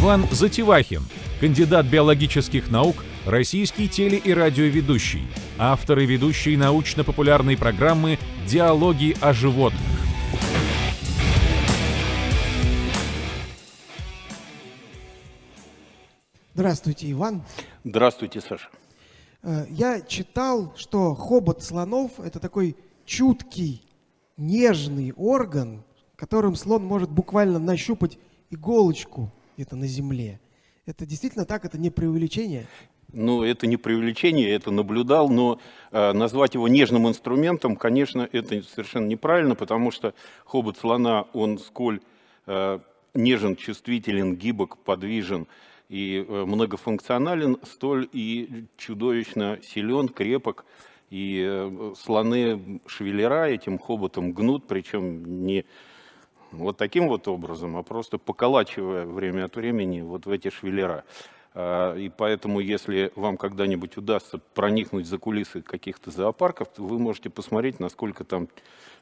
Иван 0.00 0.24
Затевахин, 0.30 1.02
кандидат 1.40 1.84
биологических 1.84 2.70
наук, 2.70 3.04
российский 3.26 3.86
теле- 3.86 4.16
и 4.16 4.32
радиоведущий, 4.32 5.28
автор 5.58 5.98
и 5.98 6.06
ведущий 6.06 6.56
научно-популярной 6.56 7.58
программы 7.58 8.18
«Диалоги 8.46 9.14
о 9.20 9.34
животных». 9.34 9.82
Здравствуйте, 16.54 17.10
Иван. 17.12 17.42
Здравствуйте, 17.84 18.40
Саша. 18.40 18.70
Э, 19.42 19.66
Я 19.68 20.00
читал, 20.00 20.72
что 20.78 21.14
хобот 21.14 21.62
слонов– 21.62 22.12
это 22.20 22.40
такой 22.40 22.74
чуткий, 23.04 23.84
нежный 24.38 25.12
орган, 25.14 25.84
которым 26.16 26.56
слон 26.56 26.86
может 26.86 27.10
буквально 27.10 27.58
нащупать 27.58 28.18
иголочку 28.48 29.30
где-то 29.60 29.76
на 29.76 29.86
земле. 29.86 30.40
Это 30.86 31.04
действительно 31.04 31.44
так? 31.44 31.66
Это 31.66 31.76
не 31.76 31.90
преувеличение? 31.90 32.66
Ну, 33.12 33.42
это 33.42 33.66
не 33.66 33.76
преувеличение, 33.76 34.48
я 34.48 34.54
это 34.54 34.70
наблюдал, 34.70 35.28
но 35.28 35.60
э, 35.92 36.12
назвать 36.12 36.54
его 36.54 36.66
нежным 36.66 37.06
инструментом, 37.06 37.76
конечно, 37.76 38.26
это 38.32 38.62
совершенно 38.62 39.06
неправильно, 39.06 39.54
потому 39.54 39.90
что 39.90 40.14
хобот 40.46 40.78
слона, 40.78 41.26
он 41.34 41.58
сколь 41.58 42.00
э, 42.46 42.78
нежен, 43.12 43.56
чувствителен, 43.56 44.34
гибок, 44.34 44.78
подвижен 44.78 45.46
и 45.90 46.24
э, 46.26 46.44
многофункционален, 46.46 47.58
столь 47.64 48.08
и 48.12 48.64
чудовищно 48.78 49.58
силен, 49.62 50.08
крепок. 50.08 50.64
И 51.10 51.44
э, 51.46 51.92
слоны 51.98 52.80
шевелера 52.86 53.48
этим 53.48 53.78
хоботом 53.78 54.32
гнут, 54.32 54.66
причем 54.66 55.44
не 55.44 55.66
вот 56.52 56.76
таким 56.76 57.08
вот 57.08 57.28
образом, 57.28 57.76
а 57.76 57.82
просто 57.82 58.18
поколачивая 58.18 59.06
время 59.06 59.44
от 59.44 59.56
времени 59.56 60.00
вот 60.00 60.26
в 60.26 60.30
эти 60.30 60.50
швеллера. 60.50 61.04
А, 61.54 61.96
И 61.96 62.08
поэтому, 62.08 62.60
если 62.60 63.12
вам 63.16 63.36
когда-нибудь 63.36 63.96
удастся 63.96 64.38
проникнуть 64.54 65.06
за 65.06 65.18
кулисы 65.18 65.62
каких-то 65.62 66.10
зоопарков, 66.10 66.68
то 66.68 66.82
вы 66.82 66.98
можете 66.98 67.30
посмотреть, 67.30 67.80
насколько 67.80 68.24
там 68.24 68.48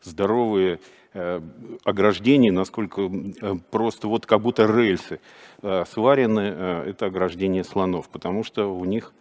здоровые 0.03 0.81
э, 1.13 1.41
ограждения, 1.85 2.53
насколько 2.53 3.03
э, 3.03 3.55
просто 3.71 4.09
вот 4.09 4.27
как 4.27 4.41
будто 4.41 4.65
рельсы 4.65 5.21
э, 5.63 5.85
сварены, 5.91 6.41
это 6.41 7.07
ограждение 7.07 7.65
слонов, 7.65 8.09
потому 8.09 8.45
что 8.45 8.73
у 8.75 8.85
них 8.85 9.13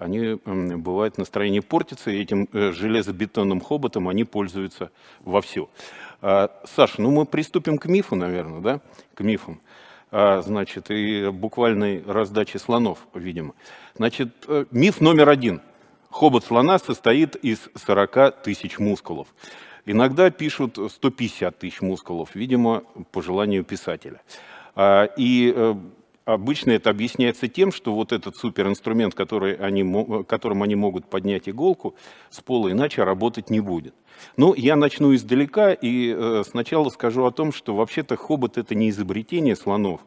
они 0.00 0.38
м, 0.44 0.82
бывает 0.82 1.18
настроение 1.18 1.62
портится, 1.62 2.10
и 2.10 2.20
этим 2.20 2.48
э, 2.52 2.72
железобетонным 2.72 3.60
хоботом 3.60 4.08
они 4.08 4.24
пользуются 4.24 4.90
вовсю. 5.20 5.68
А, 6.22 6.50
Саша, 6.64 7.00
ну 7.00 7.10
мы 7.10 7.26
приступим 7.26 7.78
к 7.78 7.86
мифу, 7.86 8.16
наверное, 8.16 8.60
да? 8.60 8.80
К 9.14 9.20
мифам. 9.20 9.60
А, 10.10 10.40
значит, 10.42 10.90
и 10.90 11.28
буквальной 11.30 12.02
раздачи 12.06 12.56
слонов, 12.56 13.06
видимо. 13.14 13.54
Значит, 13.94 14.30
э, 14.48 14.64
миф 14.70 15.00
номер 15.00 15.28
один. 15.28 15.60
Хобот 16.10 16.44
слона 16.44 16.78
состоит 16.78 17.36
из 17.36 17.68
40 17.74 18.42
тысяч 18.42 18.78
мускулов. 18.78 19.28
Иногда 19.86 20.30
пишут 20.30 20.78
150 20.90 21.58
тысяч 21.58 21.80
мускулов, 21.80 22.34
видимо, 22.34 22.84
по 23.12 23.22
желанию 23.22 23.64
писателя. 23.64 24.22
А, 24.74 25.04
И 25.16 25.52
э, 25.54 25.74
обычно 26.34 26.72
это 26.72 26.90
объясняется 26.90 27.48
тем, 27.48 27.72
что 27.72 27.92
вот 27.94 28.12
этот 28.12 28.36
суперинструмент, 28.36 29.14
который 29.14 29.54
они, 29.54 30.24
которым 30.24 30.62
они 30.62 30.74
могут 30.74 31.06
поднять 31.08 31.48
иголку 31.48 31.94
с 32.30 32.40
пола, 32.40 32.70
иначе 32.70 33.04
работать 33.04 33.50
не 33.50 33.60
будет. 33.60 33.94
Ну, 34.36 34.54
я 34.54 34.76
начну 34.76 35.14
издалека 35.14 35.72
и 35.72 36.14
э, 36.16 36.42
сначала 36.48 36.88
скажу 36.90 37.24
о 37.24 37.30
том, 37.30 37.52
что 37.52 37.74
вообще-то 37.74 38.16
хобот 38.16 38.58
это 38.58 38.74
не 38.74 38.90
изобретение 38.90 39.56
слонов. 39.56 40.00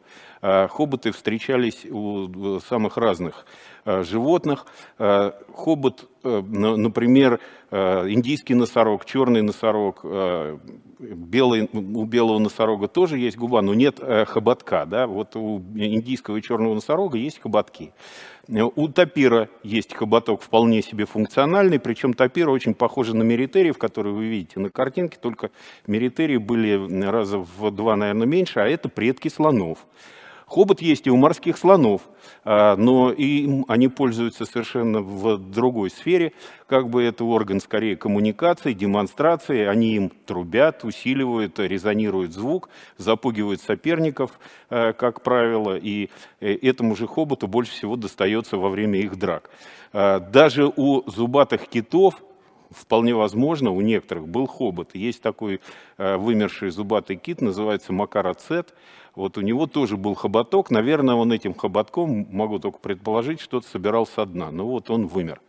А 0.46 0.68
хоботы 0.68 1.10
встречались 1.10 1.86
у 1.90 2.56
э, 2.56 2.60
самых 2.68 2.96
разных 2.98 3.46
э, 3.86 4.02
животных. 4.04 4.66
Э, 4.98 5.32
Хобот, 5.54 6.08
э, 6.22 6.42
на- 6.46 6.76
например, 6.76 7.40
э, 7.70 8.10
индийский 8.10 8.54
носорог, 8.54 9.06
черный 9.06 9.40
носорог, 9.40 10.00
э, 10.04 10.58
белый, 10.98 11.68
у 11.72 12.04
белого 12.04 12.38
носорога 12.38 12.88
тоже 12.88 13.18
есть 13.18 13.38
губа, 13.38 13.62
но 13.62 13.72
нет 13.72 13.96
э, 14.00 14.26
хоботка. 14.26 14.84
Да? 14.84 15.06
Вот 15.06 15.34
у 15.36 15.60
индийского 15.74 16.36
и 16.36 16.42
черного 16.42 16.74
носорога 16.74 17.16
есть 17.16 17.40
хоботки. 17.40 17.92
Э, 18.48 18.62
У 18.62 18.88
тапира 18.88 19.48
есть 19.62 19.94
хоботок 19.94 20.42
вполне 20.42 20.82
себе 20.82 21.06
функциональный, 21.06 21.78
причем 21.78 22.14
тапиры 22.14 22.50
очень 22.50 22.74
похожи 22.74 23.14
на 23.16 23.22
меритериев, 23.22 23.78
которые 23.78 24.14
вы 24.14 24.26
видите 24.26 24.60
на 24.60 24.70
картинке, 24.70 25.18
только 25.20 25.50
меритерии 25.86 26.36
были 26.36 27.04
раза 27.04 27.38
в 27.38 27.70
два, 27.70 27.96
наверное, 27.96 28.26
меньше, 28.26 28.60
а 28.60 28.66
это 28.66 28.88
предки 28.88 29.28
слонов. 29.28 29.78
Хобот 30.46 30.82
есть 30.82 31.06
и 31.06 31.10
у 31.10 31.16
морских 31.16 31.56
слонов, 31.56 32.02
а, 32.44 32.76
но 32.76 33.10
им 33.10 33.64
они 33.68 33.88
пользуются 33.88 34.44
совершенно 34.44 35.00
в 35.00 35.38
другой 35.38 35.90
сфере. 35.90 36.32
Как 36.66 36.88
бы 36.88 37.02
это 37.02 37.24
орган 37.24 37.60
скорее 37.60 37.96
коммуникации, 37.96 38.72
демонстрации. 38.72 39.64
Они 39.64 39.94
им 39.96 40.12
трубят, 40.26 40.84
усиливают, 40.84 41.58
резонируют 41.58 42.32
звук, 42.32 42.68
запугивают 42.98 43.60
соперников, 43.62 44.38
э, 44.70 44.92
как 44.92 45.22
правило. 45.22 45.76
И 45.76 46.10
э, 46.40 46.54
этому 46.54 46.94
же 46.94 47.06
хоботу 47.06 47.48
больше 47.48 47.72
всего 47.72 47.96
достается 47.96 48.56
во 48.58 48.68
время 48.68 49.00
их 49.00 49.16
драк. 49.18 49.50
А, 49.92 50.20
Даже 50.20 50.70
у 50.76 51.08
зубатых 51.10 51.68
китов 51.68 52.14
Вполне 52.70 53.14
возможно, 53.14 53.70
у 53.70 53.80
некоторых 53.80 54.28
был 54.28 54.46
хобот. 54.46 54.94
Есть 54.94 55.22
такой 55.22 55.60
э, 55.98 56.16
вымерший 56.16 56.70
зубатый 56.70 57.16
кит, 57.16 57.40
называется 57.40 57.92
макароцет. 57.92 58.74
Вот 59.14 59.38
у 59.38 59.40
него 59.40 59.66
тоже 59.66 59.96
был 59.96 60.14
хоботок. 60.14 60.70
Наверное, 60.70 61.14
он 61.14 61.32
этим 61.32 61.54
хоботком, 61.54 62.26
могу 62.30 62.58
только 62.58 62.78
предположить, 62.78 63.40
что-то 63.40 63.68
собирал 63.68 64.06
со 64.06 64.26
дна. 64.26 64.50
Но 64.50 64.66
вот 64.66 64.90
он 64.90 65.06
вымер. 65.06 65.40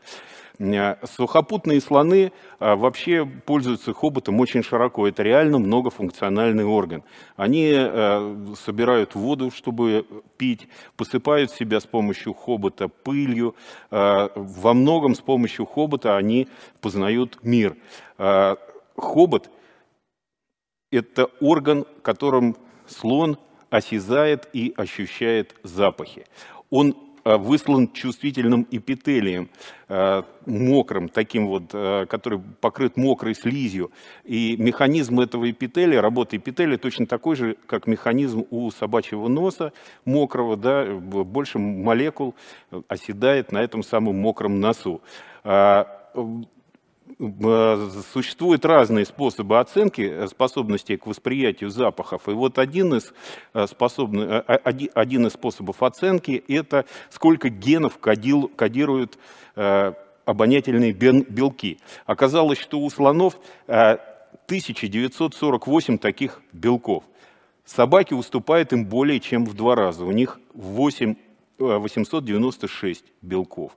Э, 0.60 0.96
Сухопутные 1.06 1.82
слоны 1.82 2.32
а, 2.60 2.76
вообще 2.76 3.26
пользуются 3.26 3.94
хоботом 3.94 4.40
очень 4.40 4.64
широко. 4.64 5.08
Это 5.08 5.24
реально 5.24 5.60
многофункциональный 5.60 6.66
орган. 6.66 7.04
Они 7.36 7.72
э, 7.74 8.54
собирают 8.64 9.16
воду, 9.16 9.52
чтобы 9.52 10.06
пить, 10.38 10.68
посыпают 10.98 11.52
себя 11.52 11.80
с 11.80 11.86
помощью 11.86 12.34
хобота 12.34 12.88
пылью. 12.88 13.56
Э, 13.92 14.30
Во 14.36 14.74
многом 14.74 15.16
с 15.16 15.22
помощью 15.22 15.66
хобота 15.66 16.18
они 16.18 16.48
познают 16.82 17.40
мир. 17.44 17.76
Э, 18.18 18.56
Хобот– 18.98 19.50
это 20.92 21.26
орган, 21.42 21.86
которым 22.02 22.56
слон 22.88 23.38
осязает 23.70 24.48
и 24.54 24.74
ощущает 24.78 25.56
запахи. 25.64 26.26
Он 26.70 26.92
э, 26.92 27.05
выслан 27.25 27.91
чувствительным 27.91 28.68
эпителием, 28.69 29.50
э, 29.90 30.22
мокрым, 30.46 31.09
таким 31.09 31.47
вот, 31.47 31.63
э, 31.74 32.06
который 32.08 32.40
покрыт 32.40 32.97
мокрой 32.97 33.34
слизью. 33.34 33.91
И 34.24 34.56
механизм 34.58 35.19
этого 35.19 35.50
эпителия, 35.50 36.02
работа 36.02 36.38
эпителия 36.38 36.78
точно 36.78 37.08
такой 37.08 37.36
же, 37.36 37.58
как 37.66 37.88
механизм 37.88 38.46
у 38.52 38.69
собачьего 38.69 39.28
носа 39.28 39.74
мокрого, 40.06 40.56
да, 40.56 40.86
больше 40.86 41.58
молекул 41.58 42.36
э, 42.72 42.81
оседает 42.88 43.52
на 43.52 43.57
этом 43.57 43.81
самом 43.81 44.18
мокром 44.18 44.59
носу. 44.59 45.02
Э, 47.20 47.90
Существуют 48.14 48.66
разные 48.66 49.06
способы 49.06 49.60
оценки 49.60 50.02
э, 50.02 50.28
способностей 50.28 50.98
к 50.98 51.08
восприятию 51.08 51.70
запахов. 51.70 52.28
И 52.28 52.31
вот 52.31 52.57
один 52.57 52.96
из, 52.96 53.13
э, 53.54 53.68
способны- 53.68 54.40
оди- 54.48 54.92
один 54.94 55.28
из 55.28 55.34
способов 55.34 55.84
оценки– 55.84 56.44
это 56.48 56.86
сколько 57.10 57.50
генов 57.50 58.00
кодил- 58.00 58.50
кодируют 58.50 59.18
обонятельные 60.25 60.92
белки. 60.92 61.78
Оказалось, 62.06 62.57
что 62.57 62.80
у 62.80 62.90
слонов 62.90 63.40
э, 63.68 63.98
1948 64.48 65.98
таких 65.98 66.42
белков. 66.51 67.04
Собаки 67.63 68.13
уступают 68.13 68.74
им 68.74 68.86
более 68.86 69.19
чем 69.19 69.46
в 69.46 69.54
два 69.54 69.75
раза. 69.75 70.04
У 70.04 70.12
них 70.12 70.40
8, 70.54 71.16
э, 71.60 71.63
896 71.78 73.06
белков. 73.22 73.72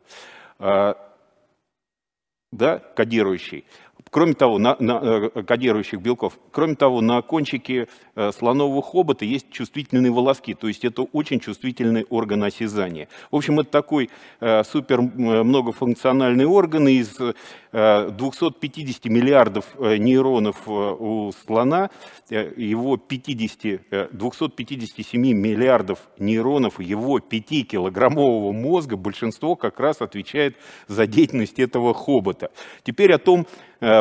Да, 2.52 2.78
кодирующий. 2.78 3.64
Кроме 4.10 4.34
того, 4.34 4.58
на, 4.58 4.76
на, 4.78 5.00
э, 5.02 5.42
кодирующих 5.42 6.00
белков, 6.00 6.38
кроме 6.50 6.74
того, 6.74 7.00
на 7.00 7.20
кончике 7.22 7.88
э, 8.14 8.32
слонового 8.32 8.82
хобота 8.82 9.24
есть 9.24 9.50
чувствительные 9.50 10.12
волоски, 10.12 10.54
то 10.54 10.68
есть 10.68 10.84
это 10.84 11.02
очень 11.02 11.40
чувствительный 11.40 12.04
орган 12.08 12.44
осязания. 12.44 13.08
В 13.30 13.36
общем, 13.36 13.60
это 13.60 13.70
такой 13.70 14.10
э, 14.40 14.62
супер 14.64 15.00
многофункциональный 15.00 16.46
орган 16.46 16.88
из 16.88 17.16
э, 17.20 18.10
250 18.10 19.04
миллиардов 19.06 19.66
нейронов 19.78 20.66
у 20.66 21.32
слона, 21.44 21.90
его 22.30 22.96
50, 22.96 23.82
э, 23.90 24.08
257 24.12 25.20
миллиардов 25.20 25.98
нейронов 26.18 26.80
его 26.80 27.18
5-килограммового 27.18 28.52
мозга, 28.52 28.96
большинство 28.96 29.56
как 29.56 29.80
раз 29.80 30.00
отвечает 30.00 30.56
за 30.86 31.06
деятельность 31.06 31.58
этого 31.58 31.94
хобота. 31.94 32.50
Теперь 32.84 33.12
о 33.12 33.18
том, 33.18 33.46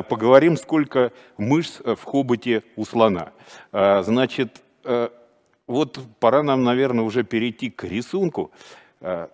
поговорим, 0.01 0.57
сколько 0.57 1.11
мышц 1.38 1.81
э, 1.83 1.95
в 1.95 2.03
хоботе 2.03 2.63
у 2.75 2.85
слона. 2.85 3.31
Э, 3.71 4.03
Значит, 4.03 4.61
э, 4.83 5.09
вот 5.67 5.99
пора 6.19 6.44
нам, 6.44 6.63
наверное, 6.63 7.03
уже 7.03 7.23
перейти 7.23 7.69
к 7.69 7.83
рисунку. 7.83 8.51
Э, 9.01 9.27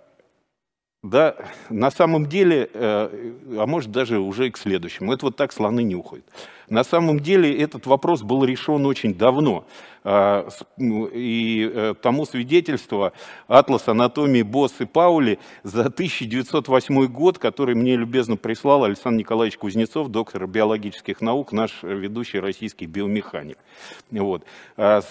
да, 1.03 1.35
на 1.69 1.91
самом 1.91 2.27
деле, 2.27 2.69
э, 2.73 3.33
а 3.57 3.65
может 3.65 3.91
даже 3.91 4.19
уже 4.19 4.47
и 4.47 4.51
к 4.51 4.57
следующему, 4.57 5.13
это 5.13 5.25
вот 5.25 5.35
так 5.35 5.51
слоны 5.51 5.83
нюхают. 5.83 6.25
На 6.73 6.83
самом 6.83 7.19
деле 7.19 7.55
этот 7.55 7.85
вопрос 7.85 8.23
был 8.23 8.43
решен 8.43 8.83
очень 8.87 9.13
давно. 9.13 9.63
А, 10.05 10.49
и 10.79 11.71
э, 11.73 11.93
тому 12.01 12.25
свидетельство 12.25 13.13
«Атлас 13.47 13.87
анатомии 13.87 14.41
Босс 14.41 14.73
и 14.79 14.85
Паули» 14.85 15.39
за 15.61 15.81
1908 15.81 17.05
год, 17.05 17.37
который 17.37 17.75
мне 17.75 17.95
любезно 17.95 18.37
прислал 18.37 18.83
Александр 18.83 19.19
Николаевич 19.19 19.57
Кузнецов, 19.57 20.09
доктор 20.09 20.45
биологических 20.47 21.21
наук, 21.21 21.53
наш 21.53 21.83
ведущий 21.83 22.39
российский 22.39 22.87
биомеханик. 22.87 23.59
Вот. 24.11 24.43
А 24.75 25.01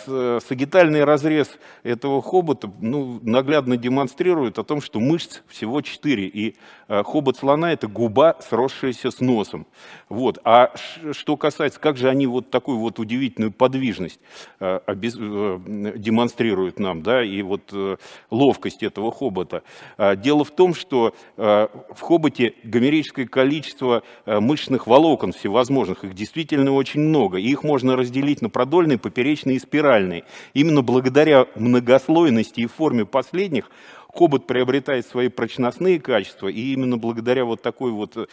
сагитальный 0.46 1.04
разрез 1.04 1.48
этого 1.84 2.20
хобота 2.20 2.70
ну, 2.80 3.18
наглядно 3.22 3.76
демонстрирует 3.76 4.58
о 4.58 4.64
том, 4.64 4.82
что 4.82 5.00
мышц 5.00 5.40
всего 5.46 5.80
4, 5.80 6.26
и 6.26 6.56
э, 6.88 7.02
хобот 7.02 7.38
слона– 7.38 7.72
это 7.72 7.86
губа, 7.86 8.36
сросшаяся 8.40 9.10
с 9.10 9.20
носом. 9.20 9.66
Вот. 10.10 10.38
А 10.44 10.74
что 11.12 11.36
касается, 11.38 11.51
как 11.78 11.96
же 11.96 12.08
они 12.08 12.26
вот 12.26 12.50
такую 12.50 12.78
вот 12.78 12.98
удивительную 12.98 13.52
подвижность 13.52 14.20
э. 14.60 14.80
Э, 14.86 15.58
демонстрируют 15.96 16.78
нам, 16.78 17.02
да, 17.02 17.22
и 17.22 17.42
вот 17.42 17.70
э, 17.72 17.96
ловкость 18.30 18.82
этого 18.82 19.12
хобота. 19.12 19.62
А, 19.96 20.16
дело 20.16 20.44
в 20.44 20.50
том, 20.50 20.74
что 20.74 21.14
в 21.36 22.00
хоботе 22.00 22.54
гомерическое 22.62 23.26
количество 23.26 24.02
мышечных 24.26 24.86
волокон 24.86 25.32
всевозможных, 25.32 26.04
их 26.04 26.14
действительно 26.14 26.72
очень 26.72 27.00
много, 27.00 27.38
и 27.38 27.48
их 27.48 27.62
можно 27.62 27.96
разделить 27.96 28.42
на 28.42 28.50
продольные, 28.50 28.98
поперечные 28.98 29.56
и 29.56 29.60
спиральные. 29.60 30.24
Именно 30.54 30.82
благодаря 30.82 31.46
многослойности 31.54 32.60
и 32.60 32.66
форме 32.66 33.04
последних 33.04 33.70
Хобот 34.14 34.46
приобретает 34.46 35.06
свои 35.06 35.28
прочностные 35.28 35.98
качества, 35.98 36.48
и 36.48 36.74
именно 36.74 36.98
благодаря 36.98 37.46
вот 37.46 37.62
такой 37.62 37.92
вот 37.92 38.14
э, 38.18 38.26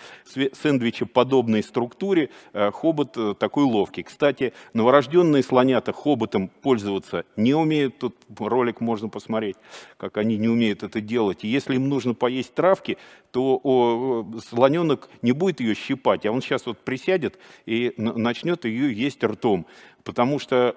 сэндвичеподобной 0.53 1.63
структуре 1.63 2.31
э, 2.51 2.69
хобот 2.71 3.15
э, 3.15 3.33
такой 3.39 3.63
ловкий. 3.63 4.03
Кстати, 4.03 4.51
новорожденные 4.73 5.41
слонята 5.41 5.93
хоботом 5.93 6.49
пользоваться 6.49 7.23
не 7.37 7.53
умеют. 7.53 7.97
Тут 7.97 8.17
ролик 8.37 8.81
можно 8.81 9.07
посмотреть, 9.07 9.55
как 9.95 10.17
они 10.17 10.35
не 10.35 10.49
умеют 10.49 10.83
это 10.83 10.99
делать. 10.99 11.45
И 11.45 11.47
если 11.47 11.75
им 11.75 11.87
нужно 11.87 12.13
поесть 12.13 12.53
травки, 12.53 12.97
то 13.31 14.27
слоненок 14.49 15.09
не 15.21 15.31
будет 15.31 15.61
ее 15.61 15.75
щипать, 15.75 16.25
а 16.25 16.31
он 16.31 16.41
сейчас 16.41 16.65
вот 16.65 16.79
присядет 16.79 17.39
и 17.65 17.93
начнет 17.95 18.65
ее 18.65 18.91
есть 18.91 19.23
ртом. 19.23 19.65
Потому 20.03 20.39
что 20.39 20.75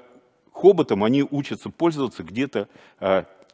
хоботом 0.53 1.03
они 1.03 1.27
учатся 1.29 1.71
пользоваться 1.71 2.23
где-то 2.23 2.69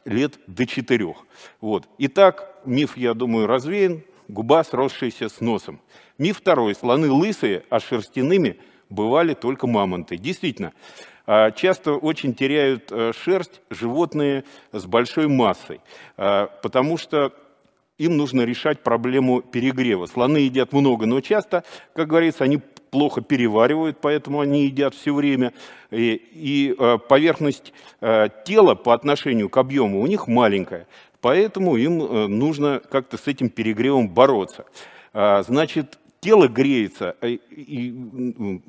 лет 0.05 0.39
до 0.47 0.65
четырех. 0.65 1.17
Вот. 1.61 1.87
Итак, 1.97 2.59
миф, 2.65 2.97
я 2.97 3.13
думаю, 3.13 3.47
развеян, 3.47 4.03
губа, 4.27 4.63
сросшаяся 4.63 5.29
с 5.29 5.39
носом. 5.41 5.81
Миф 6.17 6.37
второй. 6.37 6.75
Слоны 6.75 7.09
лысые, 7.09 7.63
а 7.69 7.79
шерстяными 7.79 8.57
бывали 8.89 9.33
только 9.33 9.67
мамонты. 9.67 10.17
Действительно, 10.17 10.73
а, 11.25 11.51
часто 11.51 11.93
очень 11.93 12.33
теряют 12.33 12.91
э, 12.91 13.11
шерсть 13.13 13.61
животные 13.69 14.45
с 14.71 14.85
большой 14.85 15.27
массой, 15.27 15.79
а, 16.17 16.47
потому 16.63 16.97
что 16.97 17.33
им 17.99 18.17
нужно 18.17 18.41
решать 18.41 18.81
проблему 18.81 19.41
перегрева. 19.41 20.07
Слоны 20.07 20.37
едят 20.37 20.73
много, 20.73 21.05
но 21.05 21.21
часто, 21.21 21.63
как 21.93 22.07
говорится, 22.07 22.45
они 22.45 22.61
плохо 22.89 23.21
переваривают, 23.21 23.97
поэтому 24.01 24.39
они 24.39 24.65
едят 24.65 24.95
все 24.95 25.13
время. 25.13 25.53
И, 25.91 26.21
и 26.33 26.75
э, 26.77 26.97
поверхность 27.07 27.73
э, 28.01 28.27
тела 28.45 28.75
по 28.75 28.93
отношению 28.93 29.49
к 29.49 29.57
объему 29.57 30.01
у 30.01 30.07
них 30.07 30.27
маленькая, 30.27 30.87
поэтому 31.21 31.77
им 31.77 32.01
э, 32.01 32.27
нужно 32.27 32.81
как-то 32.89 33.17
с 33.17 33.27
этим 33.27 33.49
перегревом 33.49 34.09
бороться. 34.09 34.65
А, 35.13 35.41
значит, 35.43 35.97
тело 36.19 36.47
греется, 36.47 37.15
и 37.21 38.61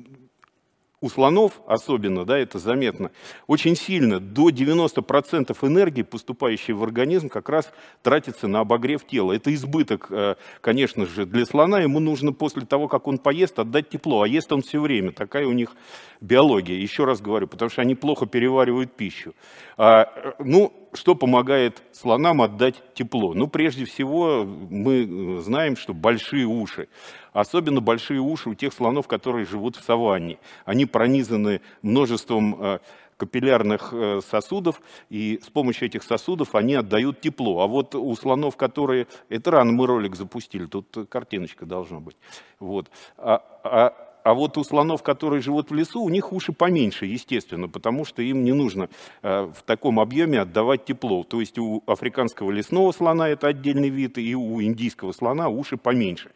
у 1.01 1.09
слонов 1.09 1.61
особенно, 1.65 2.25
да, 2.25 2.37
это 2.37 2.59
заметно, 2.59 3.11
очень 3.47 3.75
сильно, 3.75 4.19
до 4.19 4.49
90% 4.49 5.57
энергии, 5.67 6.03
поступающей 6.03 6.73
в 6.73 6.83
организм, 6.83 7.27
как 7.27 7.49
раз 7.49 7.71
тратится 8.03 8.47
на 8.47 8.59
обогрев 8.59 9.05
тела. 9.05 9.33
Это 9.33 9.53
избыток, 9.53 10.07
э, 10.11 10.35
конечно 10.61 11.07
же, 11.07 11.25
для 11.25 11.45
слона, 11.45 11.79
ему 11.79 11.99
нужно 11.99 12.33
после 12.33 12.65
того, 12.65 12.87
как 12.87 13.07
он 13.07 13.17
поест, 13.17 13.57
отдать 13.59 13.89
тепло, 13.89 14.21
а 14.21 14.27
ест 14.27 14.51
он 14.53 14.61
все 14.61 14.79
время, 14.79 15.11
такая 15.11 15.47
у 15.47 15.53
них 15.53 15.75
биология, 16.21 16.77
еще 16.77 17.05
раз 17.05 17.19
говорю, 17.19 17.47
потому 17.47 17.71
что 17.71 17.81
они 17.81 17.95
плохо 17.95 18.27
переваривают 18.27 18.93
пищу. 18.93 19.33
А, 19.77 20.03
э, 20.15 20.33
ну, 20.39 20.71
что 20.93 21.15
помогает 21.15 21.81
слонам 21.91 22.41
отдать 22.41 22.81
тепло? 22.93 23.33
Ну, 23.33 23.47
прежде 23.47 23.85
всего, 23.85 24.43
мы 24.45 25.39
знаем, 25.41 25.75
что 25.75 25.93
большие 25.93 26.45
уши. 26.45 26.87
Особенно 27.33 27.81
большие 27.81 28.19
уши 28.19 28.49
у 28.49 28.55
тех 28.55 28.73
слонов, 28.73 29.07
которые 29.07 29.45
живут 29.45 29.75
в 29.75 29.83
саванне. 29.83 30.37
Они 30.65 30.85
пронизаны 30.85 31.61
множеством 31.81 32.55
э, 32.59 32.79
капиллярных 33.17 33.93
э, 33.93 34.19
сосудов, 34.27 34.81
и 35.09 35.39
с 35.43 35.49
помощью 35.49 35.87
этих 35.87 36.03
сосудов 36.03 36.55
они 36.55 36.75
отдают 36.75 37.21
тепло. 37.21 37.61
А 37.61 37.67
вот 37.67 37.95
у 37.95 38.15
слонов, 38.15 38.57
которые... 38.57 39.07
Это 39.29 39.51
рано 39.51 39.71
мы 39.71 39.87
ролик 39.87 40.15
запустили, 40.15 40.65
тут 40.65 41.07
картиночка 41.07 41.65
должна 41.65 41.99
быть. 41.99 42.17
Вот. 42.59 42.89
А, 43.17 43.43
а 43.63 44.10
а 44.23 44.33
вот 44.33 44.57
у 44.57 44.63
слонов, 44.63 45.03
которые 45.03 45.41
живут 45.41 45.71
в 45.71 45.73
лесу, 45.73 46.01
у 46.01 46.09
них 46.09 46.31
уши 46.31 46.51
поменьше, 46.53 47.05
естественно, 47.05 47.67
потому 47.67 48.05
что 48.05 48.21
им 48.21 48.43
не 48.43 48.53
нужно 48.53 48.89
э, 49.21 49.51
в 49.53 49.63
таком 49.63 49.99
объеме 49.99 50.41
отдавать 50.41 50.85
тепло. 50.85 51.23
То 51.23 51.39
есть 51.39 51.57
у 51.57 51.83
африканского 51.87 52.51
лесного 52.51 52.91
слона 52.91 53.29
это 53.29 53.47
отдельный 53.47 53.89
вид, 53.89 54.17
и 54.17 54.35
у 54.35 54.61
индийского 54.61 55.11
слона 55.11 55.49
уши 55.49 55.77
поменьше. 55.77 56.31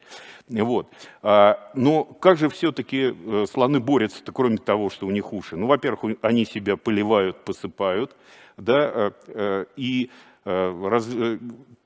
Вот. 0.50 0.88
А, 1.22 1.60
но 1.74 2.04
как 2.04 2.38
же 2.38 2.50
все-таки 2.50 3.14
э, 3.14 3.46
слоны 3.52 3.80
борются-то, 3.80 4.32
кроме 4.32 4.58
того, 4.58 4.90
что 4.90 5.08
у 5.08 5.12
них 5.12 5.34
уши? 5.34 5.56
Ну, 5.56 5.68
во-первых, 5.68 6.18
они 6.22 6.46
себя 6.46 6.78
поливают, 6.78 7.44
посыпают, 7.46 8.16
да, 8.58 9.13
э, 9.27 9.65
и 9.75 10.10
раз, 10.46 11.08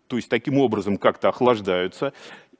то 0.07 0.17
есть 0.17 0.27
таким 0.27 0.57
образом 0.57 0.97
как-то 0.97 1.29
охлаждаются 1.29 2.11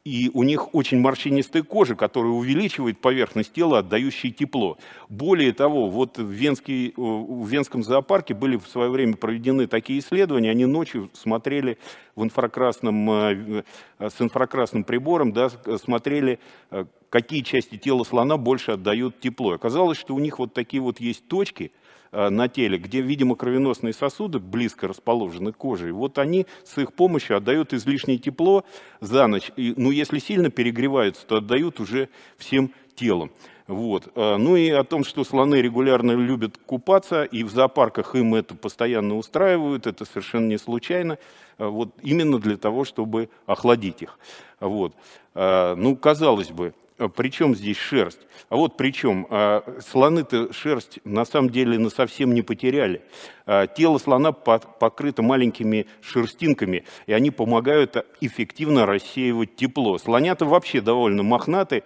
и 0.06 0.32
у 0.34 0.44
них 0.44 0.74
очень 0.74 1.00
морщинистая 1.00 1.64
кожа, 1.64 1.96
которая 1.96 2.32
увеличивает 2.32 3.00
поверхность 3.00 3.54
тела, 3.54 3.80
отдающей 3.80 4.32
тепло. 4.32 4.78
Более 5.10 5.54
того, 5.54 5.90
вот 5.90 6.18
в, 6.18 6.30
Венский, 6.30 6.94
в 6.96 7.48
Венском 7.48 7.84
зоопарке 7.84 8.34
были 8.34 8.58
в 8.58 8.68
свое 8.68 8.90
время 8.90 9.16
проведены 9.16 9.68
такие 9.68 10.00
исследования, 10.00 10.52
они 10.52 10.66
ночью 10.66 11.10
смотрели 11.14 11.78
в 12.16 12.24
инфракрасном, 12.24 13.12
э, 13.12 13.64
с 14.00 14.22
инфракрасным 14.22 14.84
прибором, 14.84 15.34
да, 15.34 15.50
смотрели, 15.78 16.40
э, 16.72 16.86
какие 17.10 17.42
части 17.42 17.78
тела 17.78 18.04
слона 18.04 18.38
больше 18.38 18.72
отдают 18.72 19.20
тепло. 19.20 19.54
Оказалось, 19.54 19.98
что 19.98 20.16
у 20.16 20.20
них 20.20 20.40
вот 20.40 20.54
такие 20.54 20.82
вот 20.82 21.00
есть 21.00 21.28
точки– 21.28 21.72
Э, 21.79 21.79
на 22.12 22.48
теле, 22.48 22.78
где, 22.78 23.02
видимо, 23.02 23.36
кровеносные 23.36 23.94
сосуды 23.94 24.40
близко 24.40 24.88
расположены 24.88 25.52
к 25.52 25.58
коже. 25.58 25.90
И 25.90 25.92
вот 25.92 26.18
они 26.18 26.48
с 26.64 26.78
их 26.78 26.94
помощью 26.94 27.38
отдают 27.38 27.74
излишнее 27.74 28.18
тепло 28.18 28.64
за 29.02 29.28
ночь. 29.28 29.52
И, 29.56 29.74
ну, 29.78 29.92
если 29.92 30.20
сильно 30.20 30.50
перегреваются, 30.50 31.26
то 31.26 31.38
отдают 31.38 31.80
уже 31.80 32.10
всем 32.38 32.72
телом. 32.96 33.32
Вот. 33.68 34.12
Э, 34.16 34.38
ну 34.38 34.56
и 34.56 34.72
о 34.72 34.84
том, 34.84 35.04
что 35.04 35.24
слоны 35.24 35.62
регулярно 35.62 36.14
любят 36.14 36.58
купаться, 36.66 37.24
и 37.24 37.44
в 37.44 37.52
зоопарках 37.52 38.16
им 38.16 38.34
это 38.34 38.56
постоянно 38.56 39.16
устраивают, 39.16 39.86
это 39.86 40.06
совершенно 40.06 40.48
не 40.48 40.58
случайно, 40.58 41.20
э, 41.60 41.68
вот 41.68 41.90
именно 42.02 42.40
для 42.40 42.58
того, 42.58 42.84
чтобы 42.84 43.30
охладить 43.46 44.02
их. 44.02 44.18
Вот. 44.60 44.94
Ну, 45.36 45.96
казалось 45.96 46.50
бы, 46.50 46.74
а 47.00 47.08
при 47.08 47.30
чем 47.30 47.56
здесь 47.56 47.78
шерсть? 47.78 48.20
А 48.50 48.56
вот 48.56 48.78
при 48.78 48.92
чем? 48.92 49.26
А, 49.30 49.64
слоны-то 49.86 50.54
шерсть 50.54 51.00
на 51.04 51.26
самом 51.26 51.50
деле 51.50 51.80
на 51.80 51.90
совсем 51.90 52.34
не 52.34 52.42
потеряли. 52.42 53.02
А, 53.46 53.68
тело 53.68 53.98
слона 53.98 54.32
покрыто 54.32 55.22
маленькими 55.22 55.88
шерстинками, 56.02 56.86
и 57.08 57.14
они 57.14 57.32
помогают 57.32 58.06
эффективно 58.22 58.86
рассеивать 58.86 59.56
тепло. 59.56 59.98
Слонята 59.98 60.46
вообще 60.46 60.82
довольно 60.82 61.24
мохнаты. 61.24 61.84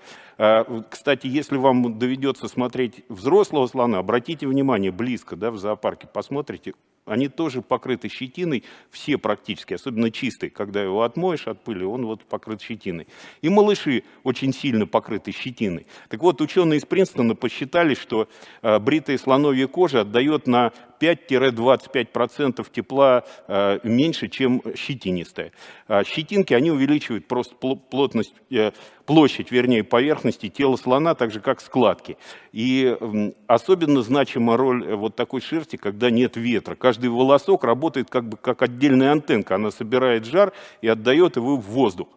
Кстати, 0.89 1.27
если 1.27 1.57
вам 1.57 1.99
доведется 1.99 2.47
смотреть 2.47 3.05
взрослого 3.07 3.67
слона, 3.67 3.99
обратите 3.99 4.47
внимание 4.47 4.91
близко 4.91 5.35
да, 5.35 5.51
в 5.51 5.57
зоопарке, 5.57 6.07
посмотрите, 6.11 6.73
они 7.05 7.27
тоже 7.27 7.61
покрыты 7.61 8.09
щетиной, 8.09 8.63
все 8.89 9.17
практически, 9.17 9.73
особенно 9.73 10.11
чистые. 10.11 10.49
Когда 10.49 10.81
его 10.81 11.03
отмоешь 11.03 11.47
от 11.47 11.63
пыли, 11.63 11.83
он 11.83 12.05
вот 12.05 12.23
покрыт 12.23 12.61
щетиной. 12.61 13.07
И 13.41 13.49
малыши 13.49 14.03
очень 14.23 14.53
сильно 14.53 14.87
покрыты 14.87 15.31
щетиной. 15.31 15.85
Так 16.09 16.21
вот, 16.21 16.41
ученые 16.41 16.79
из 16.79 16.85
Принстона 16.85 17.35
посчитали, 17.35 17.93
что 17.93 18.27
э, 18.61 18.79
бритая 18.79 19.17
слоновья 19.17 19.67
кожа 19.67 20.01
отдает 20.01 20.47
на 20.47 20.71
5-25% 21.03 22.65
тепла 22.71 23.23
меньше, 23.83 24.27
чем 24.29 24.61
щетинистая. 24.75 25.51
Щетинки, 26.05 26.53
они 26.53 26.71
увеличивают 26.71 27.27
просто 27.27 27.55
плотность 27.55 28.33
площадь, 29.05 29.51
вернее, 29.51 29.83
поверхности 29.83 30.49
тела 30.49 30.75
слона, 30.75 31.15
так 31.15 31.31
же 31.31 31.39
как 31.39 31.61
складки. 31.61 32.17
И 32.51 32.95
особенно 33.47 34.01
значима 34.01 34.57
роль 34.57 34.85
э, 34.85 34.95
вот 34.95 35.15
такой 35.15 35.41
шерсти, 35.41 35.75
когда 35.75 36.09
нет 36.09 36.37
ветра. 36.37 36.75
Каждый 36.75 37.09
волосок 37.09 37.63
работает 37.63 38.09
как 38.09 38.27
бы 38.27 38.37
как 38.37 38.61
отдельная 38.61 39.11
антенка, 39.11 39.55
она 39.55 39.71
собирает 39.71 40.25
жар 40.25 40.53
и 40.81 40.87
отдает 40.87 41.35
его 41.35 41.57
в 41.57 41.65
воздух. 41.65 42.07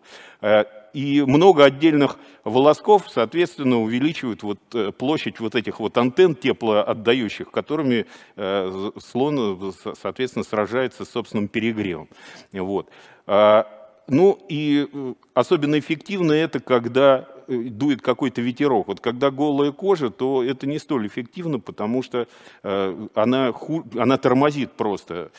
Э, 0.96 0.98
и 0.98 1.22
много 1.22 1.64
отдельных 1.64 2.16
волосков, 2.44 3.04
соответственно, 3.10 3.80
увеличивают 3.80 4.42
вот 4.42 4.58
э, 4.74 4.92
площадь 4.92 5.40
вот 5.40 5.54
этих 5.54 5.78
вот 5.80 5.96
антенн 5.98 6.34
теплоотдающих, 6.34 7.50
которыми 7.50 8.06
слон, 8.36 9.74
соответственно, 10.00 10.44
сражается 10.44 11.04
с 11.04 11.10
собственным 11.10 11.48
перегревом. 11.48 12.08
Вот. 12.52 12.88
А, 13.26 13.66
ну 14.08 14.38
и 14.48 14.88
э, 14.92 15.14
особенно 15.34 15.78
эффективно 15.78 16.32
это, 16.32 16.60
когда 16.60 17.28
э, 17.48 17.56
дует 17.56 18.02
какой-то 18.02 18.40
ветерок. 18.40 18.86
Вот 18.86 19.00
когда 19.00 19.30
голая 19.30 19.72
кожа, 19.72 20.10
то 20.10 20.44
это 20.44 20.66
не 20.66 20.78
столь 20.78 21.08
эффективно, 21.08 21.58
потому 21.58 22.02
что 22.02 22.28
э, 22.62 23.08
она, 23.14 23.52
она 23.96 24.16
тормозит 24.16 24.72
просто 24.72 25.30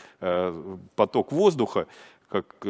поток 0.96 1.32
воздуха, 1.32 1.88
как 2.30 2.66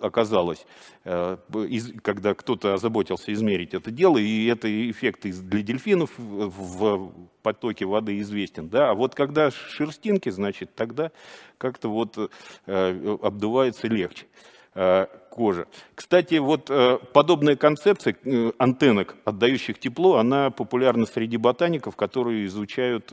оказалось, 0.00 0.66
когда 1.04 2.34
кто-то 2.34 2.74
озаботился 2.74 3.32
измерить 3.32 3.74
это 3.74 3.90
дело, 3.90 4.18
и 4.18 4.46
это 4.46 4.68
эффект 4.90 5.26
для 5.26 5.62
дельфинов 5.62 6.10
в 6.16 7.12
потоке 7.42 7.84
воды 7.84 8.18
известен. 8.20 8.68
Да? 8.68 8.90
А 8.90 8.94
вот 8.94 9.14
когда 9.14 9.50
шерстинки, 9.50 10.30
значит, 10.30 10.74
тогда 10.74 11.10
как-то 11.58 11.88
вот 11.88 12.32
обдувается 12.66 13.86
легче. 13.88 14.26
Э, 14.74 15.06
кожи. 15.28 15.66
Кстати, 15.94 16.36
вот 16.36 16.70
э, 16.70 16.98
подобная 17.12 17.56
концепция 17.56 18.16
э, 18.24 18.52
антеннок, 18.58 19.16
отдающих 19.24 19.78
тепло, 19.78 20.16
она 20.16 20.50
популярна 20.50 21.04
среди 21.04 21.36
ботаников, 21.36 21.96
которые 21.96 22.46
изучают 22.46 23.12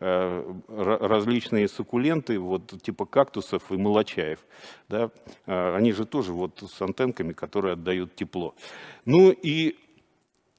различные 0.00 1.68
суккуленты, 1.68 2.38
вот, 2.38 2.82
типа 2.82 3.04
кактусов 3.04 3.70
и 3.70 3.76
молочаев. 3.76 4.38
Да? 4.88 5.10
Они 5.44 5.92
же 5.92 6.06
тоже 6.06 6.32
вот 6.32 6.62
с 6.66 6.80
антенками, 6.80 7.34
которые 7.34 7.74
отдают 7.74 8.14
тепло. 8.16 8.54
Ну 9.04 9.30
и 9.30 9.76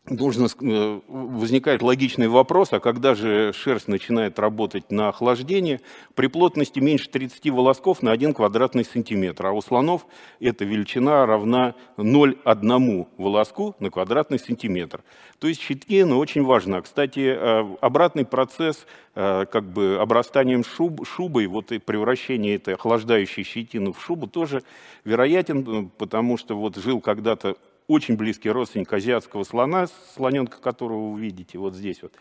должен, 0.09 0.47
э, 0.47 0.99
возникает 1.07 1.81
логичный 1.81 2.27
вопрос, 2.27 2.73
а 2.73 2.79
когда 2.79 3.13
же 3.13 3.53
шерсть 3.53 3.87
начинает 3.87 4.39
работать 4.39 4.91
на 4.91 5.09
охлаждение? 5.09 5.79
При 6.15 6.27
плотности 6.27 6.79
меньше 6.79 7.09
30 7.09 7.51
волосков 7.51 8.01
на 8.01 8.11
1 8.11 8.33
квадратный 8.33 8.83
сантиметр, 8.83 9.45
а 9.45 9.51
у 9.51 9.61
слонов 9.61 10.07
эта 10.39 10.65
величина 10.65 11.25
равна 11.25 11.75
0,1 11.97 13.07
волоску 13.17 13.75
на 13.79 13.91
квадратный 13.91 14.39
сантиметр. 14.39 15.03
То 15.39 15.47
есть 15.47 15.61
щетина 15.61 16.17
очень 16.17 16.43
важна. 16.43 16.81
Кстати, 16.81 17.35
э, 17.37 17.75
обратный 17.79 18.25
процесс 18.25 18.87
э, 19.13 19.45
как 19.51 19.65
бы 19.71 19.97
обрастанием 19.99 20.63
шуб, 20.63 21.05
шубой, 21.07 21.45
вот 21.45 21.71
и 21.71 21.77
превращение 21.77 22.55
этой 22.55 22.73
охлаждающей 22.73 23.43
щетины 23.43 23.93
в 23.93 24.01
шубу 24.01 24.27
тоже 24.27 24.63
вероятен, 25.03 25.89
потому 25.97 26.37
что 26.37 26.57
вот 26.57 26.77
жил 26.77 27.01
когда-то 27.01 27.55
очень 27.91 28.15
близкий 28.15 28.49
родственник 28.49 28.91
азиатского 28.93 29.43
слона, 29.43 29.87
слоненка 30.15 30.61
которого 30.61 31.11
вы 31.11 31.19
видите 31.19 31.57
вот 31.57 31.75
здесь 31.75 32.01
вот 32.01 32.13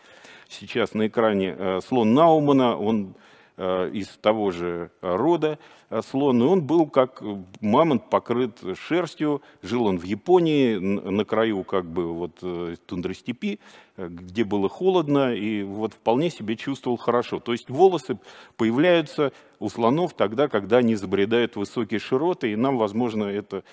сейчас 0.49 0.93
на 0.93 1.07
экране, 1.07 1.55
э, 1.57 1.79
слон 1.87 2.13
Наумана, 2.13 2.77
он 2.77 3.15
э, 3.55 3.89
из 3.93 4.07
того 4.21 4.51
же 4.51 4.91
рода 4.99 5.59
э, 5.89 6.01
слон, 6.01 6.43
и 6.43 6.45
он 6.45 6.61
был 6.61 6.87
как 6.87 7.23
мамонт 7.61 8.09
покрыт 8.09 8.59
шерстью, 8.85 9.41
жил 9.61 9.85
он 9.85 9.97
в 9.97 10.03
Японии, 10.03 10.75
на 10.75 11.23
краю 11.23 11.63
как 11.63 11.85
бы 11.85 12.13
вот 12.13 12.43
тундростепи, 12.85 13.61
где 13.95 14.43
было 14.43 14.67
холодно, 14.67 15.33
и 15.33 15.63
вот 15.63 15.93
вполне 15.93 16.31
себе 16.31 16.57
чувствовал 16.57 16.97
хорошо. 16.97 17.39
То 17.39 17.53
есть 17.53 17.69
волосы 17.69 18.17
появляются 18.57 19.31
у 19.59 19.69
слонов 19.69 20.15
тогда, 20.15 20.49
когда 20.49 20.79
они 20.79 20.95
забредают 20.95 21.55
высокие 21.55 22.01
широты, 22.01 22.51
и 22.51 22.57
нам, 22.57 22.77
возможно, 22.77 23.23
эта 23.23 23.63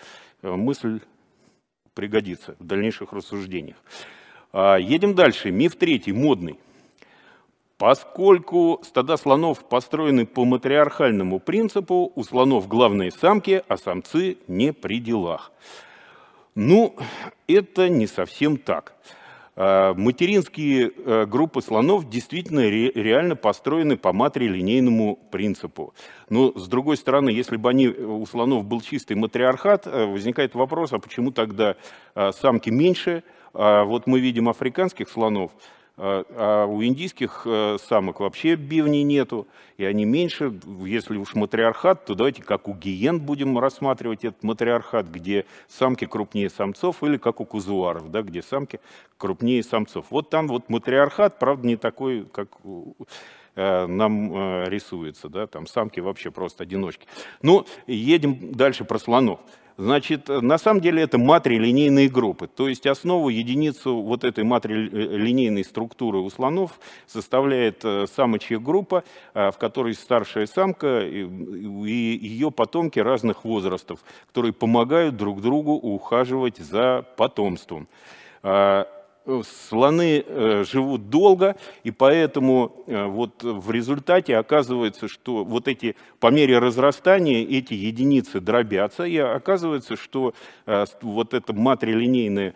мысль 0.43 1.01
пригодится 1.99 2.55
в 2.61 2.65
дальнейших 2.65 3.13
рассуждениях. 3.13 3.77
А, 4.53 4.77
едем 4.77 5.17
дальше. 5.17 5.51
Миф 5.51 5.75
третий, 5.75 6.13
модный. 6.13 6.57
Поскольку 7.77 8.81
стада 8.85 9.17
слонов 9.17 9.69
построены 9.69 10.25
по 10.25 10.45
матриархальному 10.45 11.41
принципу, 11.41 12.13
у 12.15 12.23
слонов 12.23 12.69
главные 12.69 13.11
самки, 13.11 13.65
а 13.67 13.77
самцы 13.77 14.39
не 14.47 14.73
при 14.73 15.01
делах. 15.01 15.51
Ну, 16.55 16.95
это 17.49 17.89
не 17.89 18.07
совсем 18.07 18.59
так. 18.59 18.95
А, 19.61 19.93
материнские 19.93 20.93
э, 20.95 21.27
группы 21.27 21.61
слонов 21.63 22.09
действительно 22.09 22.61
реально 22.61 23.35
построены 23.35 23.97
по 23.97 24.13
матрилинейному 24.13 25.17
принципу. 25.33 25.95
Но, 26.31 26.57
с 26.57 26.69
другой 26.69 26.97
стороны, 26.97 27.31
если 27.31 27.57
бы 27.57 27.69
они, 27.69 27.87
э, 27.87 28.05
у 28.05 28.25
слонов 28.25 28.65
был 28.65 28.81
чистый 28.81 29.17
матриархат, 29.17 29.89
э, 29.89 30.07
возникает 30.07 30.55
вопрос, 30.55 30.93
а 30.93 31.01
почему 31.01 31.33
тогда 31.33 31.75
самки 32.15 32.71
меньше? 32.71 33.25
А 33.53 33.83
вот 33.83 34.07
мы 34.07 34.21
видим 34.21 34.49
африканских 34.49 35.09
слонов, 35.09 35.51
а, 36.01 36.25
а 36.31 36.67
у 36.67 36.83
индийских 36.85 37.43
э, 37.45 37.77
самок 37.83 38.21
вообще 38.21 38.55
бивней 38.55 39.03
нету, 39.03 39.49
и 39.79 39.85
они 39.85 40.05
меньше. 40.05 40.53
Если 40.85 41.17
уж 41.17 41.35
матриархат, 41.35 42.05
то 42.05 42.15
давайте 42.15 42.43
как 42.43 42.69
у 42.69 42.75
гиен 42.75 43.19
будем 43.19 43.59
рассматривать 43.59 44.25
этот 44.25 44.45
матриархат, 44.45 45.09
где 45.09 45.45
самки 45.67 46.05
крупнее 46.05 46.51
самцов, 46.51 47.03
или 47.03 47.17
как 47.17 47.41
у 47.41 47.45
кузуаров, 47.45 48.13
да, 48.13 48.23
где 48.23 48.43
самки 48.43 48.79
крупнее 49.17 49.65
самцов. 49.65 50.07
Вот 50.11 50.31
там 50.31 50.47
вот 50.47 50.69
матриархат, 50.69 51.41
правда, 51.41 51.67
не 51.67 51.77
такой, 51.77 52.25
как 52.27 52.49
э, 53.57 53.87
нам 53.87 54.37
э, 54.37 54.69
рисуется, 54.69 55.29
да, 55.29 55.49
там 55.49 55.67
самки 55.67 55.99
вообще 55.99 56.31
просто 56.31 56.63
одиночки. 56.63 57.09
Ну, 57.43 57.67
едем 57.89 58.53
дальше 58.53 58.85
про 58.85 59.01
слонов. 59.01 59.41
Значит, 59.79 60.27
на 60.27 60.59
самом 60.59 60.81
деле 60.81 61.05
это 61.05 61.19
матрилинейные 61.19 62.09
группы, 62.09 62.49
то 62.49 62.69
есть 62.69 62.85
основу, 62.85 63.29
единицу 63.29 63.95
вот 64.03 64.25
этой 64.25 64.43
матрилинейной 64.43 65.63
структуры 65.63 66.19
у 66.19 66.29
слонов 66.31 66.81
составляет 67.07 67.85
э, 67.85 68.07
самочья 68.13 68.59
группа, 68.59 69.05
э, 69.35 69.53
в 69.53 69.57
которой 69.57 69.95
старшая 69.95 70.47
самка 70.47 71.07
и 71.07 71.29
ее 71.93 72.51
потомки 72.51 72.99
разных 72.99 73.45
возрастов, 73.45 74.01
которые 74.27 74.53
помогают 74.53 75.17
друг 75.17 75.41
другу 75.41 75.75
ухаживать 75.75 76.57
за 76.57 77.07
потомством. 77.17 77.87
А, 79.29 79.43
слоны 79.69 80.25
э, 80.27 80.65
живут 80.65 81.11
долго, 81.11 81.57
и 81.85 81.91
поэтому 81.91 82.85
э, 82.87 83.05
вот 83.05 83.43
в 83.43 83.71
результате 83.71 84.37
оказывается, 84.37 85.07
что 85.07 85.45
вот 85.45 85.69
эти, 85.69 85.97
по 86.19 86.29
мере 86.29 86.59
разрастания 86.59 87.45
эти 87.45 87.75
единицы 87.75 88.41
дробятся, 88.41 89.05
и 89.05 89.19
оказывается, 89.19 89.97
что 89.97 90.33
э, 90.67 90.87
вот 91.03 91.35
эта 91.35 91.53
матрилинейная 91.53 92.55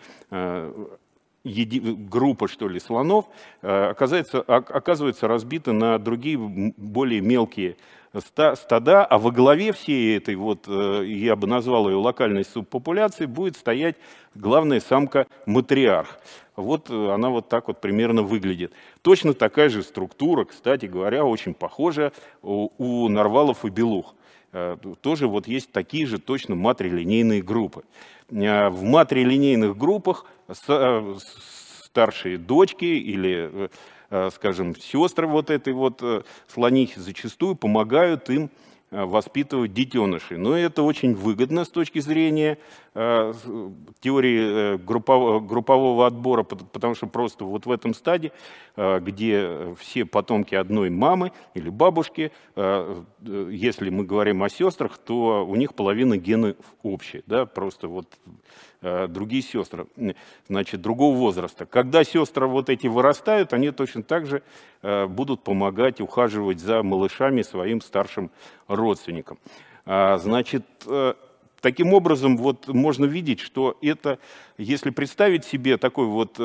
группа, 1.45 2.49
что 2.49 2.69
ли, 2.69 2.79
слонов, 2.79 3.26
оказывается, 3.62 4.41
оказывается 4.41 5.26
разбита 5.26 5.73
на 5.73 5.99
другие 5.99 6.38
более 6.38 7.21
мелкие 7.21 7.76
стада, 8.14 9.05
а 9.05 9.19
во 9.19 9.31
главе 9.33 9.73
всей 9.73 10.17
этой, 10.17 10.37
вот, 10.37 10.69
я 10.69 11.35
бы 11.35 11.49
назвал 11.49 11.88
ее 11.88 11.97
локальной 11.97 12.45
субпопуляции, 12.45 13.26
будет 13.26 13.57
стоять 13.57 13.97
главная 14.35 14.81
самка-матриарх. 14.81 16.19
Вот 16.56 16.90
э, 16.90 17.11
она 17.11 17.30
вот 17.30 17.49
так 17.49 17.68
вот 17.68 17.80
примерно 17.80 18.23
выглядит. 18.23 18.73
Точно 19.02 19.32
такая 19.32 19.68
же 19.68 19.82
структура, 19.82 20.44
кстати 20.44 20.87
говоря, 20.87 21.25
очень 21.25 21.54
похожа 21.54 22.12
у, 22.42 23.09
нарвалов 23.09 23.64
и 23.64 23.71
белух. 23.71 24.14
Э, 24.52 24.76
тоже 25.00 25.28
вот 25.28 25.49
есть 25.49 25.73
такие 25.73 26.06
же 26.06 26.18
точно 26.18 26.54
матрилинейные 26.54 27.42
группы. 27.42 27.85
Э, 28.30 28.68
в 28.68 28.82
матрилинейных 28.82 29.76
группах 29.76 30.26
старшие 31.92 32.37
дочки 32.37 32.85
или, 32.85 33.71
скажем, 34.32 34.75
сестры 34.76 35.26
вот 35.26 35.50
этой 35.50 35.73
вот 35.73 36.02
слонихи 36.47 36.99
зачастую 36.99 37.54
помогают 37.54 38.28
им 38.28 38.50
воспитывать 38.92 39.72
детенышей. 39.72 40.37
Но 40.37 40.56
это 40.56 40.82
очень 40.82 41.14
выгодно 41.14 41.64
с 41.64 41.68
точки 41.68 41.99
зрения 41.99 42.58
э, 42.94 43.32
теории 44.00 44.75
э, 44.75 44.78
группового 44.78 46.06
отбора, 46.06 46.42
потому 46.42 46.94
что 46.94 47.06
просто 47.06 47.44
вот 47.44 47.66
в 47.66 47.70
этом 47.70 47.94
стаде, 47.94 48.32
где 48.76 49.75
все 49.78 50.04
потомки 50.04 50.54
одной 50.54 50.90
мамы 50.90 51.32
или 51.54 51.68
бабушки, 51.68 52.32
если 52.56 53.90
мы 53.90 54.04
говорим 54.04 54.42
о 54.42 54.49
сестрах, 54.49 54.99
то 54.99 55.46
у 55.46 55.56
них 55.56 55.75
половина 55.75 56.16
генов 56.16 56.56
общие. 56.82 57.22
Да? 57.26 57.46
Просто 57.46 57.88
вот 57.88 58.06
другие 58.82 59.42
сестры, 59.42 59.86
значит, 60.48 60.82
другого 60.82 61.16
возраста. 61.16 61.66
Когда 61.66 62.04
сестры 62.04 62.46
вот 62.46 62.68
эти 62.68 62.88
вырастают, 62.88 63.52
они 63.52 63.70
точно 63.70 64.02
так 64.02 64.26
же 64.26 64.42
будут 64.82 65.42
помогать 65.42 66.00
ухаживать 66.00 66.58
за 66.60 66.82
малышами 66.82 67.42
своим 67.42 67.80
старшим 67.80 68.30
родственникам. 68.68 69.38
А, 69.86 70.18
значит, 70.18 70.64
Таким 71.60 71.92
образом, 71.94 72.36
вот 72.38 72.66
можно 72.66 73.04
видеть, 73.04 73.38
что 73.38 73.78
это, 73.82 74.18
если 74.58 74.90
представить 74.90 75.44
себе 75.44 75.76
такой 75.76 76.06
вот, 76.06 76.36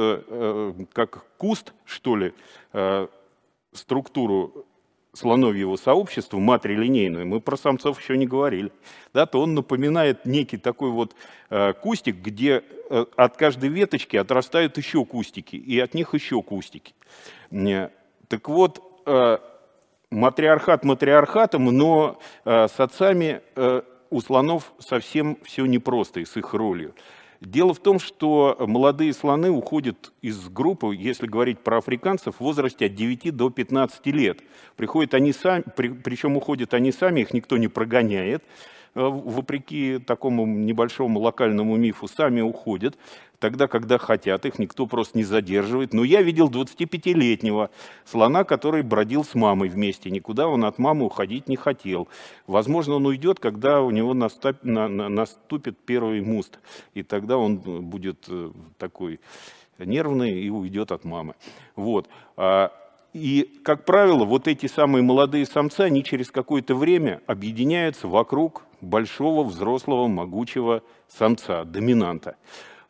как 0.94 1.25
куст, 1.39 1.74
что 1.86 2.15
ли, 2.15 2.34
структуру 3.74 4.67
слоновьего 5.18 5.76
сообщества, 5.76 6.38
матрилинейную, 6.38 7.26
мы 7.26 7.42
про 7.42 7.58
самцов 7.58 8.00
еще 8.00 8.18
не 8.18 8.28
говорили, 8.28 8.72
да, 9.14 9.26
то 9.26 9.42
он 9.42 9.56
напоминает 9.56 10.26
некий 10.26 10.58
такой 10.58 10.92
вот 10.92 11.16
э, 11.50 11.74
кустик, 11.74 12.18
где 12.18 12.64
э, 12.90 13.06
от 13.16 13.38
каждой 13.38 13.70
веточки 13.70 14.16
отрастают 14.16 14.78
еще 14.78 15.04
кустики, 15.06 15.56
и 15.56 15.80
от 15.80 15.94
них 15.94 16.14
еще 16.14 16.42
кустики. 16.42 16.94
Э, 17.52 17.90
так 18.28 18.48
вот, 18.48 18.82
э, 19.06 19.38
матриархат 20.10 20.84
матриархатом, 20.84 21.66
но 21.66 22.20
э, 22.46 22.68
с 22.68 22.80
отцами 22.80 23.42
э, 23.56 23.82
у 24.10 24.22
слонов 24.22 24.74
совсем 24.80 25.38
все 25.44 25.66
непросто 25.66 26.20
и 26.20 26.26
с 26.26 26.38
их 26.38 26.54
ролью. 26.54 26.94
Дело 27.39 27.74
в 27.74 27.79
том, 27.79 28.00
что 28.00 28.56
молодые 28.60 29.13
слоны 29.13 29.51
уходят 29.51 30.12
из 30.22 30.50
группы, 30.50 30.96
если 30.96 31.27
говорить 31.27 31.60
про 31.60 31.77
африканцев, 31.77 32.36
в 32.36 32.41
возрасте 32.41 32.88
от 32.88 32.96
9 32.96 33.36
до 33.36 33.50
15 33.50 34.06
лет. 34.08 34.39
Приходят 34.75 35.13
они 35.13 35.34
сами, 35.34 35.63
при, 35.75 35.89
причем 35.89 36.36
уходят 36.36 36.74
они 36.74 36.91
сами, 36.91 37.22
их 37.22 37.34
никто 37.34 37.58
не 37.58 37.67
прогоняет, 37.67 38.44
вопреки 38.98 40.00
такому 40.00 40.46
небольшому 40.46 41.20
локальному 41.20 41.75
мифу, 41.77 42.08
сами 42.08 42.42
уходят 42.42 42.98
тогда, 43.39 43.68
когда 43.68 43.98
хотят, 43.98 44.46
их 44.46 44.60
никто 44.60 44.88
просто 44.88 45.18
не 45.18 45.24
задерживает. 45.24 45.94
Но 45.94 46.04
я 46.04 46.22
видел 46.22 46.50
25-летнего 46.50 47.70
слона, 48.06 48.44
который 48.44 48.82
бродил 48.82 49.24
с 49.24 49.36
мамой 49.36 49.70
вместе, 49.70 50.10
никуда 50.10 50.48
он 50.48 50.66
от 50.66 50.80
мамы 50.80 51.06
уходить 51.06 51.48
не 51.48 51.56
хотел. 51.56 52.08
Возможно, 52.48 52.96
он 52.96 53.06
уйдет, 53.06 53.39
когда 53.39 53.82
у 53.82 53.92
него 53.92 54.13
наступит, 54.13 54.63
на, 54.63 54.88
на, 54.88 55.10
наступит 55.10 55.77
первый 55.86 56.22
муст, 56.22 56.60
и 56.94 57.04
тогда 57.04 57.38
он 57.38 57.58
будет 57.58 58.25
э, 58.27 58.51
такой 58.77 59.20
нервный 59.77 60.42
и 60.42 60.50
уйдет 60.50 60.92
от 60.92 61.04
мамы. 61.04 61.36
Вот. 61.75 62.10
И, 63.18 63.60
как 63.64 63.84
правило, 63.84 64.26
вот 64.26 64.48
эти 64.48 64.68
самые 64.68 65.02
молодые 65.02 65.48
самцы, 65.48 65.82
они 65.82 66.04
через 66.04 66.30
какое-то 66.30 66.76
время 66.76 67.20
объединяются 67.26 68.08
вокруг 68.08 68.64
большого, 68.80 69.44
взрослого, 69.44 70.08
могучего 70.08 70.84
самца, 71.08 71.64
доминанта. 71.64 72.36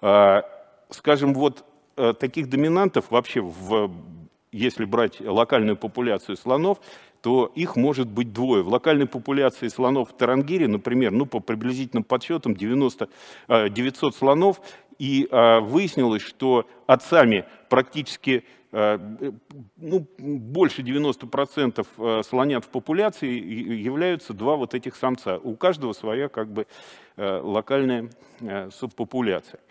А, 0.02 0.44
скажем, 0.90 1.34
вот 1.34 1.64
э, 1.96 2.14
таких 2.20 2.50
доминантов 2.50 3.10
вообще, 3.10 3.40
в, 3.40 3.90
если 4.52 4.84
брать 4.84 5.22
локальную 5.22 5.78
популяцию 5.78 6.36
слонов, 6.36 6.80
то 7.22 7.50
их 7.56 7.78
может 7.78 8.10
быть 8.10 8.34
двое. 8.34 8.64
В 8.64 8.68
локальной 8.68 9.08
популяции 9.08 9.70
слонов 9.70 10.10
в 10.10 10.14
Тарангире, 10.18 10.68
например, 10.68 11.14
ну, 11.14 11.26
по 11.26 11.40
приблизительным 11.40 12.04
подсчетам 12.04 12.54
90, 12.54 13.08
900 13.48 14.14
э, 14.14 14.18
слонов, 14.18 14.60
и 15.00 15.28
а, 15.32 15.60
выяснилось, 15.62 16.22
что 16.22 16.68
отцами 16.86 17.46
практически 17.70 18.44
ну, 18.72 20.08
больше 20.18 20.82
90% 20.82 22.24
слонят 22.24 22.66
в 22.66 22.70
популяции 22.70 23.30
являются 23.30 24.34
два 24.34 24.56
вот 24.58 24.74
этих 24.74 24.96
самца. 24.96 25.38
У 25.38 25.56
каждого 25.56 25.94
своя 25.94 26.28
как 26.28 26.52
бы 26.52 26.68
локальная 27.18 28.10
субпопуляция. 28.72 29.62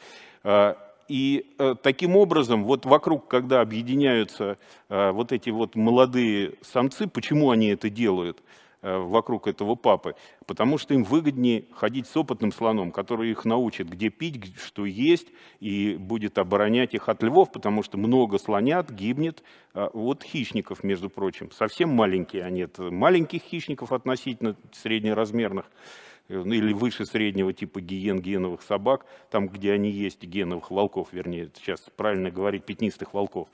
И 1.09 1.55
э, 1.59 1.75
таким 1.81 2.17
образом, 2.17 2.65
вот 2.65 2.85
вокруг, 2.85 3.29
когда 3.29 3.61
объединяются 3.61 4.59
э, 4.89 5.11
вот 5.13 5.33
эти 5.33 5.51
вот 5.51 5.77
молодые 5.77 6.55
самцы, 6.63 7.07
почему 7.07 7.51
они 7.51 7.69
это 7.69 7.91
делают 7.91 8.39
э, 8.39 8.43
вокруг 8.83 9.47
этого 9.49 9.75
папы? 9.75 10.15
Потому 10.47 10.79
что 10.79 10.95
им 10.95 11.05
выгоднее 11.05 11.65
ходить 11.73 12.07
с 12.07 12.17
опытным 12.17 12.53
слоном, 12.53 12.93
который 12.93 13.31
их 13.31 13.45
научит, 13.45 13.89
где 13.89 14.09
пить, 14.09 14.57
что 14.59 14.85
есть, 14.85 15.29
и 15.61 15.97
будет 15.99 16.39
оборонять 16.39 16.95
их 16.95 17.09
от 17.09 17.23
львов, 17.23 17.53
потому 17.53 17.83
что 17.83 17.99
много 17.99 18.39
слонят 18.39 18.91
гибнет 18.91 19.43
от 19.75 20.23
хищников, 20.23 20.85
между 20.85 21.11
прочим. 21.11 21.51
Совсем 21.51 21.91
маленькие 21.91 22.45
они, 22.45 22.63
это 22.63 22.91
маленьких 22.91 23.43
хищников 23.43 23.93
относительно 23.93 24.57
среднеразмерных, 24.73 25.67
Э, 25.67 26.16
или 26.29 26.73
выше 26.73 27.07
среднего 27.07 27.53
типа 27.53 27.81
гиен, 27.81 28.21
геновых 28.21 28.63
собак, 28.63 29.07
там, 29.31 29.49
где 29.49 29.73
они 29.73 29.91
есть, 29.91 30.23
геновых 30.25 30.71
волков, 30.71 31.09
вернее, 31.13 31.51
сейчас 31.55 31.81
правильно 31.97 32.31
говорить, 32.31 32.65
пятнистых 32.65 33.15
волков. 33.15 33.49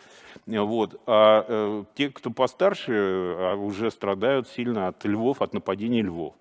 Э, 0.47 0.61
вот. 0.61 1.01
А 1.07 1.45
э, 1.47 1.85
те, 1.95 2.11
кто 2.11 2.31
постарше, 2.31 2.93
а, 2.93 3.55
уже 3.57 3.91
страдают 3.91 4.49
сильно 4.49 4.89
от 4.89 5.05
львов, 5.05 5.43
от 5.43 5.55
нападений 5.55 6.03
львов. 6.03 6.35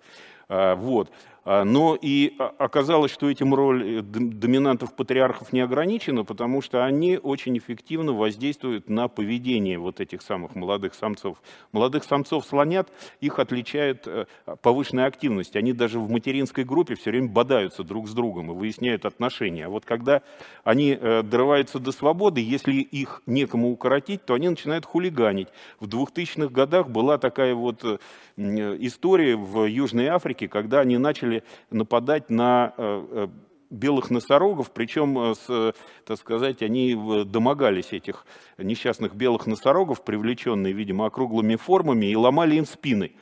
А, 0.48 0.74
вот. 0.74 1.10
А, 1.44 1.64
но 1.64 1.98
и 2.00 2.34
оказалось, 2.58 3.10
что 3.10 3.28
этим 3.28 3.52
роль 3.52 3.98
э, 3.98 4.02
доминантов-патриархов 4.02 5.52
не 5.52 5.60
ограничена, 5.60 6.24
потому 6.24 6.62
что 6.62 6.84
они 6.84 7.18
очень 7.20 7.58
эффективно 7.58 8.12
воздействуют 8.12 8.88
на 8.88 9.08
поведение 9.08 9.76
вот 9.78 10.00
этих 10.00 10.22
самых 10.22 10.54
молодых 10.54 10.94
самцов. 10.94 11.42
Молодых 11.72 12.04
самцов 12.04 12.46
слонят, 12.46 12.92
их 13.20 13.40
отличает 13.40 14.06
э, 14.06 14.26
повышенная 14.60 15.06
активность. 15.06 15.56
Они 15.56 15.72
даже 15.72 15.98
в 15.98 16.08
материнской 16.08 16.62
группе 16.62 16.94
все 16.94 17.10
время 17.10 17.28
бодаются 17.28 17.82
друг 17.82 18.08
с 18.08 18.12
другом 18.12 18.52
и 18.52 18.54
выясняют 18.54 19.04
отношения. 19.04 19.66
А 19.66 19.68
вот 19.68 19.84
когда 19.84 20.22
они 20.62 20.96
э, 20.98 21.22
дорываются 21.24 21.80
до 21.80 21.90
свободы, 21.90 22.40
если 22.40 22.74
их 22.74 23.20
некому 23.26 23.72
укоротить, 23.72 24.24
то 24.24 24.34
они 24.34 24.48
начинают 24.48 24.84
хулиганить. 24.84 25.48
В 25.80 25.88
2000-х 25.88 26.52
годах 26.52 26.88
была 26.88 27.18
такая 27.18 27.54
вот 27.56 28.00
история 28.36 29.36
в 29.36 29.66
Южной 29.66 30.06
Африке, 30.06 30.48
когда 30.48 30.80
они 30.80 30.98
начали 30.98 31.31
начали 31.32 31.42
нападать 31.70 32.30
на 32.30 32.74
э, 32.76 33.06
э, 33.10 33.28
белых 33.70 34.10
носорогов, 34.10 34.70
причем, 34.72 35.18
э, 35.18 35.72
так 36.04 36.18
сказать, 36.18 36.62
они 36.62 36.94
домогались 37.24 37.92
этих 37.92 38.26
несчастных 38.58 39.14
белых 39.14 39.46
носорогов, 39.46 40.04
привлеченные, 40.04 40.72
видимо, 40.72 41.06
округлыми 41.06 41.56
формами, 41.56 42.06
и 42.06 42.16
ломали 42.16 42.56
им 42.56 42.66
спины. 42.66 43.12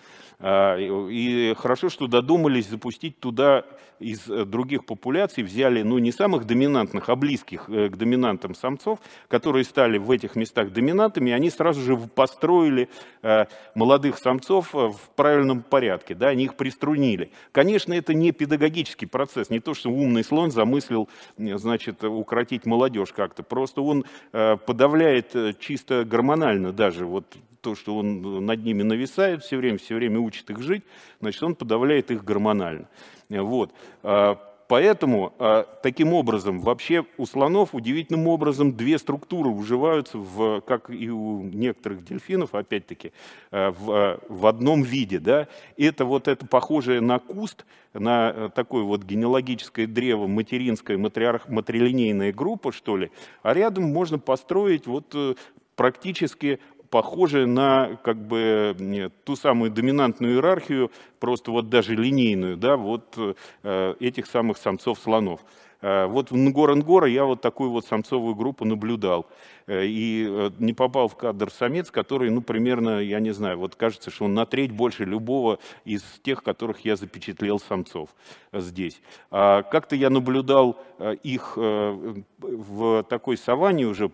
А, 0.41 0.77
и 0.79 1.55
хорошо, 1.55 1.91
что 1.91 2.07
додумались 2.07 2.69
запустить 2.69 3.19
туда 3.21 3.65
из 4.01 4.29
э, 4.29 4.45
других 4.47 4.87
популяций, 4.87 5.45
взяли, 5.45 5.83
ну, 5.83 5.99
не 5.99 6.11
самых 6.11 6.47
доминантных, 6.47 7.09
а 7.09 7.17
близких 7.17 7.69
э, 7.69 7.89
к 7.91 7.97
доминантам 7.97 8.55
самцов, 8.55 8.99
которые 9.29 9.65
стали 9.65 9.99
в 9.99 10.11
этих 10.11 10.37
местах 10.37 10.73
доминантами, 10.73 11.33
они 11.33 11.51
сразу 11.51 11.83
же 11.83 11.97
построили 11.97 12.89
э, 13.23 13.45
молодых 13.75 14.19
самцов 14.19 14.73
в 14.73 14.99
правильном 15.15 15.63
порядке, 15.63 16.15
да, 16.15 16.29
они 16.29 16.45
их 16.45 16.57
приструнили. 16.57 17.31
Конечно, 17.53 17.93
это 17.93 18.15
не 18.15 18.33
педагогический 18.33 19.07
процесс, 19.07 19.51
не 19.51 19.61
то, 19.61 19.75
что 19.75 19.91
умный 19.91 20.25
слон 20.25 20.51
замыслил, 20.51 21.09
значит, 21.37 22.03
укротить 22.03 22.65
молодежь 22.65 23.13
как-то, 23.13 23.43
просто 23.43 23.83
он 23.83 24.05
подавляет 24.33 25.59
чисто 25.59 26.05
гормонально 26.05 26.73
даже 26.73 27.05
вот 27.05 27.27
то, 27.61 27.75
что 27.75 27.97
он 27.97 28.45
над 28.45 28.65
ними 28.65 28.83
нависает 28.83 29.43
все 29.43 29.57
время, 29.57 29.79
все 29.79 29.95
время 29.95 30.19
учит 30.21 30.51
их 30.51 30.61
жить, 30.61 30.83
значит, 31.21 31.43
он 31.43 31.55
подавляет 31.55 32.11
их 32.11 32.25
гормонально. 32.25 32.89
Вот. 33.29 33.73
А, 34.03 34.39
поэтому 34.69 35.33
а, 35.39 35.65
таким 35.83 36.13
образом 36.13 36.61
вообще 36.61 37.05
у 37.17 37.27
слонов 37.27 37.75
удивительным 37.75 38.27
образом 38.29 38.77
две 38.77 38.99
структуры 38.99 39.51
уживаются, 39.51 40.19
в, 40.19 40.61
как 40.63 40.91
и 40.91 41.11
у 41.11 41.43
некоторых 41.43 42.05
дельфинов, 42.05 42.55
опять-таки, 42.55 43.13
а, 43.51 43.71
в, 43.73 44.21
в 44.29 44.47
одном 44.47 44.83
виде. 44.83 45.19
Да? 45.19 45.49
Это 45.77 46.05
вот 46.05 46.29
это 46.29 46.47
похожее 46.47 47.01
на 47.01 47.19
куст, 47.19 47.65
на 47.93 48.51
такое 48.51 48.85
вот 48.85 49.03
генеалогическое 49.05 49.87
древо, 49.87 50.27
материнская, 50.27 50.97
матриарх, 50.97 51.49
матрилинейная 51.49 52.33
группа, 52.33 52.73
что 52.73 52.97
ли, 52.97 53.11
а 53.43 53.53
рядом 53.53 53.85
можно 53.85 54.19
построить 54.19 54.87
вот 54.87 55.13
э, 55.15 55.35
практически 55.81 56.61
похоже 56.91 57.47
на 57.47 57.97
как 58.03 58.17
бы 58.17 59.11
ту 59.25 59.37
самую 59.37 59.71
доминантную 59.71 60.35
иерархию, 60.35 60.91
просто 61.19 61.51
вот 61.51 61.69
даже 61.69 61.95
линейную, 61.95 62.57
да, 62.57 62.77
вот 62.77 63.17
э, 63.63 63.95
этих 64.01 64.27
самых 64.27 64.59
самцов-слонов. 64.59 65.41
Э, 65.41 65.45
вот 65.83 66.31
в 66.31 66.37
Нгор-Нгора 66.37 67.07
я 67.09 67.25
вот 67.25 67.41
такую 67.41 67.71
вот 67.71 67.87
самцовую 67.87 68.35
группу 68.35 68.65
наблюдал. 68.65 69.27
Э, 69.71 69.87
и 69.87 70.27
э, 70.29 70.51
не 70.59 70.73
попал 70.73 71.07
в 71.07 71.17
кадр 71.17 71.51
самец, 71.51 71.93
который, 71.93 72.29
ну, 72.31 72.43
примерно, 72.43 72.99
я 72.99 73.21
не 73.21 73.31
знаю, 73.31 73.59
вот 73.59 73.77
кажется, 73.77 74.11
что 74.11 74.25
он 74.25 74.35
на 74.35 74.45
треть 74.45 74.73
больше 74.73 75.05
любого 75.05 75.61
из 75.85 76.03
тех, 76.25 76.43
которых 76.43 76.85
я 76.85 76.97
запечатлел 76.97 77.61
самцов 77.61 78.09
здесь. 78.53 79.01
А 79.31 79.63
как-то 79.63 79.95
я 79.95 80.11
наблюдал 80.11 80.77
их 81.23 81.57
в 81.57 83.05
такой 83.05 83.37
саванне 83.37 83.87
уже 83.87 84.11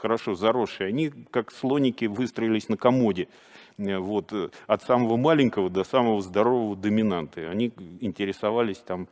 хорошо 0.00 0.34
заросшей. 0.34 0.88
Они, 0.88 1.10
как 1.30 1.50
слоники, 1.50 2.04
выстроились 2.04 2.68
на 2.68 2.76
комоде. 2.76 3.28
Э, 3.78 3.98
вот, 3.98 4.32
э, 4.32 4.50
от 4.66 4.82
самого 4.82 5.16
маленького 5.16 5.70
до 5.70 5.84
самого 5.84 6.20
здорового 6.22 6.76
доминанта. 6.76 7.50
Они 7.50 7.72
интересовались 8.00 8.78
там 8.78 9.08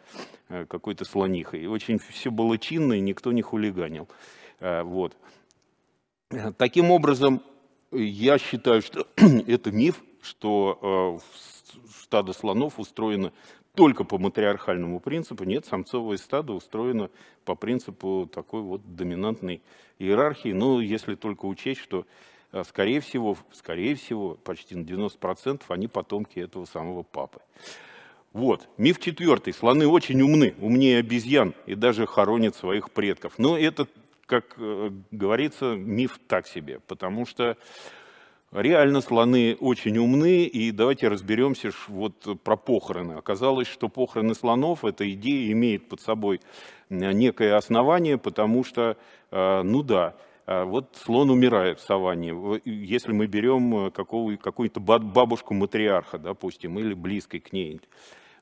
какой-то 0.68 1.05
слонихой. 1.05 1.62
И 1.62 1.66
очень 1.66 1.98
все 1.98 2.31
было 2.31 2.59
чинно, 2.59 2.92
и 2.92 3.01
никто 3.01 3.33
не 3.33 3.40
хулиганил. 3.40 4.07
Вот. 4.61 5.16
Таким 6.59 6.90
образом, 6.90 7.42
я 7.90 8.37
считаю, 8.38 8.83
что 8.83 9.07
это 9.16 9.72
миф, 9.72 10.03
что 10.20 11.18
стадо 11.88 12.35
слонов 12.35 12.79
устроено 12.79 13.33
только 13.75 14.05
по 14.05 14.18
матриархальному 14.18 15.01
принципу. 15.01 15.44
Нет, 15.44 15.64
самцовое 15.64 16.18
стадо 16.18 16.53
устроено 16.53 17.11
по 17.44 17.55
принципу 17.55 18.29
такой 18.33 18.62
вот 18.62 18.94
доминантной 18.94 19.62
иерархии. 19.98 20.53
Ну, 20.53 20.81
если 20.81 21.14
только 21.14 21.46
учесть, 21.46 21.81
что, 21.81 22.01
э, 22.01 22.05
скорее 22.65 23.01
всего, 23.01 23.37
скорее 23.53 23.95
всего, 23.95 24.37
почти 24.45 24.75
на 24.75 24.83
90% 24.83 25.62
они 25.69 25.88
потомки 25.88 26.38
этого 26.38 26.65
самого 26.65 27.03
папы. 27.03 27.41
Вот, 28.33 28.69
миф 28.79 28.99
четвертый. 28.99 29.53
Слоны 29.53 29.87
очень 29.87 30.23
умны, 30.23 30.55
умнее 30.61 30.99
обезьян 30.99 31.55
и 31.67 31.75
даже 31.75 32.07
хоронят 32.07 32.57
своих 32.57 32.91
предков. 32.91 33.35
Но 33.38 33.59
это, 33.59 33.87
как 34.27 34.55
э, 34.57 34.91
говорится, 35.11 35.75
миф 35.75 36.19
так 36.27 36.47
себе, 36.47 36.81
потому 36.81 37.27
что 37.27 37.57
Реально 38.53 39.01
слоны 39.01 39.57
очень 39.59 39.97
умны, 39.97 40.45
и 40.45 40.73
давайте 40.73 41.09
разберемся 41.09 41.71
вот 41.88 42.38
про 42.43 42.57
похороны. 42.59 43.15
Оказалось, 43.15 43.67
что 43.67 43.88
похороны 43.88 44.35
слонов, 44.35 44.85
эта 44.85 45.11
идея 45.11 45.51
имеет 45.53 45.88
под 45.88 46.03
собой 46.03 46.43
э, 46.91 47.12
некое 47.12 47.57
основание, 47.57 48.19
потому 48.19 48.62
что, 48.62 48.99
э, 49.31 49.62
ну 49.62 49.83
да, 49.83 50.17
вот 50.65 50.97
слон 51.03 51.31
умирает 51.31 51.81
в 51.81 51.85
саванне. 51.85 52.61
Если 52.65 53.12
мы 53.12 53.27
берем 53.27 53.91
какую-то 53.91 54.81
бабушку 54.81 55.55
матриарха, 55.55 56.19
допустим, 56.19 56.79
или 56.79 56.95
близкой 56.95 57.41
к 57.41 57.53
ней, 57.53 57.81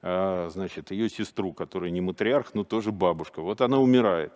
значит, 0.03 0.90
ее 0.90 1.09
сестру, 1.09 1.53
которая 1.53 1.90
не 1.90 2.01
матриарх, 2.01 2.55
но 2.55 2.64
тоже 2.64 2.92
бабушка, 2.92 3.42
вот 3.42 3.61
она 3.61 3.79
умирает. 3.79 4.33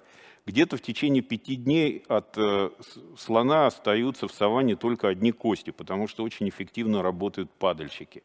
Где-то 0.47 0.77
в 0.77 0.83
течение 0.83 1.23
пяти 1.23 1.57
дней 1.57 2.05
от 2.07 2.37
э, 2.37 2.71
слона 3.17 3.67
остаются 3.67 4.29
в 4.29 4.33
саванне 4.33 4.77
только 4.77 5.09
одни 5.09 5.33
кости, 5.33 5.71
потому 5.71 6.07
что 6.07 6.23
очень 6.23 6.49
эффективно 6.51 7.03
работают 7.03 7.51
падальщики. 7.51 8.23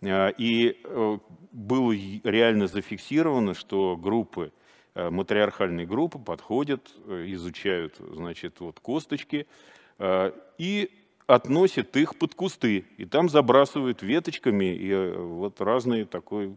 Э, 0.00 0.32
и 0.36 0.80
э, 0.82 1.18
было 1.52 1.92
реально 2.24 2.66
зафиксировано, 2.66 3.54
что 3.54 3.96
группы, 3.96 4.52
матриархальные 4.94 5.86
группы 5.86 6.18
подходят, 6.18 6.90
изучают, 7.08 7.96
значит, 7.98 8.60
вот 8.60 8.80
косточки 8.80 9.46
и 10.58 10.90
относят 11.26 11.96
их 11.96 12.16
под 12.18 12.34
кусты, 12.34 12.84
и 12.96 13.06
там 13.06 13.28
забрасывают 13.28 14.02
веточками 14.02 14.74
и 14.74 15.12
вот 15.16 15.60
разные 15.60 16.04
такой 16.04 16.54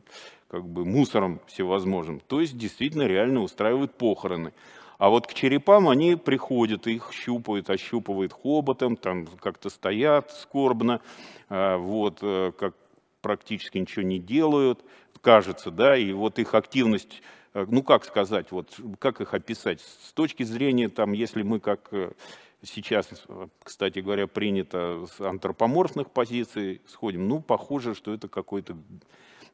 как 0.50 0.66
бы 0.66 0.86
мусором 0.86 1.40
всевозможным. 1.48 2.20
То 2.20 2.42
есть 2.42 2.58
действительно 2.58 3.04
реально 3.04 3.42
устраивают 3.42 3.94
похороны. 3.94 4.54
А 4.98 5.10
вот 5.10 5.28
к 5.28 5.34
черепам 5.34 5.88
они 5.88 6.16
приходят, 6.16 6.88
их 6.88 7.12
щупают, 7.14 7.70
ощупывают 7.70 8.34
хоботом, 8.34 8.98
там 8.98 9.28
как-то 9.28 9.70
стоят 9.70 10.32
скорбно, 10.32 11.02
вот, 11.50 12.20
э, 12.22 12.52
как 12.58 12.74
практически 13.22 13.78
ничего 13.78 14.02
не 14.04 14.20
делают, 14.20 14.84
кажется, 15.22 15.70
да, 15.72 15.96
и 15.96 16.12
вот 16.14 16.40
их 16.40 16.56
активность, 16.56 17.22
э, 17.22 17.22
ну 17.54 17.84
как 17.84 18.06
сказать, 18.06 18.52
вот 18.52 18.80
как 19.00 19.22
их 19.22 19.34
описать? 19.34 19.82
С 19.82 20.14
точки 20.14 20.44
зрения, 20.44 20.90
там, 20.90 21.14
если 21.14 21.42
мы 21.42 21.60
как 21.60 21.88
э, 21.92 22.12
сейчас, 22.64 23.10
кстати 23.64 24.00
говоря, 24.00 24.28
принято 24.28 25.06
с 25.06 25.22
антропоморфных 25.22 26.12
позиций 26.12 26.82
сходим, 26.88 27.28
ну, 27.28 27.42
похоже, 27.42 27.96
что 27.96 28.14
это 28.14 28.28
какой-то 28.28 28.78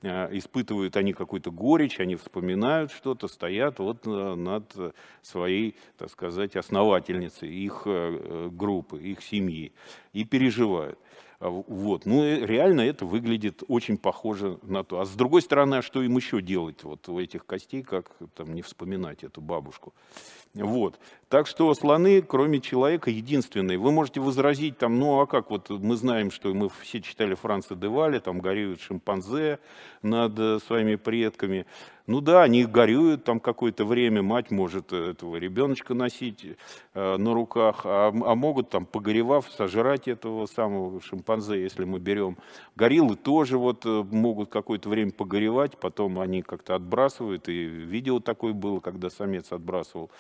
Э, 0.04 0.28
испытывают 0.38 0.98
они 0.98 1.14
какую-то 1.14 1.50
горечь, 1.50 2.00
они 2.02 2.18
вспоминают 2.18 2.92
что-то, 2.92 3.30
стоят 3.30 3.80
вот 3.80 4.06
э, 4.06 4.36
над 4.36 4.76
своей, 5.22 5.78
так 5.98 6.10
сказать, 6.12 6.58
основательницей 6.58 7.50
их 7.50 7.84
э, 7.86 8.50
группы, 8.52 9.02
их 9.02 9.24
семьи 9.24 9.72
и 10.12 10.26
переживают. 10.26 11.00
А 11.44 11.50
вот. 11.50 12.06
Ну, 12.06 12.46
реально 12.46 12.82
это 12.82 13.06
выглядит 13.06 13.64
очень 13.68 13.98
похоже 13.98 14.60
на 14.62 14.86
то. 14.86 15.02
А 15.02 15.06
с 15.06 15.12
другой 15.12 15.42
стороны, 15.42 15.76
а 15.76 15.82
что 15.82 16.02
им 16.02 16.16
еще 16.16 16.42
делать 16.42 16.86
вот 16.86 17.10
у 17.10 17.20
этих 17.20 17.46
костей, 17.46 17.84
как 17.84 18.16
там 18.34 18.56
не 18.56 18.62
вспоминать 18.62 19.26
эту 19.26 19.42
бабушку? 19.42 19.94
Вот. 20.56 21.00
Так 21.30 21.48
что 21.48 21.74
слоны, 21.74 22.22
кроме 22.22 22.60
человека, 22.62 23.10
единственные. 23.10 23.80
Вы 23.80 23.92
можете 23.92 24.20
возразить, 24.20 24.78
там, 24.78 25.00
ну 25.00 25.20
а 25.20 25.26
как, 25.26 25.50
вот 25.50 25.72
мы 25.72 25.96
знаем, 25.96 26.30
что 26.30 26.54
мы 26.54 26.70
все 26.82 27.02
читали 27.02 27.34
Франца 27.34 27.74
де 27.74 27.88
Вале, 27.88 28.20
там 28.20 28.40
горюют 28.40 28.80
шимпанзе 28.80 29.58
над 30.04 30.38
э, 30.38 30.60
своими 30.60 30.96
предками. 30.96 31.66
Ну 32.06 32.22
да, 32.22 32.44
они 32.44 32.66
горюют 32.66 33.24
там 33.24 33.40
какое-то 33.40 33.84
время, 33.84 34.22
мать 34.22 34.52
может 34.52 34.94
этого 34.94 35.38
ребеночка 35.38 35.96
носить 35.96 36.46
э, 36.94 37.18
на 37.18 37.34
руках, 37.34 37.82
а, 37.86 38.10
а 38.10 38.36
могут 38.36 38.70
там, 38.70 38.86
погоревав, 38.86 39.50
сожрать 39.58 40.08
этого 40.08 40.46
самого 40.46 41.02
шимпанзе, 41.02 41.60
если 41.60 41.84
мы 41.84 41.98
берем. 41.98 42.38
Гориллы 42.76 43.16
тоже 43.16 43.58
вот 43.58 43.88
э, 43.88 44.04
могут 44.12 44.52
какое-то 44.52 44.88
время 44.88 45.12
погоревать, 45.12 45.80
потом 45.80 46.20
они 46.20 46.44
как-то 46.44 46.76
отбрасывают, 46.76 47.50
и 47.50 47.64
видео 47.64 48.20
такое 48.20 48.54
было, 48.54 48.82
когда 48.82 49.10
самец 49.10 49.52
отбрасывал 49.52 50.12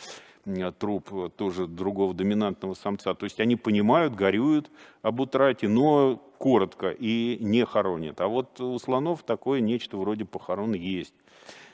труп 0.77 1.33
тоже 1.35 1.67
другого 1.67 2.13
доминантного 2.13 2.73
самца. 2.73 3.13
То 3.13 3.25
есть 3.25 3.39
они 3.39 3.55
понимают, 3.55 4.15
горюют 4.15 4.69
об 5.01 5.19
утрате, 5.19 5.67
но 5.67 6.17
коротко 6.37 6.89
и 6.89 7.37
не 7.39 7.65
хоронят. 7.65 8.19
А 8.19 8.27
вот 8.27 8.59
у 8.59 8.77
слонов 8.79 9.23
такое 9.23 9.61
нечто 9.61 9.97
вроде 9.97 10.25
похорон 10.25 10.73
есть. 10.73 11.13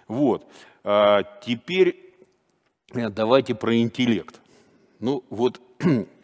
Вот. 0.08 0.46
А 0.84 1.24
теперь 1.44 2.16
э, 2.94 3.10
давайте 3.10 3.56
про 3.56 3.76
интеллект. 3.78 4.40
Ну 5.00 5.24
вот 5.30 5.60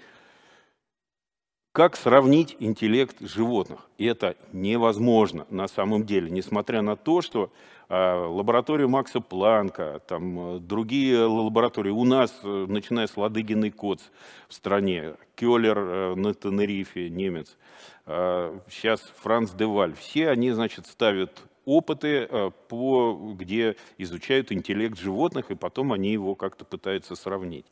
как 1.76 1.98
сравнить 1.98 2.56
интеллект 2.60 3.18
животных? 3.20 3.90
Это 3.98 4.38
невозможно 4.54 5.46
на 5.50 5.68
самом 5.68 6.06
деле, 6.06 6.30
несмотря 6.30 6.82
на 6.82 6.96
то, 6.96 7.22
что 7.22 7.52
а, 7.90 8.30
лаборатория 8.30 8.88
Макса 8.88 9.20
Планка, 9.20 10.02
там, 10.08 10.56
э, 10.56 10.60
другие 10.60 11.26
лаборатории 11.26 11.90
у 11.90 12.06
нас, 12.06 12.34
э, 12.44 12.66
начиная 12.70 13.08
с 13.08 13.18
Ладыгиной 13.18 13.72
Коц 13.72 14.04
в 14.48 14.54
стране, 14.54 15.16
Келлер 15.36 15.78
э, 15.78 16.16
на 16.16 16.34
Тенерифе, 16.34 17.10
немец, 17.10 17.58
а, 18.06 18.58
сейчас 18.70 19.02
Франц 19.22 19.52
Деваль, 19.52 19.96
все 19.96 20.30
они, 20.30 20.52
значит, 20.52 20.88
ставят 20.88 21.44
опыты, 21.66 22.54
по, 22.70 23.34
где 23.38 23.76
изучают 23.98 24.54
интеллект 24.54 24.98
животных, 24.98 25.52
и 25.52 25.56
потом 25.56 25.92
они 25.92 26.14
его 26.14 26.36
как-то 26.36 26.64
пытаются 26.64 27.16
сравнить. 27.16 27.66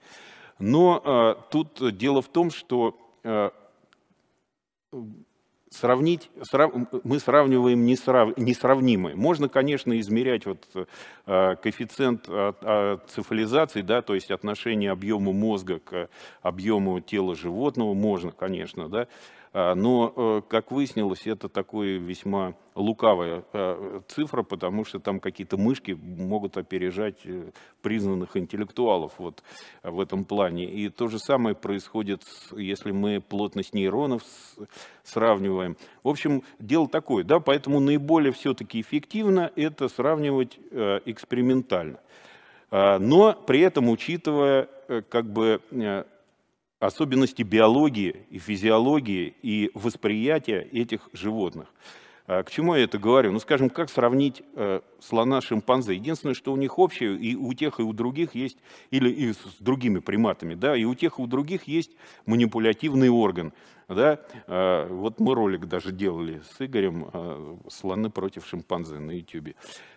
Но 0.59 1.37
тут 1.51 1.95
дело 1.95 2.23
в 2.23 2.27
том, 2.27 2.49
что 2.49 2.97
сравнить, 5.73 6.29
срав, 6.43 6.71
мы 7.03 7.19
сравниваем 7.19 7.85
несрав, 7.85 8.37
несравнимые. 8.37 9.15
Можно, 9.15 9.49
конечно, 9.49 9.99
измерять 9.99 10.45
вот, 10.45 10.67
э, 11.25 11.55
коэффициент 11.55 12.29
от, 12.29 12.63
от 12.63 13.09
цифализации, 13.09 13.81
да, 13.81 14.01
то 14.01 14.13
есть 14.13 14.31
отношение 14.31 14.91
объема 14.91 15.31
мозга 15.33 15.79
к 15.79 16.09
объему 16.41 16.99
тела 16.99 17.35
животного, 17.35 17.93
можно, 17.93 18.31
конечно, 18.31 18.87
да, 18.87 19.07
но, 19.53 20.13
э, 20.15 20.41
как 20.47 20.71
выяснилось, 20.71 21.27
это 21.27 21.47
такое 21.47 21.99
весьма 21.99 22.55
лукавая 22.73 23.43
э, 23.53 24.01
цифра, 24.07 24.41
потому 24.41 24.83
что 24.83 24.99
там 24.99 25.19
какие-то 25.19 25.57
мышки 25.57 25.91
могут 25.91 26.57
опережать 26.57 27.19
э, 27.25 27.51
признанных 27.83 28.35
интеллектуалов 28.35 29.13
вот 29.19 29.43
в 29.83 29.99
этом 29.99 30.25
плане. 30.25 30.65
И 30.65 30.89
то 30.89 31.07
же 31.07 31.19
самое 31.19 31.55
происходит, 31.55 32.23
если 32.57 32.89
мы 32.89 33.21
плотность 33.21 33.75
нейронов 33.75 34.23
сравниваем. 35.03 35.77
В 36.01 36.09
общем, 36.09 36.41
дело 36.57 36.87
такое, 36.87 37.23
да, 37.23 37.39
поэтому 37.39 37.79
наиболее 37.79 38.33
все-таки 38.33 38.81
эффективно 38.81 39.51
это 39.55 39.87
сравнивать 39.87 40.57
экспериментально. 41.05 41.99
А, 42.71 42.97
но 42.97 43.33
при 43.33 43.59
этом 43.59 43.89
учитывая 43.89 44.67
как 45.09 45.31
бы 45.31 45.61
особенности 46.85 47.43
биологии 47.43 48.25
и 48.29 48.39
физиологии 48.39 49.33
и 49.41 49.71
восприятия 49.73 50.67
этих 50.71 51.09
животных. 51.13 51.67
А, 52.25 52.43
к 52.43 52.51
чему 52.51 52.75
я 52.75 52.83
это 52.83 52.97
говорю? 52.97 53.31
Ну, 53.31 53.39
скажем, 53.39 53.69
как 53.69 53.89
сравнить 53.89 54.43
э, 54.55 54.81
слона 54.99 55.41
шимпанзе? 55.41 55.93
Единственное, 55.93 56.35
что 56.35 56.53
у 56.53 56.57
них 56.57 56.79
общее, 56.79 57.17
и 57.17 57.35
у 57.35 57.53
тех, 57.53 57.79
и 57.79 57.83
у 57.83 57.93
других 57.93 58.35
есть, 58.35 58.57
или 58.91 59.09
и 59.09 59.33
с 59.33 59.39
другими 59.59 59.99
приматами, 59.99 60.55
да, 60.55 60.75
и 60.75 60.85
у 60.85 60.95
тех, 60.95 61.19
и 61.19 61.21
у 61.21 61.27
других 61.27 61.63
есть 61.67 61.91
манипулятивный 62.25 63.09
орган. 63.09 63.53
Да? 63.89 64.19
А, 64.47 64.87
вот 64.87 65.19
мы 65.19 65.35
ролик 65.35 65.65
даже 65.65 65.91
делали 65.91 66.41
с 66.57 66.65
Игорем 66.65 67.09
а, 67.11 67.57
«Слоны 67.69 68.09
против 68.09 68.47
шимпанзе» 68.47 68.99
на 68.99 69.11
YouTube. 69.11 69.55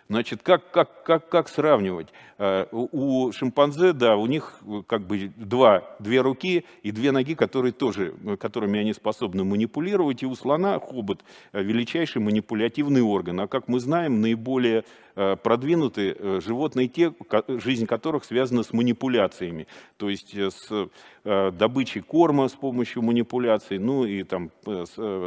Значит, 0.09 0.41
как, 0.41 0.71
как, 0.71 1.03
как, 1.03 1.27
как 1.27 1.49
сравнивать? 1.49 2.07
Э, 2.39 2.67
у 2.71 3.31
шимпанзе, 3.31 3.93
да, 3.93 4.15
у 4.15 4.27
них 4.27 4.59
э, 4.61 4.83
как 4.85 5.07
бы 5.07 5.31
два, 5.35 5.83
две 5.99 6.21
руки 6.21 6.65
и 6.83 6.91
две 6.91 7.11
ноги, 7.11 7.33
которые 7.33 7.71
тоже, 7.71 8.13
э, 8.23 8.37
которыми 8.37 8.79
они 8.79 8.93
способны 8.93 9.43
манипулировать. 9.43 10.21
И 10.21 10.27
у 10.27 10.35
слона 10.35 10.79
хобот 10.79 11.23
величайший 11.51 12.21
манипулятивный 12.21 13.01
орган. 13.01 13.41
А 13.41 13.47
как 13.47 13.67
мы 13.67 13.79
знаем, 13.79 14.21
наиболее 14.21 14.83
продвинутые 15.15 16.41
животные 16.41 16.87
те, 16.87 17.11
жизнь 17.47 17.87
которых 17.87 18.23
связана 18.23 18.61
с 18.61 18.71
манипуляциями. 18.71 19.65
То 19.97 20.11
есть 20.11 20.37
с 20.37 20.89
добычей 21.23 22.01
корма 22.01 22.47
с 22.47 22.53
помощью 22.53 23.01
манипуляций, 23.01 23.79
ну 23.79 24.05
и 24.05 24.21
там 24.21 24.51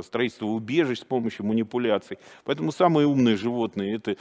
строительство 0.05 0.47
убежищ 0.47 1.01
с 1.01 1.05
помощью 1.05 1.45
манипуляций. 1.45 2.19
Поэтому 2.45 2.71
самые 2.71 3.09
умные 3.09 3.37
животные 3.37 3.97
это 3.97 4.17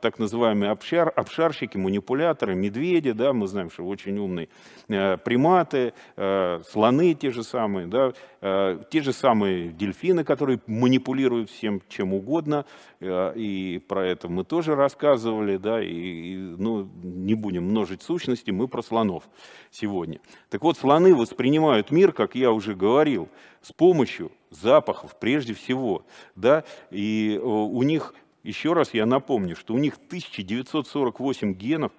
так 0.00 0.18
называемые 0.18 0.70
обшар, 0.70 1.12
обшарщики, 1.14 1.76
манипуляторы, 1.76 2.54
медведи, 2.54 3.12
да, 3.12 3.32
мы 3.32 3.46
знаем, 3.46 3.70
что 3.70 3.84
очень 3.84 4.18
умные, 4.18 4.48
э, 4.88 5.16
приматы, 5.18 5.92
э, 6.16 6.60
слоны 6.68 7.14
те 7.14 7.30
же 7.30 7.42
самые, 7.42 7.86
да, 7.86 8.12
э, 8.40 8.78
те 8.90 9.02
же 9.02 9.12
самые 9.12 9.68
дельфины, 9.68 10.24
которые 10.24 10.60
манипулируют 10.66 11.50
всем 11.50 11.82
чем 11.88 12.14
угодно, 12.14 12.64
и 13.00 13.82
про 13.88 14.06
это 14.06 14.28
мы 14.28 14.44
тоже 14.44 14.74
рассказывали, 14.74 15.58
да, 15.58 15.82
и, 15.82 15.88
и 15.88 16.36
ну, 16.36 16.88
не 17.02 17.34
будем 17.34 17.64
множить 17.64 18.02
сущности, 18.02 18.50
мы 18.50 18.68
про 18.68 18.82
слонов 18.82 19.24
сегодня. 19.70 20.20
Так 20.48 20.62
вот, 20.62 20.78
слоны 20.78 21.14
воспринимают 21.14 21.90
мир, 21.90 22.12
как 22.12 22.34
я 22.34 22.52
уже 22.52 22.74
говорил, 22.74 23.28
с 23.60 23.72
помощью 23.72 24.32
запахов 24.50 25.18
прежде 25.18 25.52
всего, 25.52 26.04
да, 26.36 26.64
и 26.90 27.38
у 27.42 27.82
них 27.82 28.14
еще 28.46 28.72
раз 28.72 28.94
я 28.94 29.06
напомню, 29.06 29.56
что 29.56 29.74
у 29.74 29.78
них 29.78 29.94
1948 29.96 31.52
генов, 31.54 31.92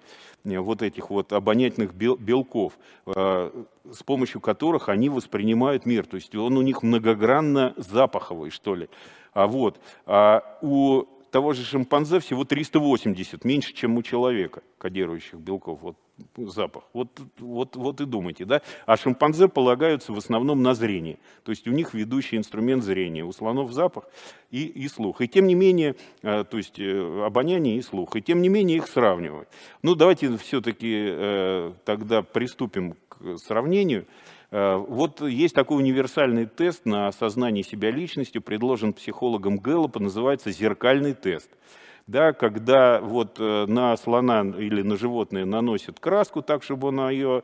э, 0.44 0.58
вот 0.58 0.82
этих 0.82 1.10
вот 1.10 1.32
обонятельных 1.32 1.94
белков, 1.94 2.78
э, 3.06 3.64
с 3.92 4.02
помощью 4.02 4.40
которых 4.40 4.88
они 4.88 5.08
воспринимают 5.08 5.86
мир. 5.86 6.06
То 6.06 6.16
есть 6.16 6.34
он 6.34 6.56
у 6.56 6.62
них 6.62 6.82
многогранно 6.82 7.74
запаховый, 7.76 8.50
что 8.50 8.74
ли. 8.74 8.88
А 9.32 9.46
вот, 9.46 9.80
а 10.06 10.58
у 10.62 11.04
того 11.30 11.52
же 11.52 11.64
шимпанзе 11.64 12.20
всего 12.20 12.44
380, 12.44 13.44
меньше, 13.44 13.72
чем 13.72 13.96
у 13.96 14.02
человека, 14.02 14.62
кодирующих 14.78 15.38
белков, 15.38 15.80
вот 15.82 15.96
запах. 16.36 16.84
Вот, 16.92 17.20
вот, 17.38 17.76
вот 17.76 18.00
и 18.00 18.04
думайте, 18.04 18.44
да? 18.44 18.62
А 18.86 18.96
шимпанзе 18.96 19.48
полагаются 19.48 20.12
в 20.12 20.18
основном 20.18 20.62
на 20.62 20.74
зрение, 20.74 21.18
то 21.44 21.50
есть 21.50 21.66
у 21.68 21.72
них 21.72 21.94
ведущий 21.94 22.36
инструмент 22.36 22.82
зрения, 22.82 23.24
у 23.24 23.32
слонов 23.32 23.72
запах 23.72 24.04
и, 24.50 24.64
и 24.66 24.88
слух. 24.88 25.20
И 25.20 25.28
тем 25.28 25.46
не 25.46 25.54
менее, 25.54 25.96
э, 26.22 26.44
то 26.44 26.56
есть 26.56 26.78
э, 26.78 27.24
обоняние 27.24 27.76
и 27.76 27.82
слух, 27.82 28.16
и 28.16 28.22
тем 28.22 28.42
не 28.42 28.48
менее 28.48 28.78
их 28.78 28.88
сравнивать. 28.88 29.48
Ну, 29.82 29.94
давайте 29.94 30.36
все-таки 30.38 30.94
э, 31.10 31.72
тогда 31.84 32.22
приступим 32.22 32.96
к 33.08 33.38
сравнению. 33.38 34.06
Э, 34.50 34.76
вот 34.76 35.20
есть 35.20 35.54
такой 35.54 35.78
универсальный 35.78 36.46
тест 36.46 36.86
на 36.86 37.08
осознание 37.08 37.62
себя 37.62 37.90
личностью, 37.90 38.42
предложен 38.42 38.92
психологом 38.92 39.58
Гэллопа, 39.58 40.00
называется 40.00 40.50
«зеркальный 40.50 41.14
тест». 41.14 41.50
Да, 42.06 42.32
когда 42.32 43.00
вот 43.02 43.38
э, 43.38 43.66
на 43.66 43.94
слона 43.98 44.40
или 44.40 44.80
на 44.80 44.96
животное 44.96 45.44
наносят 45.44 46.00
краску 46.00 46.40
так, 46.40 46.62
чтобы 46.62 46.88
он 46.88 47.10
ее 47.10 47.42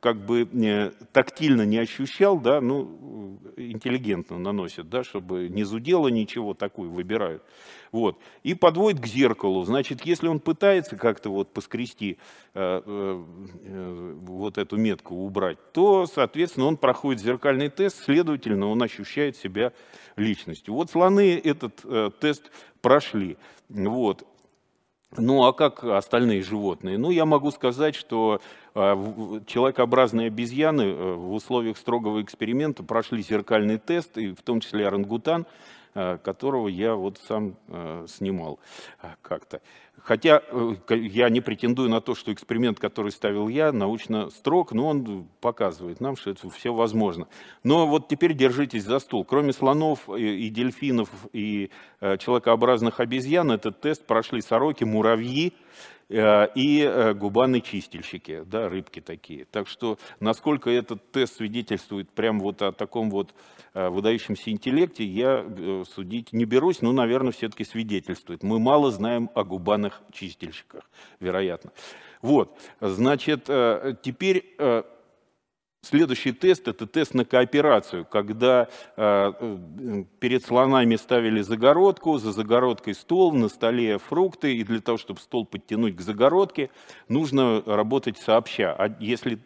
как 0.00 0.26
бы 0.26 0.92
тактильно 1.12 1.62
не 1.62 1.78
ощущал, 1.78 2.38
да, 2.38 2.60
ну, 2.60 3.38
интеллигентно 3.56 4.38
наносят, 4.38 4.90
да, 4.90 5.02
чтобы 5.02 5.48
не 5.48 5.64
зудело 5.64 6.08
ничего, 6.08 6.52
такую 6.52 6.90
выбирают. 6.90 7.42
Вот. 7.90 8.18
И 8.42 8.54
подводит 8.54 9.00
к 9.00 9.06
зеркалу. 9.06 9.64
Значит, 9.64 10.04
если 10.04 10.26
он 10.26 10.40
пытается 10.40 10.96
как-то 10.96 11.30
вот 11.30 11.52
поскрести 11.52 12.18
э, 12.54 12.82
э, 12.84 13.24
э, 13.64 14.14
вот 14.20 14.58
эту 14.58 14.76
метку 14.76 15.14
убрать, 15.14 15.58
то, 15.72 16.06
соответственно, 16.06 16.66
он 16.66 16.76
проходит 16.76 17.22
зеркальный 17.22 17.70
тест, 17.70 18.04
следовательно, 18.04 18.66
он 18.66 18.82
ощущает 18.82 19.36
себя 19.36 19.72
личностью. 20.16 20.74
Вот 20.74 20.90
слоны 20.90 21.40
этот 21.42 21.80
э, 21.84 22.10
тест 22.20 22.50
прошли. 22.82 23.36
Вот. 23.68 24.26
Ну 25.16 25.44
а 25.44 25.52
как 25.52 25.84
остальные 25.84 26.42
животные? 26.42 26.98
Ну 26.98 27.10
я 27.10 27.24
могу 27.24 27.50
сказать, 27.50 27.94
что 27.94 28.40
э, 28.74 29.40
человекообразные 29.46 30.26
обезьяны 30.26 30.82
э, 30.82 31.14
в 31.14 31.32
условиях 31.32 31.78
строгого 31.78 32.20
эксперимента 32.22 32.82
прошли 32.82 33.22
зеркальный 33.22 33.78
тест, 33.78 34.18
и 34.18 34.34
в 34.34 34.42
том 34.42 34.60
числе 34.60 34.88
орангутан, 34.88 35.46
которого 35.94 36.68
я 36.68 36.94
вот 36.94 37.20
сам 37.26 37.56
э, 37.68 38.06
снимал 38.08 38.58
э, 39.02 39.08
как-то. 39.22 39.60
Хотя 40.02 40.42
я 40.90 41.30
не 41.30 41.40
претендую 41.40 41.88
на 41.88 42.00
то, 42.00 42.14
что 42.14 42.32
эксперимент, 42.32 42.78
который 42.78 43.10
ставил 43.10 43.48
я, 43.48 43.72
научно 43.72 44.28
строг, 44.30 44.72
но 44.72 44.88
он 44.88 45.28
показывает 45.40 46.00
нам, 46.00 46.16
что 46.16 46.30
это 46.30 46.50
все 46.50 46.74
возможно. 46.74 47.26
Но 47.62 47.86
вот 47.86 48.08
теперь 48.08 48.34
держитесь 48.34 48.84
за 48.84 48.98
стул. 48.98 49.24
Кроме 49.24 49.54
слонов 49.54 50.10
и 50.10 50.50
дельфинов 50.50 51.08
и 51.32 51.70
человекообразных 52.00 53.00
обезьян, 53.00 53.50
этот 53.50 53.80
тест 53.80 54.04
прошли 54.04 54.42
сороки, 54.42 54.84
муравьи, 54.84 55.54
Э, 55.54 55.93
и 56.14 56.82
э, 56.82 57.14
губаны 57.14 57.60
чистильщики, 57.60 58.44
да, 58.46 58.68
рыбки 58.68 59.00
такие. 59.00 59.46
Так 59.46 59.66
что 59.66 59.98
насколько 60.20 60.70
этот 60.70 61.10
тест 61.10 61.36
свидетельствует 61.36 62.08
прям 62.10 62.38
вот 62.40 62.62
о 62.62 62.72
таком 62.72 63.10
вот 63.10 63.34
э, 63.74 63.88
выдающемся 63.88 64.50
интеллекте, 64.50 65.04
я 65.04 65.44
судить 65.92 66.32
не 66.32 66.44
берусь, 66.44 66.82
но, 66.82 66.92
наверное, 66.92 67.32
все-таки 67.32 67.64
свидетельствует. 67.64 68.42
Мы 68.42 68.58
мало 68.58 68.90
знаем 68.90 69.28
о 69.34 69.44
губаных 69.44 70.02
чистильщиках, 70.12 70.88
вероятно. 71.18 71.72
Вот, 72.22 72.56
значит, 72.80 73.44
теперь 73.44 74.56
Следующий 75.84 76.32
тест– 76.32 76.66
это 76.68 76.86
тест 76.86 77.12
на 77.12 77.26
кооперацию, 77.26 78.06
когда 78.06 78.68
э, 78.96 79.32
э, 79.38 80.04
перед 80.18 80.42
слонами 80.42 80.96
ставили 80.96 81.42
загородку, 81.42 82.16
за 82.16 82.32
загородкой 82.32 82.94
стол, 82.94 83.32
на 83.32 83.48
столе 83.48 83.98
фрукты, 83.98 84.56
и 84.56 84.64
для 84.64 84.80
того, 84.80 84.96
чтобы 84.96 85.20
стол 85.20 85.44
подтянуть 85.44 85.96
к 85.96 86.00
загородке, 86.00 86.70
нужно 87.08 87.62
работать 87.66 88.16
сообща. 88.16 88.74
А 88.78 88.96
если 88.98 89.38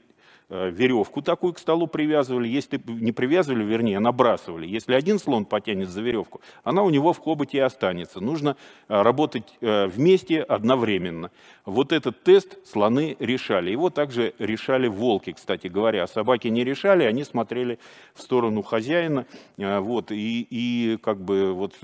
веревку 0.49 1.21
такую 1.21 1.53
к 1.53 1.59
столу 1.59 1.87
привязывали, 1.87 2.49
если 2.49 2.81
не 2.87 3.13
привязывали, 3.13 3.65
вернее, 3.65 4.01
набрасывали. 4.01 4.67
Если 4.67 4.95
один 4.95 5.19
слон 5.19 5.45
потянет 5.45 5.91
за 5.91 6.01
веревку, 6.01 6.41
она 6.65 6.83
у 6.83 6.91
него 6.91 7.13
в 7.13 7.19
хоботе 7.19 7.59
и 7.59 7.61
останется. 7.61 8.21
Нужно 8.21 8.57
э, 8.89 9.03
работать 9.03 9.59
э, 9.61 9.87
вместе 9.87 10.41
одновременно. 10.41 11.31
Вот 11.67 11.93
этот 11.93 12.23
тест 12.23 12.67
слоны 12.67 13.17
решали. 13.19 13.71
Его 13.71 13.91
также 13.91 14.33
решали 14.39 14.89
волки, 14.89 15.33
кстати 15.33 15.67
говоря. 15.67 16.07
Собаки 16.07 16.49
не 16.49 16.65
решали, 16.65 17.05
они 17.05 17.25
смотрели 17.25 17.79
в 18.15 18.23
сторону 18.23 18.63
хозяина, 18.63 19.27
вот, 19.59 20.11
и, 20.11 20.47
и 20.49 20.97
как 21.03 21.21
бы 21.21 21.53
вот, 21.53 21.75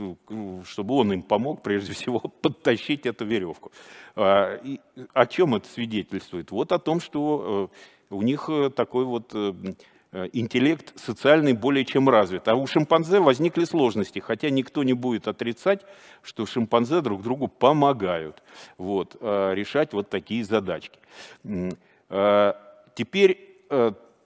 чтобы 0.67 0.95
он 0.95 1.13
им 1.13 1.23
помог, 1.23 1.63
прежде 1.63 1.93
всего, 1.95 2.21
подтащить 2.21 3.05
эту 3.05 3.27
веревку. 3.27 3.73
И 4.17 4.81
о 5.13 5.27
чем 5.27 5.55
это 5.55 5.69
свидетельствует? 5.69 6.51
Вот 6.51 6.73
о 6.73 6.79
том, 6.79 7.01
что 7.01 7.71
у 8.11 8.23
них 8.23 8.49
э, 8.49 8.71
такой 8.71 9.05
вот 9.05 9.31
э, 9.35 9.53
э, 10.13 10.29
интеллект 10.33 10.99
социальный 10.99 11.53
более 11.53 11.85
чем 11.85 12.09
развит. 12.09 12.49
А 12.49 12.55
у 12.55 12.67
шимпанзе 12.67 13.21
возникли 13.21 13.65
сложности, 13.65 14.19
хотя 14.19 14.51
никто 14.51 14.83
не 14.83 14.93
будет 14.93 15.29
отрицать, 15.29 15.83
что 16.23 16.47
шимпанзе 16.47 17.01
друг 17.01 17.23
другу 17.23 17.49
помогают 17.49 18.43
вот, 18.79 19.17
решать 19.21 19.93
вот 19.93 20.09
такие 20.11 20.45
задачки. 20.45 20.99
Теперь 22.95 23.67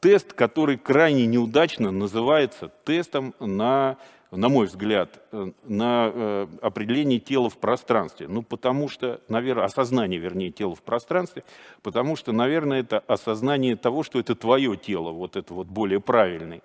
тест, 0.01 0.33
который 0.33 0.77
крайне 0.77 1.27
неудачно 1.27 1.91
называется 1.91 2.71
тестом 2.85 3.35
на 3.41 3.97
на 4.31 4.49
мой 4.49 4.67
взгляд, 4.67 5.23
э, 5.33 5.53
на 5.65 6.11
э, 6.13 6.47
определение 6.61 7.19
тела 7.19 7.49
в 7.49 7.57
пространстве. 7.59 8.29
Ну, 8.29 8.43
потому 8.43 8.89
что, 8.89 9.21
наверное, 9.29 9.65
осознание, 9.65 10.21
вернее, 10.21 10.51
тела 10.51 10.75
в 10.75 10.83
пространстве, 10.83 11.45
потому 11.83 12.17
что, 12.17 12.33
наверное, 12.33 12.81
это 12.81 12.99
осознание 12.99 13.77
того, 13.77 14.03
что 14.03 14.19
это 14.19 14.35
твое 14.35 14.77
тело, 14.77 15.13
вот 15.13 15.37
это 15.37 15.55
вот 15.55 15.69
более 15.69 16.01
правильный. 16.01 16.63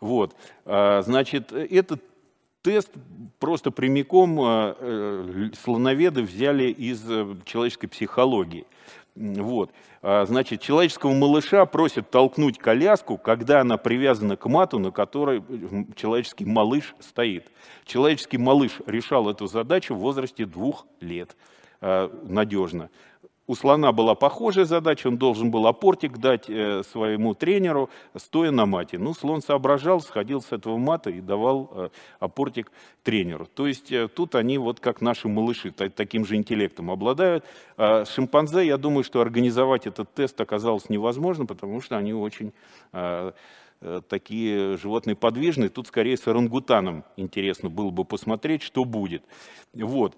Вот. 0.00 0.34
А, 0.64 1.02
значит, 1.02 1.52
этот 1.52 2.02
тест 2.62 2.90
просто 3.38 3.70
прямиком 3.70 4.40
э, 4.40 5.50
слоноведы 5.62 6.22
взяли 6.22 6.64
из 6.64 7.00
человеческой 7.44 7.88
психологии. 7.88 8.66
Вот. 9.16 9.70
А, 10.02 10.24
значит, 10.26 10.60
человеческого 10.60 11.12
малыша 11.12 11.64
просят 11.66 12.10
толкнуть 12.10 12.58
коляску, 12.58 13.16
когда 13.16 13.60
она 13.60 13.76
привязана 13.76 14.36
к 14.36 14.46
мату, 14.46 14.78
на 14.80 14.90
которой 14.90 15.42
человеческий 15.94 16.44
малыш 16.44 16.94
стоит. 16.98 17.46
Человеческий 17.84 18.38
малыш 18.38 18.80
решал 18.86 19.30
эту 19.30 19.46
задачу 19.46 19.94
в 19.94 19.98
возрасте 19.98 20.46
двух 20.46 20.86
лет 21.00 21.36
а, 21.80 22.10
надежно. 22.24 22.90
У 23.46 23.54
слона 23.54 23.92
была 23.92 24.14
похожая 24.14 24.64
задача, 24.64 25.08
он 25.08 25.18
должен 25.18 25.50
был 25.50 25.66
апортик 25.66 26.18
дать 26.18 26.48
э, 26.48 26.82
своему 26.82 27.34
тренеру, 27.34 27.90
стоя 28.16 28.50
на 28.50 28.64
мате. 28.64 28.98
Ну, 28.98 29.12
слон 29.12 29.42
соображал, 29.42 30.00
сходил 30.00 30.40
с 30.40 30.50
этого 30.52 30.78
мата 30.78 31.10
и 31.10 31.20
давал 31.20 31.70
э, 31.72 31.88
апортик 32.20 32.72
тренеру. 33.02 33.46
То 33.54 33.66
есть 33.66 33.92
э, 33.92 34.08
тут 34.08 34.34
они 34.34 34.56
вот 34.56 34.80
как 34.80 35.00
наши 35.02 35.28
малыши, 35.28 35.70
таким 35.72 36.24
же 36.24 36.36
интеллектом 36.36 36.90
обладают. 36.90 37.44
А 37.76 38.04
шимпанзе, 38.06 38.66
я 38.66 38.78
думаю, 38.78 39.04
что 39.04 39.20
организовать 39.20 39.86
этот 39.86 40.12
тест 40.14 40.40
оказалось 40.40 40.88
невозможно, 40.88 41.46
потому 41.46 41.80
что 41.80 41.96
они 41.96 42.14
очень 42.14 42.52
такие 44.08 44.78
животные 44.78 45.14
подвижные. 45.14 45.68
Тут 45.68 45.88
скорее 45.88 46.16
с 46.16 46.26
орангутаном 46.26 47.04
интересно 47.16 47.68
было 47.68 47.90
бы 47.90 48.04
посмотреть, 48.04 48.62
что 48.62 48.84
будет. 48.84 49.22
Вот. 49.74 50.16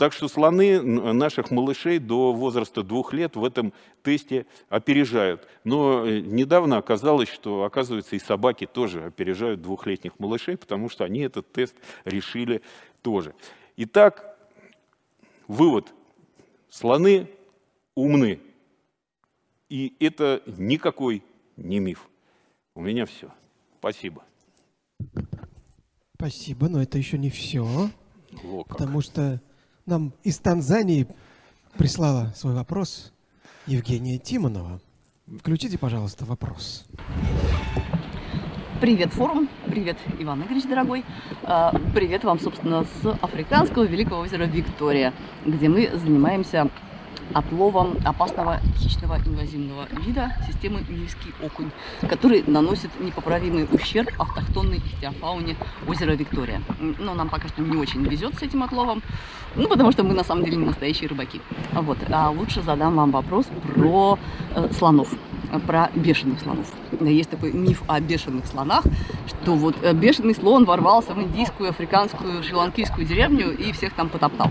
Так 0.00 0.14
что 0.14 0.28
слоны 0.28 0.80
наших 0.80 1.50
малышей 1.50 1.98
до 1.98 2.32
возраста 2.32 2.82
двух 2.82 3.12
лет 3.12 3.36
в 3.36 3.44
этом 3.44 3.74
тесте 4.02 4.46
опережают. 4.70 5.46
Но 5.62 6.06
э, 6.06 6.20
недавно 6.20 6.78
оказалось, 6.78 7.28
что, 7.28 7.64
оказывается, 7.64 8.16
и 8.16 8.18
собаки 8.18 8.64
тоже 8.64 9.04
опережают 9.04 9.60
двухлетних 9.60 10.18
малышей, 10.18 10.56
потому 10.56 10.88
что 10.88 11.04
они 11.04 11.20
этот 11.20 11.52
тест 11.52 11.76
решили 12.06 12.62
тоже. 13.02 13.34
Итак, 13.76 14.38
вывод. 15.46 15.92
Слоны 16.70 17.28
умны. 17.94 18.40
И 19.68 19.94
это 20.00 20.42
никакой 20.46 21.22
не 21.58 21.78
миф. 21.78 22.08
У 22.74 22.80
меня 22.80 23.04
все. 23.04 23.30
Спасибо. 23.80 24.24
Спасибо, 26.14 26.70
но 26.70 26.82
это 26.82 26.96
еще 26.96 27.18
не 27.18 27.28
все. 27.28 27.90
О, 28.42 28.64
потому 28.64 29.02
что 29.02 29.42
нам 29.90 30.14
из 30.22 30.38
Танзании 30.38 31.06
прислала 31.76 32.32
свой 32.34 32.54
вопрос 32.54 33.12
Евгения 33.66 34.18
Тимонова. 34.18 34.80
Включите, 35.38 35.78
пожалуйста, 35.78 36.24
вопрос. 36.24 36.86
Привет, 38.80 39.12
форум. 39.12 39.48
Привет, 39.66 39.98
Иван 40.18 40.42
Игоревич, 40.42 40.64
дорогой. 40.64 41.04
А, 41.42 41.72
привет 41.94 42.24
вам, 42.24 42.40
собственно, 42.40 42.84
с 42.84 43.18
африканского 43.20 43.84
великого 43.84 44.20
озера 44.20 44.44
Виктория, 44.44 45.12
где 45.44 45.68
мы 45.68 45.90
занимаемся 45.98 46.70
отловом 47.34 47.96
опасного 48.04 48.60
хищного 48.78 49.18
инвазивного 49.26 49.86
вида 50.04 50.30
системы 50.46 50.82
Нильский 50.88 51.32
окунь, 51.42 51.70
который 52.08 52.42
наносит 52.46 52.90
непоправимый 53.00 53.66
ущерб 53.70 54.10
автохтонной 54.18 54.78
ихтиофауне 54.78 55.56
озера 55.86 56.12
Виктория. 56.12 56.62
Но 56.98 57.14
нам 57.14 57.28
пока 57.28 57.48
что 57.48 57.62
не 57.62 57.76
очень 57.76 58.02
везет 58.04 58.34
с 58.38 58.42
этим 58.42 58.62
отловом, 58.62 59.02
ну, 59.56 59.68
потому 59.68 59.92
что 59.92 60.02
мы 60.02 60.14
на 60.14 60.24
самом 60.24 60.44
деле 60.44 60.56
не 60.56 60.66
настоящие 60.66 61.08
рыбаки. 61.08 61.40
Вот. 61.72 61.98
А 62.10 62.30
лучше 62.30 62.62
задам 62.62 62.96
вам 62.96 63.10
вопрос 63.10 63.46
про 63.74 64.18
э, 64.54 64.68
слонов 64.76 65.08
про 65.66 65.90
бешеных 65.94 66.40
слонов. 66.40 66.66
Есть 67.00 67.30
такой 67.30 67.52
миф 67.52 67.82
о 67.88 68.00
бешеных 68.00 68.46
слонах, 68.46 68.84
что 69.26 69.54
вот 69.54 69.74
э, 69.82 69.92
бешеный 69.92 70.34
слон 70.34 70.64
ворвался 70.64 71.14
в 71.14 71.20
индийскую, 71.20 71.70
африканскую, 71.70 72.42
шри-ланкийскую 72.42 73.06
деревню 73.06 73.50
и 73.56 73.72
всех 73.72 73.94
там 73.94 74.08
потоптал. 74.08 74.50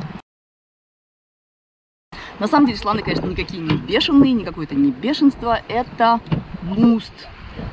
На 2.39 2.47
самом 2.47 2.67
деле 2.67 2.77
слоны, 2.77 3.01
конечно, 3.01 3.25
никакие 3.25 3.61
не 3.61 3.75
бешеные, 3.75 4.31
не 4.31 4.45
какое-то 4.45 4.75
не 4.75 4.91
бешенство. 4.91 5.61
Это 5.67 6.21
муст. 6.61 7.11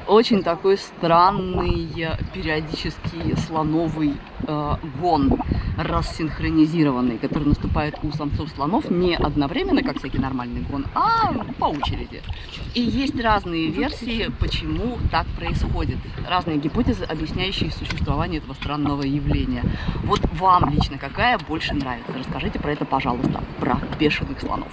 Очень 0.06 0.42
такой 0.42 0.78
странный, 0.78 1.88
периодический 2.32 3.36
слоновый 3.46 4.14
э, 4.46 4.74
гон, 5.00 5.40
рассинхронизированный, 5.76 7.18
который 7.18 7.48
наступает 7.48 7.96
у 8.02 8.12
самцов 8.12 8.48
слонов 8.50 8.90
не 8.90 9.16
одновременно, 9.16 9.82
как 9.82 9.98
всякий 9.98 10.18
нормальный 10.18 10.62
гон, 10.62 10.86
а 10.94 11.32
по 11.58 11.66
очереди. 11.66 12.22
И 12.74 12.80
есть 12.80 13.20
разные 13.20 13.68
версии, 13.68 14.30
почему 14.40 14.98
так 15.10 15.26
происходит. 15.38 15.98
Разные 16.28 16.58
гипотезы, 16.58 17.04
объясняющие 17.04 17.70
существование 17.70 18.38
этого 18.38 18.54
странного 18.54 19.02
явления. 19.02 19.64
Вот 20.04 20.20
вам 20.34 20.70
лично 20.70 20.98
какая 20.98 21.38
больше 21.38 21.74
нравится? 21.74 22.12
Расскажите 22.16 22.58
про 22.58 22.72
это, 22.72 22.84
пожалуйста, 22.84 23.42
про 23.60 23.80
бешеных 23.98 24.40
слонов. 24.40 24.72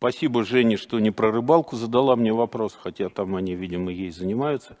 Спасибо 0.00 0.44
Жене, 0.44 0.78
что 0.78 0.98
не 0.98 1.10
про 1.10 1.30
рыбалку 1.30 1.76
задала 1.76 2.16
мне 2.16 2.32
вопрос, 2.32 2.74
хотя 2.82 3.10
там 3.10 3.36
они, 3.36 3.54
видимо, 3.54 3.92
ей 3.92 4.10
занимаются. 4.10 4.78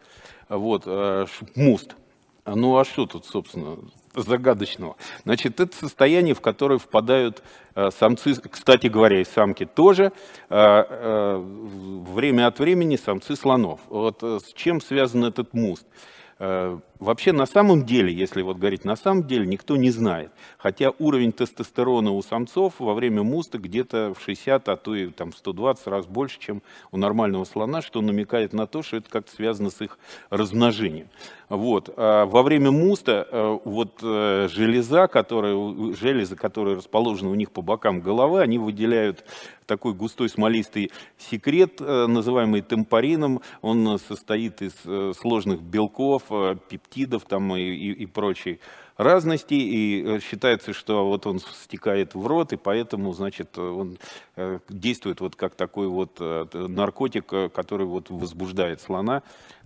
Вот, 0.48 0.84
э, 0.86 1.26
муст. 1.54 1.94
Ну 2.46 2.78
а 2.78 2.86
что 2.86 3.04
тут, 3.04 3.26
собственно, 3.26 3.76
загадочного? 4.14 4.96
Значит, 5.24 5.60
это 5.60 5.76
состояние, 5.76 6.34
в 6.34 6.40
которое 6.40 6.78
впадают 6.78 7.42
э, 7.74 7.90
самцы, 7.90 8.34
кстати 8.34 8.86
говоря, 8.86 9.20
и 9.20 9.24
самки 9.24 9.66
тоже, 9.66 10.12
э, 10.48 11.36
время 11.36 12.46
от 12.46 12.58
времени 12.58 12.96
самцы 12.96 13.36
слонов. 13.36 13.80
Вот 13.90 14.22
с 14.22 14.54
чем 14.54 14.80
связан 14.80 15.26
этот 15.26 15.52
муст? 15.52 15.86
Вообще 17.00 17.32
на 17.32 17.46
самом 17.46 17.86
деле, 17.86 18.12
если 18.12 18.42
вот 18.42 18.58
говорить 18.58 18.84
на 18.84 18.94
самом 18.94 19.26
деле, 19.26 19.46
никто 19.46 19.78
не 19.78 19.90
знает. 19.90 20.30
Хотя 20.58 20.92
уровень 20.98 21.32
тестостерона 21.32 22.12
у 22.12 22.20
самцов 22.22 22.74
во 22.78 22.92
время 22.92 23.22
муста 23.22 23.56
где-то 23.56 24.12
в 24.12 24.22
60, 24.22 24.68
а 24.68 24.76
то 24.76 24.94
и 24.94 25.06
там 25.08 25.32
120 25.32 25.86
раз 25.86 26.06
больше, 26.06 26.38
чем 26.38 26.62
у 26.92 26.98
нормального 26.98 27.44
слона, 27.46 27.80
что 27.80 28.02
намекает 28.02 28.52
на 28.52 28.66
то, 28.66 28.82
что 28.82 28.98
это 28.98 29.08
как-то 29.08 29.32
связано 29.34 29.70
с 29.70 29.80
их 29.80 29.98
размножением. 30.28 31.08
Вот. 31.48 31.92
А 31.96 32.26
во 32.26 32.42
время 32.42 32.70
муста 32.70 33.26
э, 33.30 33.58
вот 33.64 34.00
э, 34.02 34.48
железа, 34.52 35.08
которая, 35.08 35.54
железы, 35.94 36.36
которые 36.36 36.76
расположены 36.76 37.30
у 37.30 37.34
них 37.34 37.50
по 37.50 37.62
бокам 37.62 38.00
головы, 38.00 38.42
они 38.42 38.58
выделяют 38.58 39.24
такой 39.66 39.94
густой 39.94 40.28
смолистый 40.28 40.92
секрет, 41.16 41.80
э, 41.80 42.06
называемый 42.06 42.60
темпорином. 42.60 43.40
Он 43.62 43.98
состоит 43.98 44.60
из 44.60 44.74
сложных 45.16 45.62
белков, 45.62 46.24
пептидов 46.68 46.89
там 47.28 47.54
и, 47.56 47.60
и, 47.60 47.92
и 47.92 48.06
прочей 48.06 48.60
разности, 48.96 49.54
и 49.54 50.20
считается, 50.20 50.74
что 50.74 51.06
вот 51.06 51.26
он 51.26 51.38
стекает 51.38 52.14
в 52.14 52.26
рот, 52.26 52.52
и 52.52 52.56
поэтому, 52.56 53.14
значит, 53.14 53.56
он 53.56 53.96
действует 54.68 55.20
вот 55.20 55.36
как 55.36 55.54
такой 55.54 55.88
вот 55.88 56.20
наркотик, 56.20 57.24
который 57.54 57.86
вот 57.86 58.10
возбуждает 58.10 58.82
слона 58.82 59.22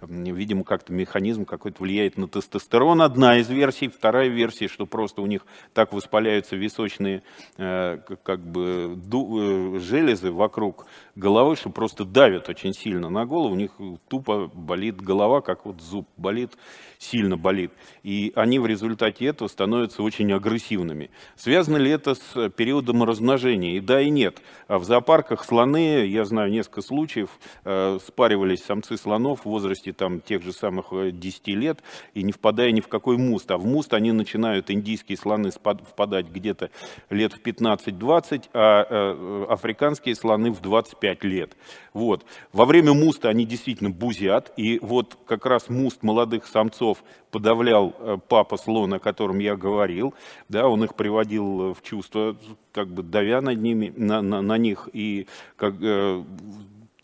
видимо, 0.08 0.64
как-то 0.64 0.92
механизм 0.92 1.44
какой-то 1.44 1.82
влияет 1.82 2.16
на 2.16 2.28
тестостерон. 2.28 3.02
Одна 3.02 3.38
из 3.38 3.48
версий. 3.48 3.88
Вторая 3.88 4.28
версия, 4.28 4.68
что 4.68 4.86
просто 4.86 5.22
у 5.22 5.26
них 5.26 5.46
так 5.72 5.92
воспаляются 5.92 6.56
височные 6.56 7.22
э, 7.56 7.98
как 8.22 8.40
бы 8.40 8.98
э, 9.12 9.78
железы 9.80 10.30
вокруг 10.30 10.86
головы, 11.16 11.56
что 11.56 11.70
просто 11.70 12.04
давят 12.04 12.48
очень 12.48 12.72
сильно 12.72 13.08
на 13.08 13.24
голову. 13.26 13.54
У 13.54 13.56
них 13.56 13.70
тупо 14.08 14.50
болит 14.52 15.00
голова, 15.00 15.40
как 15.40 15.64
вот 15.64 15.80
зуб 15.80 16.08
болит, 16.16 16.52
сильно 16.98 17.36
болит. 17.36 17.72
И 18.02 18.32
они 18.34 18.58
в 18.58 18.66
результате 18.66 19.26
этого 19.26 19.48
становятся 19.48 20.02
очень 20.02 20.32
агрессивными. 20.32 21.10
Связано 21.36 21.76
ли 21.76 21.90
это 21.90 22.14
с 22.14 22.50
периодом 22.50 23.04
размножения? 23.04 23.76
И 23.76 23.80
да, 23.80 24.00
и 24.00 24.10
нет. 24.10 24.40
А 24.68 24.78
в 24.78 24.84
зоопарках 24.84 25.44
слоны, 25.44 26.06
я 26.06 26.24
знаю 26.24 26.50
несколько 26.50 26.82
случаев, 26.82 27.30
э, 27.64 27.98
спаривались 28.04 28.64
самцы 28.64 28.96
слонов 28.96 29.40
в 29.42 29.46
возрасте 29.46 29.92
там, 29.92 30.20
тех 30.20 30.42
же 30.42 30.52
самых 30.52 30.86
10 30.92 31.48
э, 31.48 31.52
лет 31.52 31.82
и 32.14 32.22
не 32.22 32.32
впадая 32.32 32.72
ни 32.72 32.80
в 32.80 32.88
какой 32.88 33.18
муст. 33.18 33.50
А 33.50 33.58
в 33.58 33.66
муст 33.66 33.94
они 33.94 34.12
начинают, 34.12 34.70
индийские 34.70 35.18
слоны, 35.18 35.50
впадать 35.50 36.26
где-то 36.26 36.70
лет 37.10 37.32
в 37.32 37.40
15-20, 37.40 38.50
а 38.52 38.86
э, 38.88 39.46
африканские 39.48 40.14
слоны 40.14 40.50
в 40.50 40.60
25 40.60 41.03
лет. 41.24 41.56
Вот. 41.92 42.24
Во 42.52 42.64
время 42.64 42.94
муста 42.94 43.28
они 43.28 43.44
действительно 43.44 43.90
бузят, 43.90 44.52
и 44.56 44.78
вот 44.80 45.18
как 45.26 45.44
раз 45.44 45.68
муст 45.68 46.02
молодых 46.02 46.46
самцов 46.46 47.04
подавлял 47.30 47.94
э, 47.98 48.16
папа 48.28 48.56
слон, 48.56 48.94
о 48.94 48.98
котором 48.98 49.38
я 49.38 49.56
говорил, 49.56 50.14
да, 50.48 50.66
он 50.66 50.82
их 50.84 50.94
приводил 50.94 51.74
в 51.74 51.82
чувство, 51.82 52.36
как 52.72 52.88
бы 52.88 53.02
давя 53.02 53.40
над 53.40 53.60
ними, 53.60 53.92
на, 53.96 54.22
на, 54.22 54.40
на 54.40 54.56
них, 54.56 54.88
и 54.92 55.26
как, 55.56 55.74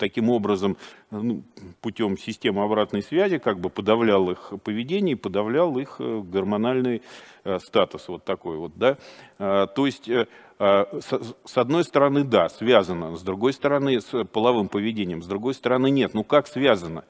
таким 0.01 0.31
образом 0.31 0.77
ну, 1.11 1.43
путем 1.79 2.17
системы 2.17 2.63
обратной 2.63 3.03
связи 3.03 3.37
как 3.37 3.59
бы 3.59 3.69
подавлял 3.69 4.31
их 4.31 4.51
поведение, 4.63 5.15
подавлял 5.15 5.77
их 5.77 5.97
э, 5.99 6.21
гормональный 6.23 7.03
э, 7.43 7.59
статус 7.59 8.07
вот 8.07 8.25
такой 8.25 8.57
вот, 8.57 8.71
да. 8.75 8.97
А, 9.37 9.67
то 9.67 9.85
есть 9.85 10.09
э, 10.09 10.25
с 10.61 11.57
одной 11.57 11.83
стороны, 11.83 12.23
да, 12.23 12.47
связано, 12.47 13.15
с 13.15 13.23
другой 13.23 13.51
стороны, 13.51 13.99
с 13.99 14.25
половым 14.25 14.67
поведением, 14.67 15.23
с 15.23 15.25
другой 15.25 15.55
стороны, 15.55 15.89
нет. 15.89 16.13
Ну 16.13 16.23
как 16.23 16.45
связано? 16.45 17.03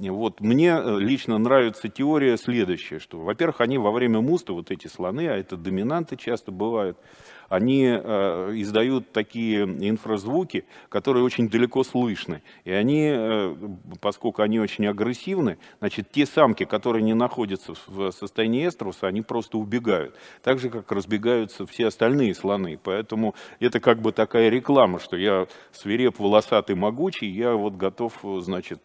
Вот 0.00 0.40
мне 0.40 0.76
лично 0.98 1.38
нравится 1.38 1.88
теория 1.88 2.36
следующая, 2.36 2.98
что, 2.98 3.20
во-первых, 3.20 3.60
они 3.60 3.78
во 3.78 3.92
время 3.92 4.20
муста, 4.20 4.52
вот 4.52 4.72
эти 4.72 4.88
слоны, 4.88 5.28
а 5.28 5.36
это 5.36 5.56
доминанты 5.56 6.16
часто 6.16 6.50
бывают, 6.50 6.98
они 7.48 7.84
э, 7.86 8.52
издают 8.56 9.12
такие 9.12 9.62
инфразвуки, 9.64 10.64
которые 10.88 11.24
очень 11.24 11.48
далеко 11.48 11.84
слышны. 11.84 12.42
И 12.64 12.72
они, 12.72 13.10
э, 13.12 13.56
поскольку 14.00 14.42
они 14.42 14.58
очень 14.58 14.86
агрессивны, 14.86 15.58
значит, 15.78 16.10
те 16.10 16.26
самки, 16.26 16.64
которые 16.64 17.02
не 17.02 17.14
находятся 17.14 17.74
в 17.86 18.10
состоянии 18.10 18.66
эструса, 18.66 19.06
они 19.06 19.22
просто 19.22 19.58
убегают. 19.58 20.16
Так 20.42 20.58
же, 20.58 20.70
как 20.70 20.90
разбегаются 20.90 21.66
все 21.66 21.86
остальные 21.86 22.34
слоны. 22.34 22.78
Поэтому 22.82 23.34
это 23.60 23.80
как 23.80 24.00
бы 24.00 24.12
такая 24.12 24.48
реклама, 24.48 24.98
что 24.98 25.16
я 25.16 25.46
свиреп, 25.72 26.18
волосатый, 26.18 26.74
могучий, 26.74 27.28
я 27.28 27.54
вот 27.54 27.74
готов, 27.74 28.12
значит, 28.40 28.82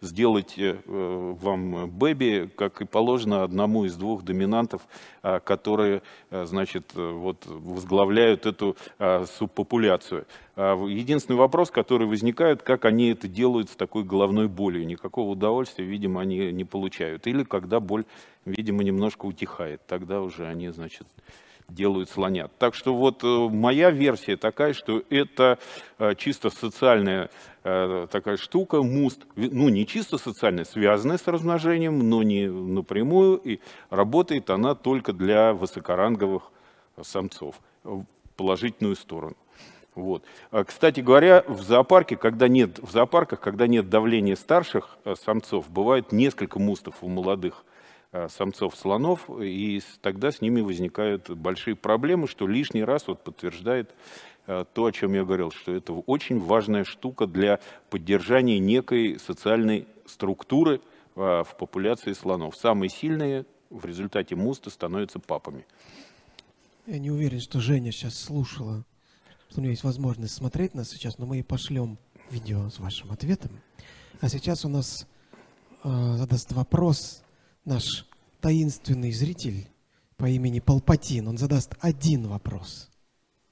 сделать 0.00 0.54
э, 0.56 0.76
вам 0.86 1.90
бэби, 1.90 2.50
как 2.56 2.80
и 2.80 2.84
положено 2.86 3.42
одному 3.42 3.84
из 3.84 3.96
двух 3.96 4.22
доминантов, 4.22 4.82
которые, 5.44 6.02
значит, 6.30 6.92
вот 6.94 7.44
возглавляют 7.46 7.97
эту 8.46 8.76
а, 8.98 9.24
субпопуляцию. 9.26 10.26
А, 10.56 10.76
единственный 10.86 11.36
вопрос, 11.36 11.70
который 11.70 12.06
возникает, 12.06 12.62
как 12.62 12.84
они 12.84 13.10
это 13.10 13.28
делают 13.28 13.70
с 13.70 13.76
такой 13.76 14.04
головной 14.04 14.48
болью. 14.48 14.86
Никакого 14.86 15.30
удовольствия, 15.30 15.84
видимо, 15.84 16.20
они 16.20 16.52
не 16.52 16.64
получают. 16.64 17.26
Или 17.26 17.44
когда 17.44 17.80
боль, 17.80 18.04
видимо, 18.44 18.82
немножко 18.82 19.26
утихает, 19.26 19.80
тогда 19.86 20.20
уже 20.20 20.46
они, 20.46 20.68
значит, 20.68 21.06
делают 21.68 22.08
слонят. 22.10 22.50
Так 22.58 22.74
что 22.74 22.94
вот 22.94 23.22
э, 23.22 23.26
моя 23.26 23.90
версия 23.90 24.36
такая, 24.36 24.72
что 24.72 25.02
это 25.10 25.58
э, 25.98 26.14
чисто 26.16 26.50
социальная 26.50 27.30
э, 27.62 28.06
такая 28.10 28.36
штука, 28.36 28.82
муст, 28.82 29.26
ну 29.36 29.68
не 29.68 29.86
чисто 29.86 30.16
социальная, 30.18 30.64
связанная 30.64 31.18
с 31.18 31.26
размножением, 31.26 32.08
но 32.08 32.22
не 32.22 32.48
напрямую, 32.48 33.36
и 33.36 33.60
работает 33.90 34.50
она 34.50 34.74
только 34.74 35.12
для 35.12 35.52
высокоранговых 35.52 36.50
самцов 37.02 37.60
в 37.84 38.04
положительную 38.36 38.96
сторону. 38.96 39.36
Вот. 39.94 40.24
А, 40.50 40.64
кстати 40.64 41.00
говоря, 41.00 41.44
в 41.48 41.62
зоопарке, 41.62 42.16
когда 42.16 42.48
нет, 42.48 42.78
в 42.78 42.90
зоопарках, 42.90 43.40
когда 43.40 43.66
нет 43.66 43.88
давления 43.88 44.36
старших 44.36 44.98
самцов, 45.24 45.68
бывает 45.70 46.12
несколько 46.12 46.58
мустов 46.58 46.96
у 47.02 47.08
молодых 47.08 47.64
Э, 48.10 48.28
самцов 48.30 48.74
слонов, 48.74 49.28
и 49.38 49.82
тогда 50.00 50.32
с 50.32 50.40
ними 50.40 50.62
возникают 50.62 51.28
большие 51.28 51.76
проблемы, 51.76 52.26
что 52.26 52.46
лишний 52.46 52.82
раз 52.82 53.06
вот 53.06 53.22
подтверждает 53.22 53.94
э, 54.46 54.64
то, 54.72 54.86
о 54.86 54.92
чем 54.92 55.12
я 55.12 55.24
говорил, 55.24 55.50
что 55.50 55.74
это 55.74 55.92
очень 55.92 56.40
важная 56.40 56.84
штука 56.84 57.26
для 57.26 57.60
поддержания 57.90 58.58
некой 58.58 59.18
социальной 59.18 59.86
структуры 60.06 60.80
э, 61.16 61.20
в 61.20 61.54
популяции 61.58 62.14
слонов. 62.14 62.56
Самые 62.56 62.88
сильные 62.88 63.44
в 63.68 63.84
результате 63.84 64.36
муста 64.36 64.70
становятся 64.70 65.18
папами. 65.18 65.66
Я 66.88 66.98
не 66.98 67.10
уверен, 67.10 67.38
что 67.38 67.60
Женя 67.60 67.92
сейчас 67.92 68.18
слушала, 68.18 68.82
что 69.50 69.58
у 69.58 69.60
нее 69.60 69.72
есть 69.72 69.84
возможность 69.84 70.32
смотреть 70.32 70.72
нас 70.72 70.88
сейчас, 70.88 71.18
но 71.18 71.26
мы 71.26 71.36
ей 71.36 71.42
пошлем 71.42 71.98
видео 72.30 72.70
с 72.70 72.78
вашим 72.78 73.12
ответом. 73.12 73.50
А 74.22 74.28
сейчас 74.30 74.64
у 74.64 74.70
нас 74.70 75.06
э, 75.84 76.14
задаст 76.16 76.50
вопрос 76.52 77.20
наш 77.66 78.06
таинственный 78.40 79.12
зритель 79.12 79.68
по 80.16 80.30
имени 80.30 80.60
Палпатин. 80.60 81.28
Он 81.28 81.36
задаст 81.36 81.74
один 81.80 82.26
вопрос. 82.26 82.88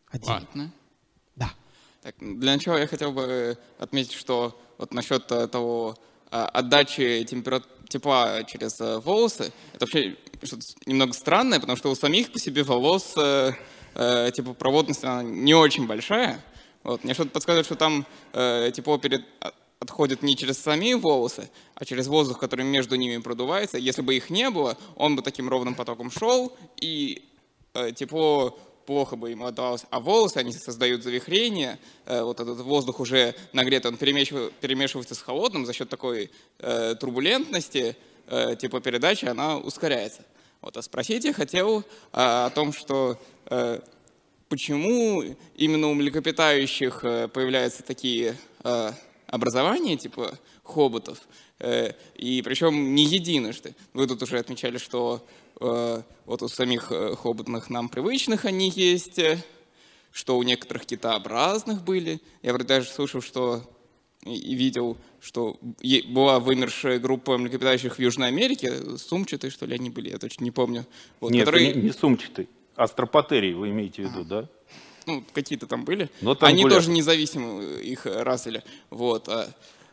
Один. 0.08 0.28
Ладно. 0.30 0.72
Да. 1.34 1.50
Так, 2.00 2.14
для 2.18 2.54
начала 2.54 2.78
я 2.78 2.86
хотел 2.86 3.12
бы 3.12 3.58
отметить, 3.78 4.12
что 4.12 4.58
вот 4.78 4.94
насчет 4.94 5.30
э, 5.30 5.46
того 5.48 5.94
а, 6.30 6.46
отдачи 6.46 7.22
температуры 7.28 7.76
тепла 7.88 8.44
через 8.44 8.80
э, 8.80 8.98
волосы, 8.98 9.52
это 9.72 9.80
вообще 9.84 10.16
что-то 10.42 10.62
немного 10.86 11.12
странное, 11.12 11.60
потому 11.60 11.76
что 11.76 11.90
у 11.90 11.94
самих 11.94 12.32
по 12.32 12.38
себе 12.38 12.62
волос 12.62 13.14
э, 13.16 13.52
э, 13.94 14.30
теплопроводность 14.34 15.04
она 15.04 15.22
не 15.22 15.54
очень 15.54 15.86
большая. 15.86 16.42
Вот. 16.82 17.04
Мне 17.04 17.14
что-то 17.14 17.30
подсказывает, 17.30 17.66
что 17.66 17.74
там 17.74 18.06
э, 18.32 18.70
тепло 18.74 18.98
перед 18.98 19.24
отходит 19.78 20.22
не 20.22 20.36
через 20.36 20.58
сами 20.58 20.94
волосы, 20.94 21.48
а 21.74 21.84
через 21.84 22.06
воздух, 22.08 22.38
который 22.38 22.64
между 22.64 22.96
ними 22.96 23.18
продувается. 23.18 23.78
Если 23.78 24.02
бы 24.02 24.16
их 24.16 24.30
не 24.30 24.50
было, 24.50 24.76
он 24.96 25.16
бы 25.16 25.22
таким 25.22 25.48
ровным 25.48 25.74
потоком 25.74 26.10
шел, 26.10 26.56
и 26.80 27.22
э, 27.74 27.92
тепло 27.92 28.58
плохо 28.86 29.16
бы 29.16 29.30
ему 29.30 29.46
отдавалось. 29.46 29.84
А 29.90 30.00
волосы, 30.00 30.38
они 30.38 30.52
создают 30.52 31.02
завихрение, 31.02 31.78
э, 32.06 32.22
вот 32.22 32.40
этот 32.40 32.60
воздух 32.60 33.00
уже 33.00 33.34
нагретый, 33.52 33.90
он 33.90 33.96
перемешивается 33.96 35.14
с 35.14 35.20
холодным, 35.20 35.66
за 35.66 35.72
счет 35.72 35.88
такой 35.88 36.30
э, 36.58 36.94
турбулентности 36.98 37.96
э, 38.26 38.56
теплопередачи 38.56 39.26
она 39.26 39.58
ускоряется. 39.58 40.22
Вот, 40.60 40.76
а 40.76 40.82
спросить 40.82 41.24
я 41.24 41.32
хотел 41.32 41.80
э, 41.80 41.82
о 42.12 42.50
том, 42.50 42.72
что 42.72 43.20
э, 43.46 43.80
почему 44.48 45.22
именно 45.56 45.88
у 45.88 45.94
млекопитающих 45.94 47.04
э, 47.04 47.28
появляются 47.28 47.82
такие 47.82 48.36
э, 48.64 48.92
образование, 49.26 49.96
типа 49.96 50.38
хоботов, 50.62 51.20
э, 51.58 51.92
и 52.16 52.42
причем 52.42 52.94
не 52.94 53.04
единожды. 53.04 53.74
Вы 53.92 54.06
тут 54.06 54.22
уже 54.22 54.38
отмечали, 54.38 54.78
что 54.78 55.24
э, 55.60 56.02
вот 56.24 56.42
у 56.42 56.48
самих 56.48 56.90
э, 56.90 57.14
хоботных 57.16 57.70
нам 57.70 57.88
привычных 57.88 58.44
они 58.44 58.68
есть, 58.70 59.20
что 60.12 60.38
у 60.38 60.42
некоторых 60.42 60.86
китообразных 60.86 61.82
были. 61.82 62.20
Я 62.42 62.52
вроде 62.52 62.68
даже 62.68 62.88
слышал, 62.88 63.20
что 63.20 63.62
и 64.26 64.54
видел, 64.54 64.96
что 65.20 65.58
была 66.08 66.40
вымершая 66.40 66.98
группа 66.98 67.38
млекопитающих 67.38 67.96
в 67.96 67.98
Южной 67.98 68.28
Америке, 68.28 68.72
сумчатые, 68.98 69.50
что 69.50 69.66
ли, 69.66 69.74
они 69.74 69.90
были, 69.90 70.10
я 70.10 70.18
точно 70.18 70.44
не 70.44 70.50
помню. 70.50 70.86
Вот, 71.20 71.30
Нет, 71.30 71.44
которые... 71.44 71.74
не, 71.74 71.82
не 71.82 71.92
сумчатые, 71.92 72.48
астропатерии 72.74 73.54
вы 73.54 73.70
имеете 73.70 74.02
в 74.02 74.10
виду, 74.10 74.20
а. 74.20 74.24
да? 74.24 74.48
ну, 75.06 75.24
какие-то 75.32 75.66
там 75.66 75.84
были. 75.84 76.10
Но 76.20 76.34
там 76.34 76.48
Они 76.48 76.62
гулят. 76.62 76.78
тоже 76.78 76.90
независимы, 76.90 77.80
их 77.80 78.06
развили. 78.06 78.62
Вот. 78.90 79.28
А, 79.28 79.48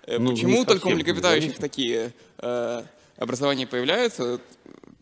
э, 0.06 0.18
ну, 0.18 0.32
почему 0.32 0.66
только 0.66 0.88
у 0.88 0.90
млекопитающих 0.90 1.56
такие 1.58 2.14
э, 2.40 2.84
образования 3.18 3.68
появляются? 3.68 4.42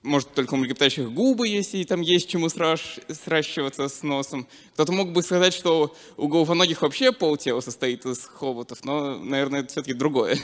Может, 0.03 0.33
только 0.33 0.55
у 0.55 0.57
млекопитающих 0.57 1.11
губы 1.11 1.47
есть, 1.47 1.75
и 1.75 1.85
там 1.85 2.01
есть 2.01 2.27
чему 2.29 2.49
сращ, 2.49 2.97
сращиваться 3.07 3.87
с 3.87 4.01
носом. 4.01 4.47
Кто-то 4.73 4.91
мог 4.91 5.11
бы 5.11 5.21
сказать, 5.21 5.53
что 5.53 5.95
у 6.17 6.27
головоногих 6.27 6.81
вообще 6.81 7.11
полтела 7.11 7.59
состоит 7.59 8.05
из 8.05 8.25
хоботов, 8.25 8.83
но, 8.83 9.17
наверное, 9.17 9.59
это 9.59 9.69
все-таки 9.69 9.93
другое. 9.93 10.37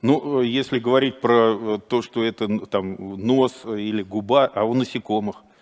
Ну, 0.00 0.40
если 0.42 0.78
говорить 0.78 1.20
про 1.20 1.78
то, 1.78 2.02
что 2.02 2.24
это 2.24 2.66
там 2.66 2.96
нос 3.24 3.52
или 3.64 4.02
губа, 4.02 4.46
а 4.46 4.64
у 4.64 4.74
насекомых– 4.74 5.36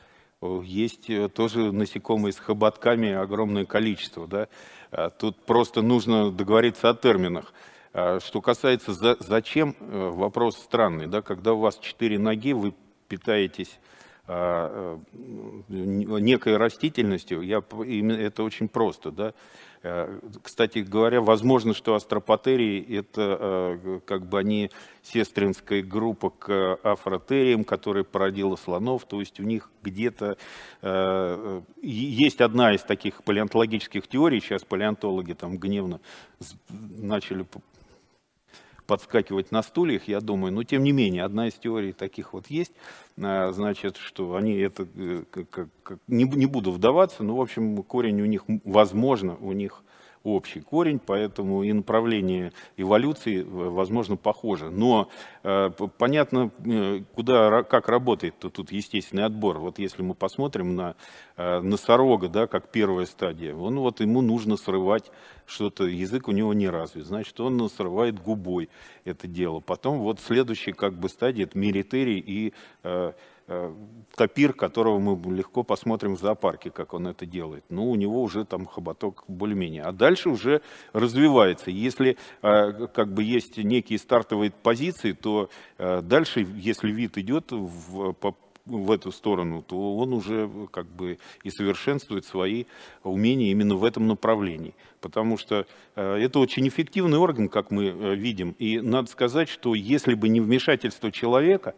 есть 0.43 1.11
э, 1.11 1.29
тоже 1.29 1.73
насекомые 1.73 2.33
с 2.33 2.39
хоботками 2.39 3.13
огромное 3.13 3.65
количество. 3.67 4.27
Да? 4.27 4.49
А 4.91 5.11
тут 5.11 5.37
просто 5.45 5.83
нужно 5.83 6.31
договориться 6.31 6.89
о 6.89 6.95
терминах. 6.95 7.53
А 7.93 8.21
что 8.21 8.41
касается 8.41 8.95
за, 8.95 9.17
зачем, 9.21 9.77
э, 9.81 10.11
вопрос 10.13 10.57
странный. 10.57 11.07
Да? 11.07 11.21
Когда 11.23 11.53
у 11.53 11.59
вас 11.59 11.79
четыре 11.79 12.19
ноги, 12.19 12.53
вы 12.53 12.73
питаетесь 13.11 13.79
а, 14.33 15.01
э, 15.13 15.75
некой 15.75 16.57
растительностью, 16.57 17.43
я, 17.43 17.59
это 17.59 18.45
очень 18.45 18.69
просто. 18.69 19.11
Да? 19.11 19.35
Э, 19.83 20.21
кстати 20.41 20.79
говоря, 20.79 21.21
возможно, 21.21 21.75
что 21.75 21.97
астропатерии– 21.97 22.81
это 22.97 23.39
э, 23.41 24.01
как 24.07 24.27
бы 24.27 24.39
они 24.39 24.71
сестринская 25.03 25.83
группа 25.83 26.31
к 26.31 26.79
афротериям, 26.85 27.65
которая 27.65 28.05
породила 28.05 28.55
слонов, 28.55 29.05
то 29.05 29.19
есть 29.19 29.41
у 29.41 29.43
них 29.43 29.69
где-то 29.83 30.37
есть 31.83 32.41
одна 32.41 32.75
из 32.75 32.83
таких 32.83 33.25
палеонтологических 33.25 34.07
теорий, 34.07 34.41
сейчас 34.41 34.63
палеонтологи 34.63 35.33
там 35.33 35.59
гневно 35.59 36.01
начали 36.69 37.45
подскакивать 38.91 39.53
на 39.53 39.63
стульях, 39.63 40.09
я 40.09 40.21
думаю, 40.21 40.53
но 40.53 40.65
тем 40.65 40.83
не 40.83 40.91
менее, 40.91 41.23
одна 41.23 41.47
из 41.47 41.55
теорий 41.55 41.93
таких 41.93 42.33
вот 42.33 42.49
есть, 42.49 42.73
значит, 43.17 43.97
что 43.97 44.35
они 44.35 44.55
это, 44.55 44.85
как, 45.31 45.69
как, 45.85 45.99
не, 46.09 46.25
не 46.25 46.47
буду 46.47 46.73
вдаваться, 46.73 47.23
но, 47.23 47.37
в 47.37 47.41
общем, 47.41 47.85
корень 47.85 48.21
у 48.21 48.25
них, 48.25 48.43
возможно, 48.65 49.37
у 49.37 49.53
них 49.53 49.85
общий 50.23 50.61
корень, 50.61 50.99
поэтому 50.99 51.63
и 51.63 51.73
направление 51.73 52.53
эволюции, 52.77 53.43
возможно, 53.43 54.17
похоже. 54.17 54.71
Но 54.71 55.09
э, 55.43 55.71
понятно, 55.99 56.51
э, 56.65 57.03
куда, 57.15 57.63
как 57.63 57.89
работает 57.89 58.35
-то 58.41 58.51
тут 58.51 58.73
естественный 58.73 59.25
отбор. 59.25 59.59
Вот 59.59 59.79
если 59.79 60.03
мы 60.03 60.15
посмотрим 60.15 60.77
на 60.77 60.95
э, 61.37 61.61
носорога, 61.61 62.29
да, 62.29 62.47
как 62.47 62.71
первая 62.71 63.07
стадия, 63.07 63.55
он 63.55 63.79
вот 63.79 64.01
ему 64.01 64.21
нужно 64.21 64.57
срывать 64.57 65.11
что-то, 65.47 65.85
язык 65.85 66.29
у 66.29 66.33
него 66.33 66.53
не 66.55 66.69
развит, 66.69 67.07
значит, 67.07 67.41
он 67.41 67.69
срывает 67.71 68.23
губой 68.23 68.69
это 69.05 69.27
дело. 69.27 69.61
Потом 69.61 69.99
вот 70.01 70.21
следующая 70.21 70.73
как 70.73 70.95
бы 70.95 71.09
стадия, 71.09 71.45
это 71.45 71.59
меритерий 71.59 72.19
и 72.19 72.53
э, 72.83 73.13
Э, 73.53 73.75
тапир, 74.15 74.53
которого 74.53 74.99
мы 74.99 75.35
легко 75.35 75.65
посмотрим 75.65 76.15
в 76.15 76.21
зоопарке, 76.21 76.71
как 76.71 76.95
он 76.95 77.09
это 77.09 77.27
делает. 77.27 77.65
Ну, 77.69 77.91
у 77.91 77.97
него 77.97 78.23
уже 78.23 78.45
там 78.45 78.65
хоботок 78.65 79.25
более-менее. 79.27 79.83
А 79.83 79.93
дальше 79.93 80.29
уже 80.29 80.63
развивается. 80.93 81.71
Если 81.71 82.17
э, 82.43 82.87
как 82.95 83.13
бы 83.13 83.25
есть 83.25 83.57
некие 83.57 83.99
стартовые 83.99 84.53
позиции, 84.53 85.13
то 85.13 85.51
э, 85.79 86.01
дальше, 86.01 86.47
если 86.55 86.93
вид 86.93 87.19
идет 87.19 87.51
в, 87.51 88.13
по, 88.13 88.37
в 88.67 88.91
эту 88.93 89.11
сторону, 89.11 89.63
то 89.63 89.97
он 89.97 90.13
уже 90.13 90.49
как 90.71 90.87
бы 90.87 91.19
и 91.43 91.51
совершенствует 91.51 92.25
свои 92.25 92.67
умения 93.03 93.51
именно 93.51 93.75
в 93.75 93.85
этом 93.85 94.07
направлении. 94.07 94.75
Потому 95.01 95.39
что 95.39 95.67
э, 95.97 96.17
это 96.19 96.39
очень 96.39 96.69
эффективный 96.69 97.19
орган, 97.19 97.49
как 97.49 97.73
мы 97.73 97.87
э, 97.87 98.15
видим. 98.15 98.55
И 98.61 98.81
надо 98.81 99.11
сказать, 99.11 99.49
что 99.49 99.75
если 99.75 100.15
бы 100.15 100.29
не 100.29 100.41
вмешательство 100.41 101.11
человека, 101.11 101.75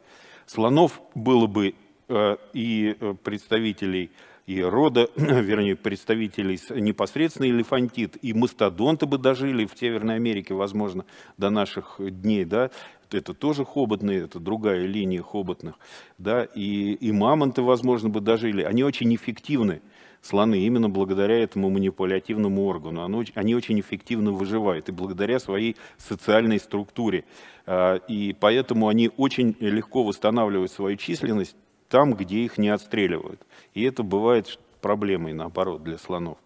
слонов 0.46 1.00
было 1.14 1.46
бы 1.46 1.74
э, 2.08 2.36
и 2.52 2.96
представителей 3.22 4.10
и 4.46 4.60
рода, 4.60 5.08
вернее, 5.16 5.76
представителей 5.76 6.58
непосредственно 6.80 7.46
элефантит, 7.46 8.16
и 8.22 8.32
мастодонты 8.32 9.06
бы 9.06 9.18
дожили 9.18 9.66
в 9.66 9.78
Северной 9.78 10.16
Америке, 10.16 10.54
возможно, 10.54 11.04
до 11.38 11.50
наших 11.50 11.96
дней, 11.98 12.44
да, 12.44 12.70
это 13.10 13.34
тоже 13.34 13.64
хоботные, 13.64 14.24
это 14.24 14.40
другая 14.40 14.86
линия 14.86 15.22
хоботных, 15.22 15.74
да, 16.18 16.44
и, 16.44 16.94
и 16.94 17.12
мамонты, 17.12 17.62
возможно, 17.62 18.08
бы 18.08 18.20
дожили. 18.20 18.62
Они 18.62 18.82
очень 18.84 19.14
эффективны, 19.14 19.82
слоны, 20.22 20.60
именно 20.60 20.88
благодаря 20.88 21.42
этому 21.42 21.68
манипулятивному 21.68 22.64
органу. 22.64 23.24
Они 23.34 23.54
очень 23.54 23.80
эффективно 23.80 24.32
выживают, 24.32 24.88
и 24.88 24.92
благодаря 24.92 25.38
своей 25.38 25.76
социальной 25.98 26.58
структуре. 26.58 27.24
А, 27.66 27.96
и 27.96 28.34
поэтому 28.38 28.88
они 28.88 29.10
очень 29.16 29.56
легко 29.60 30.04
восстанавливают 30.04 30.70
свою 30.70 30.96
численность 30.96 31.56
там, 31.88 32.14
где 32.14 32.38
их 32.38 32.56
не 32.56 32.68
отстреливают. 32.68 33.42
И 33.74 33.82
это 33.82 34.02
бывает 34.02 34.58
проблемой, 34.80 35.34
наоборот, 35.34 35.82
для 35.82 35.98
слонов. 35.98 36.38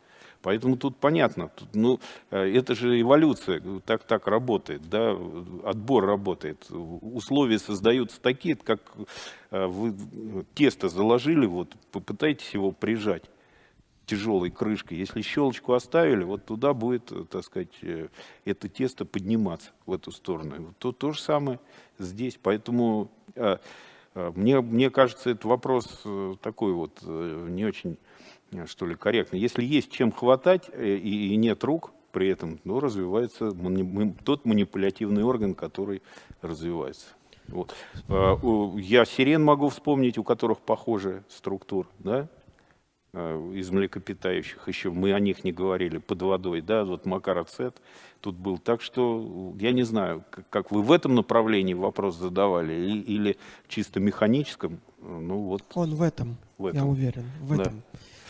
Поэтому 0.43 0.77
тут 0.77 0.97
понятно, 0.97 1.49
тут, 1.49 1.75
ну, 1.75 2.01
э, 2.31 2.57
это 2.57 2.75
же 2.75 3.01
эволюция, 3.01 3.61
так, 3.85 4.05
так 4.05 4.29
работает, 4.29 4.89
да, 4.89 5.17
отбор 5.65 6.07
работает. 6.07 6.67
Условия 6.71 7.59
создаются 7.59 8.21
такие, 8.21 8.55
как 8.55 8.81
э, 9.51 9.67
вы 9.67 9.95
тесто 10.55 10.89
заложили, 10.89 11.47
вот 11.47 11.75
попытайтесь 11.91 12.51
его 12.55 12.71
прижать 12.71 13.25
тяжелой 14.07 14.51
крышкой. 14.51 14.99
Если 14.99 15.21
щелочку 15.21 15.75
оставили, 15.75 16.25
вот 16.25 16.45
туда 16.45 16.73
будет, 16.73 17.13
э, 17.13 17.25
так 17.31 17.45
сказать, 17.45 17.75
это 18.45 18.69
тесто 18.69 19.05
подниматься 19.05 19.71
в 19.85 19.93
эту 19.93 20.11
сторону. 20.11 20.75
То, 20.79 20.93
то 20.93 21.13
же 21.13 21.21
самое 21.21 21.61
здесь. 21.99 22.39
Поэтому 22.43 23.11
мне, 24.15 24.61
мне 24.63 24.89
кажется, 24.89 25.29
это 25.29 25.47
вопрос 25.47 26.03
такой 26.41 26.73
вот 26.73 27.03
не 27.03 27.67
очень 27.67 27.99
Э, 28.53 28.67
что 28.67 28.87
ли, 28.87 28.95
корректно. 28.95 29.37
Если 29.37 29.65
есть 29.65 29.91
чем 29.91 30.13
хватать 30.13 30.71
э, 30.73 30.97
и, 30.97 31.33
и 31.33 31.37
нет 31.37 31.63
рук 31.65 31.93
при 32.13 32.29
этом, 32.29 32.59
ну, 32.65 32.81
развивается 32.81 33.53
тот 34.25 34.47
манипулятивный 34.47 35.23
орган, 35.23 35.55
который 35.55 36.03
развивается. 36.41 37.07
Вот. 37.49 37.75
Э, 38.09 38.37
я 38.79 39.05
сирен 39.05 39.45
могу 39.45 39.69
вспомнить, 39.69 40.19
у 40.19 40.25
которых 40.25 40.61
похожая 40.61 41.25
структура, 41.29 41.89
да, 41.99 42.29
из 43.17 43.71
млекопитающих, 43.71 44.69
еще 44.69 44.91
мы 44.91 45.13
о 45.15 45.21
них 45.21 45.43
не 45.45 45.53
говорили, 45.53 45.99
под 45.99 46.23
водой, 46.23 46.61
да, 46.61 46.85
вот 46.85 47.07
Макар 47.07 47.39
Ацет 47.39 47.81
тут 48.21 48.37
был. 48.37 48.59
Так 48.59 48.83
что 48.83 49.55
я 49.59 49.73
не 49.73 49.85
знаю, 49.85 50.25
как 50.51 50.71
вы 50.71 50.83
в 50.83 50.93
этом 50.93 51.15
направлении 51.15 51.75
вопрос 51.75 52.19
задавали 52.19 52.75
или, 52.75 53.01
или 53.01 53.37
чисто 53.69 54.01
механическом, 54.01 54.81
ну 55.01 55.39
вот. 55.39 55.63
Он 55.75 55.95
в 55.95 56.03
этом, 56.03 56.37
в 56.59 56.67
этом. 56.67 56.81
я 56.81 56.87
уверен, 56.87 57.25
в 57.41 57.57
да. 57.57 57.63
этом. 57.63 57.83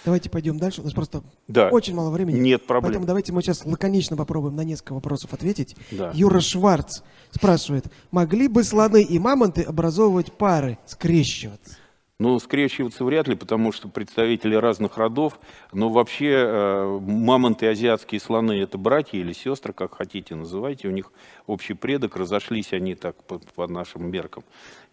Давайте 0.05 0.31
пойдем 0.31 0.57
дальше. 0.57 0.83
У 0.83 0.85
нас 0.85 0.93
просто 0.93 1.25
да. 1.49 1.69
очень 1.71 1.93
мало 1.93 2.11
времени. 2.11 2.39
Нет 2.39 2.65
проблем. 2.65 2.91
Поэтому 2.91 3.07
давайте 3.07 3.33
мы 3.33 3.43
сейчас 3.43 3.65
лаконично 3.65 4.17
попробуем 4.17 4.55
на 4.55 4.61
несколько 4.61 4.93
вопросов 4.93 5.33
ответить. 5.33 5.75
Да. 5.91 6.13
Юра 6.15 6.39
Шварц 6.39 7.01
спрашивает, 7.33 7.87
могли 8.13 8.47
бы 8.47 8.63
слоны 8.63 9.03
и 9.03 9.19
мамонты 9.19 9.63
образовывать 9.63 10.33
пары, 10.33 10.79
скрещиваться? 10.87 11.77
Ну, 12.19 12.39
скрещиваться 12.39 13.05
вряд 13.05 13.29
ли, 13.29 13.35
потому 13.37 13.73
что 13.73 13.89
представители 13.89 14.55
разных 14.55 14.97
родов, 14.97 15.39
но 15.75 15.91
вообще 15.91 16.31
э, 16.31 16.99
мамонты 17.03 17.67
азиатские 17.67 18.23
слоны– 18.23 18.53
это 18.63 18.79
братья 18.79 19.19
или 19.19 19.35
сестры, 19.35 19.75
как 19.75 19.97
хотите 19.97 20.35
называйте, 20.35 20.89
у 20.89 20.93
них 20.93 21.13
общий 21.47 21.75
предок, 21.75 22.17
разошлись 22.17 22.73
они 22.73 22.95
так 22.95 23.23
по, 23.25 23.39
по 23.55 23.67
нашим 23.67 24.11
меркам. 24.11 24.45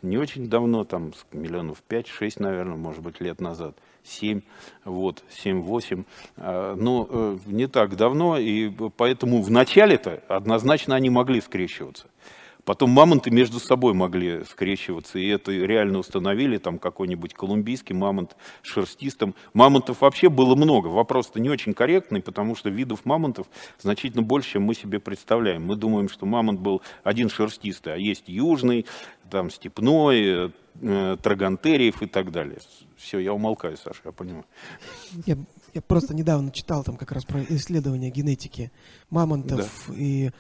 Не 0.02 0.18
очень 0.18 0.50
давно, 0.50 0.84
там 0.84 1.14
миллионов 1.32 1.82
5-6, 1.88 2.34
наверное, 2.40 2.76
может 2.76 3.02
быть, 3.02 3.22
лет 3.22 3.40
назад, 3.40 3.78
7, 4.04 4.42
вот, 4.84 5.24
7-8, 5.46 6.04
а, 6.36 6.76
но 6.76 7.08
э, 7.10 7.38
не 7.46 7.68
так 7.68 7.96
давно, 7.96 8.38
и 8.38 8.70
поэтому 8.98 9.42
в 9.42 9.50
начале-то 9.50 10.22
однозначно 10.28 10.94
они 10.96 11.10
могли 11.10 11.40
скрещиваться. 11.40 12.08
Потом 12.66 12.92
мамонты 12.92 13.30
между 13.30 13.60
собой 13.60 13.94
могли 13.94 14.44
скрещиваться, 14.46 15.20
и 15.20 15.28
это 15.28 15.52
реально 15.52 16.00
установили, 16.00 16.58
там 16.58 16.80
какой-нибудь 16.80 17.34
колумбийский 17.34 17.94
мамонт 17.94 18.38
шерстистым. 18.62 19.36
Мамонтов 19.54 20.02
вообще 20.02 20.30
было 20.30 20.56
много, 20.56 20.88
вопрос-то 20.88 21.42
не 21.42 21.50
очень 21.50 21.74
корректный, 21.74 22.22
потому 22.22 22.56
что 22.56 22.70
видов 22.70 23.06
мамонтов 23.06 23.48
значительно 23.80 24.24
больше, 24.24 24.52
чем 24.52 24.64
мы 24.64 24.76
себе 24.76 25.00
представляем. 25.00 25.66
Мы 25.66 25.76
думаем, 25.76 26.08
что 26.08 26.26
мамонт 26.26 26.62
был 26.62 26.82
один 27.04 27.30
шерстистый, 27.30 27.94
а 27.94 27.98
есть 27.98 28.24
южный, 28.28 28.86
там 29.30 29.50
степной, 29.50 30.52
э, 30.82 31.18
трагантериев 31.22 32.02
и 32.02 32.08
так 32.08 32.32
далее. 32.32 32.60
Все, 32.96 33.20
я 33.20 33.34
умолкаю, 33.34 33.76
Саша, 33.76 34.00
я 34.06 34.12
понимаю. 34.12 34.46
Я, 35.26 35.38
я 35.74 35.82
просто 35.82 36.16
недавно 36.16 36.52
читал 36.52 36.84
там 36.84 36.96
как 36.96 37.12
раз 37.12 37.26
про 37.26 37.44
исследования 37.50 38.10
генетики 38.10 38.72
мамонтов 39.14 39.70
да. 39.88 39.94
и 39.96 40.32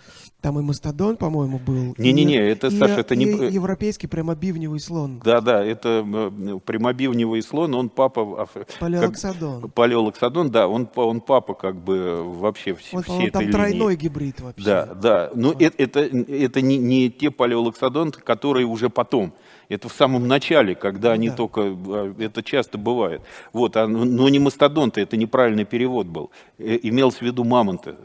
там 0.43 0.59
и 0.59 0.61
мастодон, 0.61 1.15
по-моему, 1.15 1.57
был. 1.57 1.95
Не-не-не, 1.97 2.36
это, 2.36 2.67
и, 2.67 2.78
Саша, 2.78 2.99
это 2.99 3.15
не... 3.15 3.26
европейский 3.26 4.07
прямобивневый 4.07 4.82
слон. 4.82 5.21
Да-да, 5.24 5.63
это 5.63 6.05
э, 6.05 6.59
прямобивневый 6.65 7.41
слон, 7.41 7.74
он 7.74 7.88
папа... 7.88 8.49
Палеолоксодон. 8.78 9.61
Как, 9.61 9.74
палеолоксодон, 9.74 10.51
да, 10.51 10.67
он, 10.67 10.89
он 10.95 11.21
папа 11.21 11.53
как 11.53 11.78
бы 11.78 12.24
вообще 12.26 12.76
всей, 12.76 12.97
он, 12.97 13.03
всей 13.03 13.13
он, 13.13 13.21
этой 13.21 13.32
там 13.32 13.41
линии. 13.43 13.53
тройной 13.53 13.95
гибрид 13.95 14.41
вообще. 14.41 14.65
Да, 14.65 14.86
да, 14.93 15.32
но 15.34 15.49
вот. 15.53 15.61
это, 15.61 15.82
это, 15.82 15.99
это 16.01 16.61
не, 16.61 16.78
не 16.78 17.09
те 17.09 17.32
палеолоксодонты, 17.32 18.19
которые 18.19 18.65
уже 18.65 18.89
потом. 18.89 19.34
Это 19.69 19.89
в 19.89 19.93
самом 19.93 20.28
начале, 20.28 20.76
когда 20.76 21.09
ну, 21.09 21.13
они 21.15 21.30
да. 21.30 21.36
только... 21.36 21.61
А, 21.61 22.15
это 22.19 22.43
часто 22.43 22.78
бывает. 22.78 23.21
Вот, 23.53 23.78
а, 23.78 23.88
но 23.88 24.30
не 24.30 24.39
мастодонты, 24.39 25.01
это 25.01 25.17
неправильный 25.17 25.65
перевод 25.65 26.05
был. 26.05 26.32
Э, 26.57 26.78
имелось 26.84 27.15
в 27.15 27.21
виду 27.21 27.43
мамонты. 27.43 27.95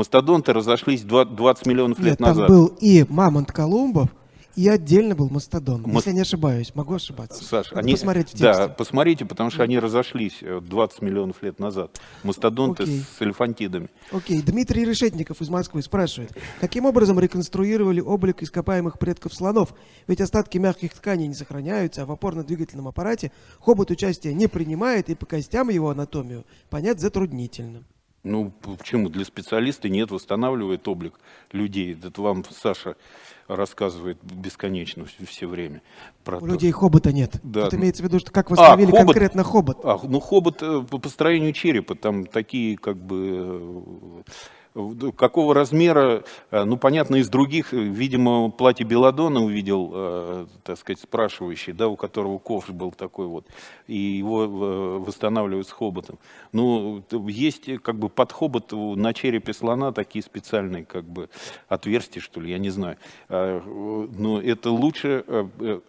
Мастодонты 0.00 0.54
разошлись 0.54 1.02
20 1.02 1.66
миллионов 1.66 1.98
лет 1.98 2.12
Нет, 2.12 2.20
назад. 2.20 2.46
там 2.46 2.56
был 2.56 2.66
и 2.80 3.04
мамонт 3.10 3.52
Колумбов, 3.52 4.08
и 4.56 4.66
отдельно 4.66 5.14
был 5.14 5.28
мастодон, 5.28 5.82
Ма... 5.82 5.96
если 5.96 6.08
я 6.08 6.14
не 6.14 6.20
ошибаюсь. 6.22 6.74
Могу 6.74 6.94
ошибаться. 6.94 7.44
Саша, 7.44 7.76
они... 7.76 7.92
посмотреть 7.92 8.28
в 8.28 8.30
тексте. 8.30 8.46
Да, 8.46 8.68
посмотрите, 8.68 9.26
потому 9.26 9.50
что 9.50 9.62
они 9.62 9.78
разошлись 9.78 10.38
20 10.40 11.02
э, 11.02 11.04
миллионов 11.04 11.42
лет 11.42 11.58
назад. 11.58 12.00
Мастодонты 12.22 12.84
Окей. 12.84 13.04
с 13.18 13.20
элефантидами. 13.20 13.90
Окей. 14.10 14.40
Дмитрий 14.40 14.86
Решетников 14.86 15.42
из 15.42 15.50
Москвы 15.50 15.82
спрашивает, 15.82 16.32
каким 16.62 16.86
образом 16.86 17.20
реконструировали 17.20 18.00
облик 18.00 18.42
ископаемых 18.42 18.98
предков 18.98 19.34
слонов? 19.34 19.74
Ведь 20.06 20.22
остатки 20.22 20.56
мягких 20.56 20.94
тканей 20.94 21.26
не 21.26 21.34
сохраняются, 21.34 22.04
а 22.04 22.06
в 22.06 22.10
опорно-двигательном 22.10 22.88
аппарате 22.88 23.32
хобот 23.58 23.90
участия 23.90 24.32
не 24.32 24.46
принимает, 24.46 25.10
и 25.10 25.14
по 25.14 25.26
костям 25.26 25.68
его 25.68 25.90
анатомию 25.90 26.46
понять 26.70 27.00
затруднительно. 27.00 27.84
Ну, 28.22 28.52
почему? 28.62 29.08
Для 29.08 29.24
специалиста 29.24 29.88
нет, 29.88 30.10
восстанавливает 30.10 30.86
облик 30.88 31.18
людей. 31.52 31.98
Это 32.02 32.20
вам 32.20 32.44
Саша 32.44 32.96
рассказывает 33.48 34.18
бесконечно 34.22 35.06
все 35.26 35.46
время. 35.46 35.80
Про 36.22 36.36
У 36.36 36.40
то. 36.40 36.46
людей 36.46 36.70
хобота 36.70 37.12
нет. 37.12 37.40
Да. 37.42 37.64
Тут 37.64 37.74
имеется 37.74 38.02
в 38.02 38.06
виду, 38.06 38.18
что 38.18 38.30
как 38.30 38.50
восстановили 38.50 38.90
а, 38.90 38.98
хобот, 38.98 39.06
конкретно 39.06 39.42
хобот. 39.42 39.78
А, 39.84 39.98
ну, 40.02 40.20
хобот 40.20 40.62
э, 40.62 40.82
по 40.82 40.98
построению 40.98 41.52
черепа, 41.52 41.94
там 41.94 42.26
такие 42.26 42.76
как 42.76 42.96
бы 42.96 44.22
э, 44.26 44.30
Какого 44.72 45.52
размера, 45.52 46.22
э, 46.52 46.62
ну, 46.62 46.76
понятно, 46.76 47.16
из 47.16 47.28
других, 47.28 47.72
видимо, 47.72 48.50
платье 48.50 48.86
Беладона 48.86 49.42
увидел, 49.42 49.90
э, 49.92 50.46
так 50.62 50.78
сказать, 50.78 51.00
спрашивающий, 51.00 51.72
да, 51.72 51.88
у 51.88 51.96
которого 51.96 52.38
ковш 52.38 52.68
был 52.68 52.92
такой 52.92 53.26
вот, 53.26 53.46
и 53.88 53.96
его 53.96 54.44
э, 54.44 54.98
восстанавливают 54.98 55.66
с 55.66 55.72
хоботом. 55.72 56.20
Ну, 56.52 57.02
есть 57.26 57.68
как 57.82 57.98
бы 57.98 58.08
под 58.08 58.30
хобот 58.30 58.70
на 58.70 59.12
черепе 59.12 59.52
слона 59.52 59.90
такие 59.90 60.22
специальные 60.22 60.84
как 60.84 61.04
бы 61.04 61.30
отверстия, 61.68 62.22
что 62.22 62.40
ли, 62.40 62.52
я 62.52 62.58
не 62.58 62.70
знаю. 62.70 62.96
Но 63.28 64.40
это 64.40 64.70
лучше 64.70 65.24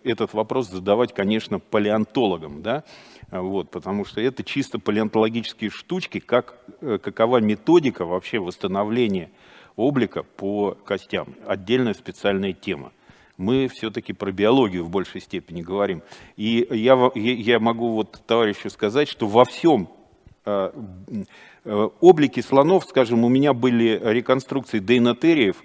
этот 0.03 0.33
вопрос 0.33 0.69
задавать, 0.69 1.13
конечно, 1.13 1.59
палеонтологам, 1.59 2.63
да, 2.63 2.83
вот, 3.31 3.71
потому 3.71 4.03
что 4.03 4.19
это 4.19 4.43
чисто 4.43 4.77
палеонтологические 4.77 5.69
штучки, 5.69 6.19
как, 6.19 6.57
э, 6.81 6.97
какова 7.01 7.37
методика 7.37 8.05
вообще 8.05 8.39
восстановления 8.39 9.31
облика 9.77 10.23
по 10.23 10.77
костям. 10.85 11.35
Отдельная 11.45 11.93
специальная 11.93 12.53
тема. 12.53 12.91
Мы 13.37 13.67
все-таки 13.69 14.13
про 14.13 14.31
биологию 14.31 14.83
в 14.83 14.89
большей 14.89 15.21
степени 15.21 15.61
говорим. 15.61 16.03
И 16.35 16.67
я, 16.69 17.11
я 17.15 17.59
могу 17.59 17.93
вот 17.93 18.21
товарищу 18.27 18.69
сказать, 18.69 19.07
что 19.07 19.27
во 19.27 19.45
всем 19.45 19.89
облики 21.63 22.39
слонов, 22.41 22.85
скажем, 22.85 23.23
у 23.23 23.29
меня 23.29 23.53
были 23.53 24.01
реконструкции 24.03 24.79
дейнотериев 24.79 25.63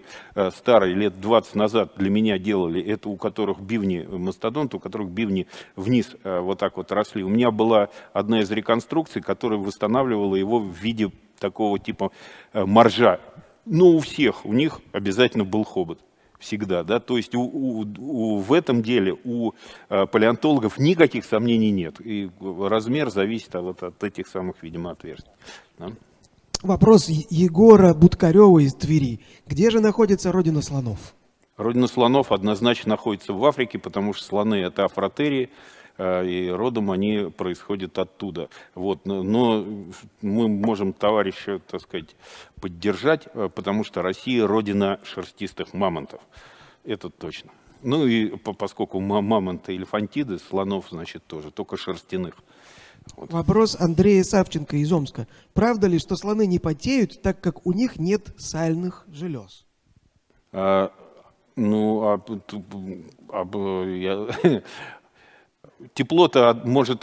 старые, 0.55 0.95
лет 0.95 1.21
20 1.21 1.55
назад 1.55 1.93
для 1.97 2.11
меня 2.11 2.39
делали, 2.39 2.83
это 2.83 3.09
у 3.09 3.17
которых 3.17 3.61
бивни, 3.61 4.07
мастодонт, 4.07 4.75
у 4.75 4.79
которых 4.79 5.09
бивни 5.09 5.47
вниз 5.77 6.15
вот 6.25 6.59
так 6.59 6.77
вот 6.77 6.93
росли. 6.93 7.23
У 7.25 7.29
меня 7.29 7.51
была 7.51 7.89
одна 8.13 8.41
из 8.41 8.51
реконструкций, 8.51 9.23
которая 9.23 9.59
восстанавливала 9.59 10.37
его 10.37 10.59
в 10.59 10.73
виде 10.73 11.11
такого 11.39 11.79
типа 11.79 12.11
моржа. 12.53 13.21
Но 13.65 13.87
у 13.87 13.99
всех, 14.01 14.45
у 14.45 14.53
них 14.53 14.81
обязательно 14.93 15.45
был 15.45 15.65
хобот 15.65 16.01
всегда, 16.39 16.85
да, 16.85 17.01
то 17.01 17.17
есть 17.17 17.35
у, 17.35 17.43
у, 17.43 17.87
у, 17.99 18.39
в 18.39 18.53
этом 18.53 18.83
деле 18.83 19.17
у 19.25 19.53
э, 19.89 20.07
палеонтологов 20.07 20.79
никаких 20.79 21.25
сомнений 21.25 21.71
нет, 21.71 22.01
и 22.01 22.31
размер 22.41 23.11
зависит 23.11 23.55
от, 23.55 23.63
вот, 23.63 23.83
от 23.83 24.05
этих 24.05 24.27
самых, 24.29 24.63
видимо, 24.63 24.91
отверстий. 24.91 25.33
Да? 25.79 25.93
Вопрос 26.63 27.09
Егора 27.09 27.95
Будкарева 27.95 28.59
из 28.59 28.75
Твери. 28.75 29.21
Где 29.47 29.71
же 29.71 29.81
находится 29.81 30.33
родина 30.33 30.63
слонов? 30.63 31.15
Родина 31.57 31.87
слонов 31.87 32.33
однозначно 32.33 32.91
находится 32.91 33.33
в 33.33 33.45
Африке, 33.45 33.79
потому 33.79 34.13
что 34.13 34.25
слоны– 34.25 34.55
это 34.57 34.85
афротерии, 34.85 35.51
и 35.99 36.49
родом 36.51 36.91
они 36.91 37.31
происходят 37.37 37.99
оттуда. 37.99 38.49
Вот. 38.75 39.07
Но 39.07 39.65
мы 40.21 40.49
можем 40.49 40.93
товарища, 40.93 41.59
так 41.59 41.81
сказать, 41.81 42.17
поддержать, 42.61 43.29
э, 43.33 43.49
потому 43.55 43.85
что 43.85 44.03
Россия 44.03 44.47
родина 44.47 45.01
шерстистых 45.05 45.73
мамонтов. 45.73 46.21
Это 46.85 47.11
точно. 47.11 47.51
Ну 47.83 48.07
и 48.07 48.37
поскольку 48.37 49.01
мамонты 49.01 49.77
элефантиды, 49.77 50.39
слонов, 50.39 50.87
значит, 50.91 51.25
тоже, 51.27 51.51
только 51.51 51.77
шерстяных. 51.77 52.35
Вот. 53.15 53.33
Вопрос 53.33 53.77
Андрея 53.79 54.25
Савченко 54.25 54.77
из 54.77 54.93
Омска. 54.93 55.29
Правда 55.53 55.87
ли, 55.87 55.99
что 55.99 56.17
слоны 56.17 56.47
не 56.47 56.59
потеют, 56.59 57.23
так 57.23 57.41
как 57.41 57.67
у 57.67 57.73
них 57.73 57.99
нет 57.99 58.35
сальных 58.39 59.05
желез? 59.09 59.65
А, 60.53 60.91
ну, 61.55 62.03
а, 62.03 62.21
а, 63.31 63.85
я, 63.85 64.29
тепло-то 65.95 66.61
может 66.65 67.01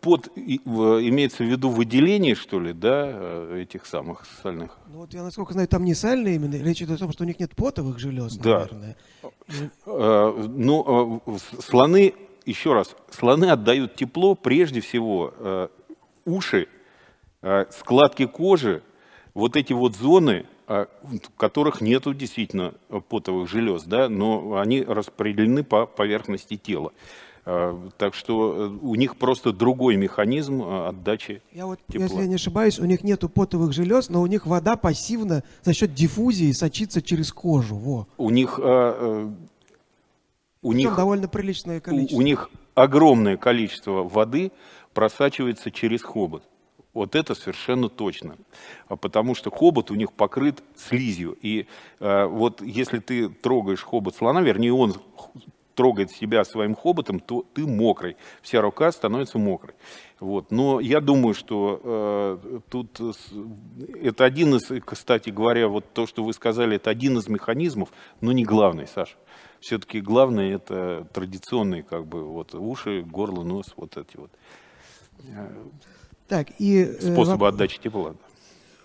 под 0.00 0.28
имеется 0.36 1.44
в 1.44 1.46
виду 1.46 1.68
выделение 1.68 2.34
что 2.34 2.60
ли 2.60 2.72
да 2.72 3.04
э, 3.06 3.62
этих 3.62 3.86
самых 3.86 4.26
сальных 4.42 4.78
ну 4.88 5.00
вот 5.00 5.12
я 5.12 5.22
насколько 5.22 5.52
знаю 5.52 5.68
там 5.68 5.84
не 5.84 5.94
сальные 5.94 6.36
именно 6.36 6.54
речь 6.54 6.82
идет 6.82 6.96
о 6.96 6.98
том 6.98 7.12
что 7.12 7.24
у 7.24 7.26
них 7.26 7.38
нет 7.38 7.54
потовых 7.54 7.98
желез 7.98 8.36
да. 8.36 8.60
наверное 8.60 8.96
э, 9.86 10.46
ну 10.48 11.22
э, 11.26 11.38
слоны 11.60 12.14
еще 12.46 12.72
раз 12.72 12.96
слоны 13.10 13.46
отдают 13.46 13.96
тепло 13.96 14.34
прежде 14.34 14.80
всего 14.80 15.70
уши 16.24 16.68
складки 17.70 18.26
кожи 18.26 18.82
вот 19.34 19.56
эти 19.56 19.72
вот 19.72 19.94
зоны 19.96 20.46
в 20.66 21.20
которых 21.36 21.80
нету 21.80 22.12
действительно 22.12 22.74
потовых 23.08 23.48
желез, 23.48 23.84
да, 23.84 24.08
но 24.08 24.56
они 24.58 24.82
распределены 24.82 25.62
по 25.62 25.86
поверхности 25.86 26.56
тела. 26.56 26.92
А, 27.48 27.80
так 27.96 28.14
что 28.14 28.54
э, 28.56 28.78
у 28.82 28.96
них 28.96 29.16
просто 29.16 29.52
другой 29.52 29.94
механизм 29.94 30.62
а, 30.64 30.88
отдачи 30.88 31.42
я 31.52 31.66
вот, 31.66 31.78
тепла. 31.86 32.02
Если 32.02 32.16
я 32.16 32.26
не 32.26 32.34
ошибаюсь, 32.34 32.80
у 32.80 32.84
них 32.84 33.04
нету 33.04 33.28
потовых 33.28 33.72
желез, 33.72 34.08
но 34.08 34.20
у 34.20 34.26
них 34.26 34.46
вода 34.46 34.74
пассивно 34.74 35.44
за 35.62 35.72
счет 35.72 35.94
диффузии 35.94 36.50
сочится 36.50 37.00
через 37.00 37.32
кожу. 37.32 37.76
Во. 37.76 38.08
У 38.18 38.30
них... 38.30 38.58
А, 38.60 39.32
у 40.62 40.72
них 40.72 40.96
довольно 40.96 41.28
приличное 41.28 41.80
количество. 41.80 42.16
У, 42.16 42.18
у 42.18 42.22
них 42.22 42.50
огромное 42.74 43.36
количество 43.36 44.02
воды 44.02 44.50
просачивается 44.92 45.70
через 45.70 46.02
хобот. 46.02 46.42
Вот 46.94 47.14
это 47.14 47.36
совершенно 47.36 47.88
точно. 47.88 48.36
Потому 48.88 49.36
что 49.36 49.50
хобот 49.52 49.92
у 49.92 49.94
них 49.94 50.12
покрыт 50.12 50.64
слизью. 50.74 51.38
И 51.42 51.66
э, 52.00 52.24
вот 52.24 52.60
если 52.60 52.98
ты 52.98 53.28
трогаешь 53.28 53.84
хобот 53.84 54.16
слона, 54.16 54.40
вернее, 54.40 54.72
он 54.72 54.96
трогает 55.76 56.10
себя 56.10 56.44
своим 56.44 56.74
хоботом, 56.74 57.20
то 57.20 57.44
ты 57.54 57.66
мокрый. 57.66 58.16
Вся 58.42 58.60
рука 58.60 58.90
становится 58.90 59.38
мокрой. 59.38 59.74
Вот. 60.18 60.50
Но 60.50 60.80
я 60.80 61.00
думаю, 61.00 61.34
что 61.34 61.80
э, 62.42 62.60
тут 62.70 63.00
это 64.02 64.24
один 64.24 64.56
из, 64.56 64.72
кстати 64.84 65.30
говоря, 65.30 65.68
вот 65.68 65.84
то, 65.92 66.06
что 66.06 66.24
вы 66.24 66.32
сказали, 66.32 66.76
это 66.76 66.90
один 66.90 67.18
из 67.18 67.28
механизмов, 67.28 67.90
но 68.20 68.32
не 68.32 68.44
главный, 68.44 68.88
Саша. 68.88 69.16
Все-таки 69.60 70.00
главное 70.00 70.54
это 70.54 71.06
традиционные 71.12 71.82
как 71.82 72.06
бы 72.06 72.24
вот 72.24 72.54
уши, 72.54 73.02
горло, 73.02 73.44
нос, 73.44 73.66
вот 73.76 73.96
эти 73.96 74.16
вот. 74.16 74.30
Э, 75.28 75.52
так, 76.26 76.48
и, 76.58 76.78
э, 76.78 77.12
способы 77.12 77.46
отдачи 77.46 77.78
тепла. 77.78 78.14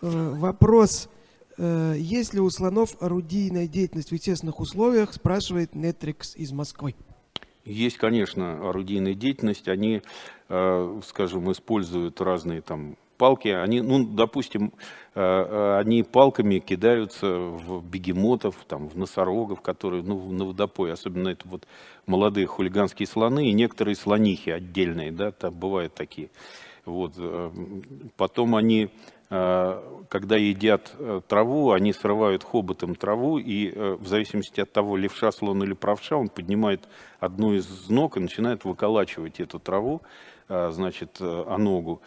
Э, 0.01 0.33
вопрос 0.35 1.07
Э, 1.07 1.20
есть 1.57 2.33
ли 2.33 2.39
у 2.39 2.49
слонов 2.49 2.95
орудийная 3.01 3.67
деятельность 3.67 4.09
в 4.09 4.13
естественных 4.13 4.59
условиях, 4.59 5.13
спрашивает 5.13 5.75
Нетрикс 5.75 6.35
из 6.35 6.51
Москвы. 6.51 6.95
Есть, 7.65 7.97
конечно, 7.97 8.69
орудийная 8.69 9.13
деятельность. 9.13 9.67
Они, 9.67 10.01
э, 10.49 11.01
скажем, 11.05 11.51
используют 11.51 12.19
разные 12.19 12.61
там 12.61 12.97
палки. 13.17 13.49
Они, 13.49 13.81
ну, 13.81 14.03
допустим, 14.03 14.73
э, 15.13 15.77
они 15.79 16.01
палками 16.01 16.57
кидаются 16.57 17.27
в 17.27 17.83
бегемотов, 17.85 18.55
там, 18.67 18.89
в 18.89 18.97
носорогов, 18.97 19.61
которые, 19.61 20.01
ну, 20.01 20.31
на 20.31 20.45
водопой, 20.45 20.91
особенно 20.91 21.29
это 21.29 21.47
вот 21.47 21.67
молодые 22.07 22.47
хулиганские 22.47 23.05
слоны 23.05 23.49
и 23.49 23.53
некоторые 23.53 23.95
слонихи 23.95 24.49
отдельные, 24.49 25.11
да, 25.11 25.31
там 25.31 25.53
бывают 25.53 25.93
такие. 25.93 26.31
Вот. 26.85 27.13
Потом 28.17 28.55
они 28.55 28.89
Э, 28.89 29.20
когда 29.31 30.35
едят 30.35 30.91
э, 30.99 31.21
траву, 31.25 31.71
они 31.71 31.93
срывают 31.93 32.43
хоботом 32.43 32.95
траву, 32.95 33.37
и 33.37 33.71
э, 33.73 33.95
в 33.97 34.05
зависимости 34.05 34.59
от 34.59 34.73
того, 34.73 34.97
левша, 34.97 35.31
слон 35.31 35.63
или 35.63 35.71
правша, 35.71 36.17
он 36.17 36.27
поднимает 36.27 36.89
одну 37.21 37.53
из 37.53 37.87
ног 37.87 38.17
и 38.17 38.19
начинает 38.19 38.65
выколачивать 38.65 39.39
эту 39.39 39.57
траву, 39.59 40.01
значит, 40.49 41.21
о 41.21 41.57
ногу, 41.57 42.01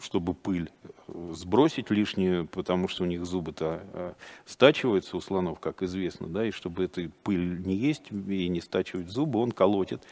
чтобы 0.00 0.34
пыль 0.34 0.72
сбросить 1.06 1.88
лишнюю, 1.88 2.48
потому 2.48 2.88
что 2.88 3.04
у 3.04 3.06
них 3.06 3.24
зубы-то 3.24 4.16
стачиваются 4.44 5.16
у 5.16 5.20
слонов, 5.20 5.60
как 5.60 5.84
известно, 5.84 6.26
да, 6.26 6.44
и 6.46 6.50
чтобы 6.50 6.82
этой 6.82 7.10
пыль 7.22 7.64
не 7.64 7.76
есть 7.76 8.10
и 8.10 8.48
не 8.48 8.60
стачивать 8.60 9.08
зубы, 9.08 9.38
он 9.38 9.52
колотит 9.52 10.02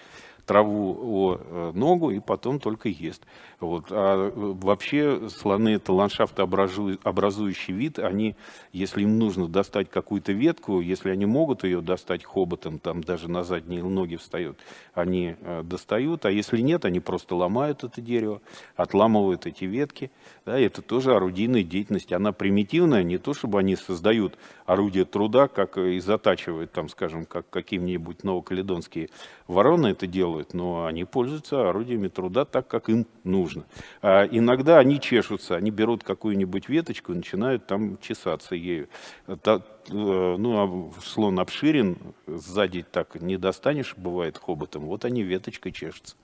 траву 0.46 0.98
о 1.00 1.38
э, 1.38 1.72
ногу 1.74 2.10
и 2.10 2.20
потом 2.20 2.58
только 2.58 2.88
ест. 2.88 3.22
Вот. 3.62 3.86
А 3.90 4.28
э, 4.28 4.32
вообще 4.34 5.28
слоны 5.28 5.74
это 5.74 5.92
ландшафтообразующий 5.92 7.72
вид, 7.72 8.00
они, 8.00 8.34
если 8.72 9.02
им 9.02 9.18
нужно 9.20 9.46
достать 9.46 9.88
какую-то 9.88 10.32
ветку, 10.32 10.80
если 10.80 11.10
они 11.10 11.26
могут 11.26 11.62
ее 11.62 11.80
достать 11.80 12.24
хоботом, 12.24 12.80
там 12.80 13.04
даже 13.04 13.30
на 13.30 13.44
задние 13.44 13.84
ноги 13.84 14.16
встают, 14.16 14.58
они 14.94 15.36
э, 15.40 15.62
достают, 15.62 16.24
а 16.24 16.32
если 16.32 16.58
нет, 16.60 16.84
они 16.84 16.98
просто 16.98 17.36
ломают 17.36 17.84
это 17.84 18.00
дерево, 18.00 18.42
отламывают 18.74 19.46
эти 19.46 19.64
ветки. 19.64 20.10
Да, 20.44 20.58
это 20.58 20.82
тоже 20.82 21.14
орудийная 21.14 21.62
деятельность, 21.62 22.12
она 22.12 22.32
примитивная, 22.32 23.04
не 23.04 23.18
то 23.18 23.32
чтобы 23.32 23.60
они 23.60 23.76
создают 23.76 24.36
орудие 24.66 25.04
труда, 25.04 25.46
как 25.46 25.78
и 25.78 26.00
затачивают, 26.00 26.72
там, 26.72 26.88
скажем, 26.88 27.26
как 27.26 27.48
какие-нибудь 27.48 28.24
новокаледонские 28.24 29.08
вороны 29.46 29.88
это 29.88 30.08
делают, 30.08 30.52
но 30.52 30.86
они 30.86 31.04
пользуются 31.04 31.68
орудиями 31.68 32.08
труда 32.08 32.44
так, 32.44 32.66
как 32.66 32.88
им 32.88 33.06
нужно. 33.22 33.51
А 34.00 34.24
иногда 34.24 34.78
они 34.78 35.00
чешутся, 35.00 35.56
они 35.56 35.70
берут 35.70 36.04
какую-нибудь 36.04 36.68
веточку 36.68 37.12
и 37.12 37.16
начинают 37.16 37.66
там 37.66 37.98
чесаться 37.98 38.54
ею. 38.54 38.88
Это, 39.26 39.64
ну, 39.88 40.92
а 40.94 41.00
слон 41.04 41.38
обширен, 41.38 41.96
сзади 42.26 42.84
так 42.90 43.20
не 43.20 43.36
достанешь, 43.36 43.94
бывает, 43.96 44.38
хоботом, 44.38 44.86
вот 44.86 45.04
они 45.04 45.22
веточкой 45.22 45.72
чешутся. 45.72 46.16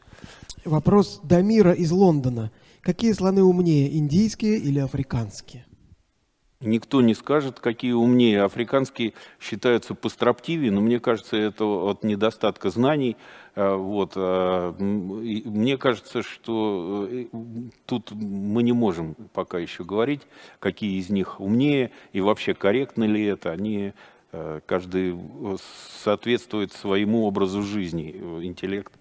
Вопрос 0.65 1.21
Дамира 1.23 1.73
из 1.73 1.91
Лондона. 1.93 2.51
Какие 2.81 3.13
слоны 3.13 3.43
умнее, 3.43 3.97
индийские 3.97 4.59
или 4.59 4.79
африканские? 4.79 5.65
Никто 6.61 7.01
не 7.03 7.15
скажет, 7.15 7.61
какие 7.61 7.93
умнее. 7.93 8.43
Африканские 8.43 9.15
считаются 9.39 9.95
построптивее, 9.95 10.73
но 10.73 10.81
мне 10.81 10.99
кажется, 10.99 11.37
это 11.37 11.65
от 11.65 12.03
недостатка 12.03 12.71
знаний. 12.71 13.17
Э, 13.55 13.77
вот. 13.77 14.15
Э, 14.17 14.75
мне 14.77 15.79
кажется, 15.79 16.23
что 16.23 17.07
э, 17.09 17.27
тут 17.87 18.11
мы 18.11 18.65
не 18.65 18.73
можем 18.73 19.15
пока 19.35 19.61
еще 19.61 19.85
говорить, 19.85 20.23
какие 20.59 20.99
из 20.99 21.11
них 21.11 21.39
умнее 21.39 21.93
и 22.13 22.21
вообще 22.21 22.55
корректно 22.55 23.05
ли 23.05 23.25
это. 23.25 23.53
Они 23.53 23.93
каждый 24.67 25.19
соответствует 26.05 26.73
своему 26.73 27.25
образу 27.25 27.63
жизни, 27.63 28.11
интеллект 28.43 28.93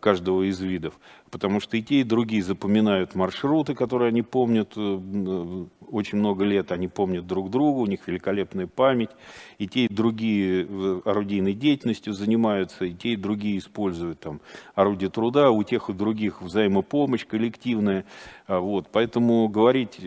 каждого 0.00 0.48
из 0.48 0.60
видов. 0.60 0.94
Потому 1.30 1.60
что 1.60 1.76
и 1.76 1.82
те, 1.82 2.00
и 2.00 2.04
другие 2.04 2.42
запоминают 2.42 3.14
маршруты, 3.14 3.74
которые 3.74 4.08
они 4.08 4.22
помнят 4.22 4.72
э, 4.76 5.66
очень 5.88 6.18
много 6.18 6.44
лет, 6.44 6.72
они 6.72 6.88
помнят 6.88 7.26
друг 7.26 7.50
друга, 7.50 7.78
у 7.78 7.86
них 7.86 8.06
великолепная 8.06 8.66
память. 8.66 9.10
И 9.58 9.66
те, 9.66 9.86
и 9.86 9.92
другие 9.92 10.66
орудийной 11.04 11.54
деятельностью 11.54 12.12
занимаются, 12.12 12.84
и 12.84 12.94
те, 12.94 13.10
и 13.10 13.16
другие 13.16 13.58
используют 13.58 14.20
там 14.20 14.40
орудие 14.74 15.10
труда, 15.10 15.50
у 15.50 15.62
тех 15.64 15.90
и 15.90 15.92
других 15.92 16.40
взаимопомощь 16.40 17.26
коллективная. 17.26 18.04
А 18.46 18.60
вот. 18.60 18.88
Поэтому 18.92 19.48
говорить, 19.48 20.00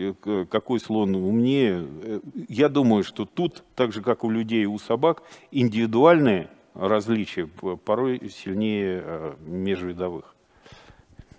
какой 0.50 0.80
слон 0.80 1.14
умнее, 1.14 1.86
я 2.48 2.68
думаю, 2.68 3.04
что 3.04 3.24
тут, 3.24 3.64
так 3.74 3.92
же 3.92 4.02
как 4.02 4.24
у 4.24 4.30
людей 4.30 4.62
и 4.62 4.66
у 4.66 4.78
собак, 4.78 5.22
индивидуальные 5.50 6.48
различия 6.78 7.46
порой 7.84 8.30
сильнее 8.30 9.02
э, 9.04 9.34
межвидовых. 9.46 10.34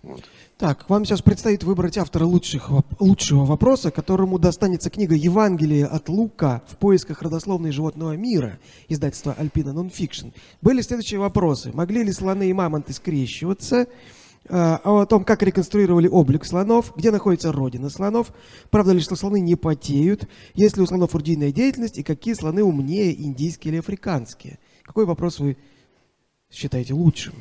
Вот. 0.01 0.21
Так, 0.57 0.89
вам 0.89 1.03
сейчас 1.03 1.21
предстоит 1.21 1.63
выбрать 1.63 1.97
автора 1.97 2.25
лучших, 2.25 2.69
лучшего 2.99 3.45
вопроса, 3.45 3.91
которому 3.91 4.39
достанется 4.39 4.89
книга 4.89 5.15
«Евангелие 5.15 5.85
от 5.85 6.07
Лука 6.07 6.61
в 6.67 6.77
поисках 6.77 7.21
родословной 7.21 7.71
животного 7.71 8.15
мира» 8.15 8.59
издательства 8.87 9.35
Альпина 9.37 9.73
Нонфикшн. 9.73 10.27
Были 10.61 10.81
следующие 10.81 11.19
вопросы. 11.19 11.71
Могли 11.73 12.03
ли 12.03 12.11
слоны 12.11 12.49
и 12.49 12.53
мамонты 12.53 12.93
скрещиваться? 12.93 13.87
А, 14.47 14.79
о 14.83 15.05
том, 15.05 15.25
как 15.25 15.43
реконструировали 15.43 16.07
облик 16.07 16.45
слонов, 16.45 16.93
где 16.95 17.11
находится 17.11 17.51
родина 17.51 17.89
слонов, 17.89 18.33
правда 18.69 18.93
ли, 18.93 19.01
что 19.01 19.15
слоны 19.15 19.41
не 19.41 19.55
потеют, 19.55 20.27
есть 20.53 20.77
ли 20.77 20.83
у 20.83 20.85
слонов 20.85 21.13
урдийная 21.13 21.51
деятельность 21.51 21.97
и 21.97 22.03
какие 22.03 22.33
слоны 22.33 22.63
умнее, 22.63 23.13
индийские 23.21 23.73
или 23.73 23.79
африканские. 23.79 24.59
Какой 24.89 25.05
вопрос 25.05 25.37
вы 25.37 25.55
считаете 26.49 26.95
лучшим? 26.95 27.35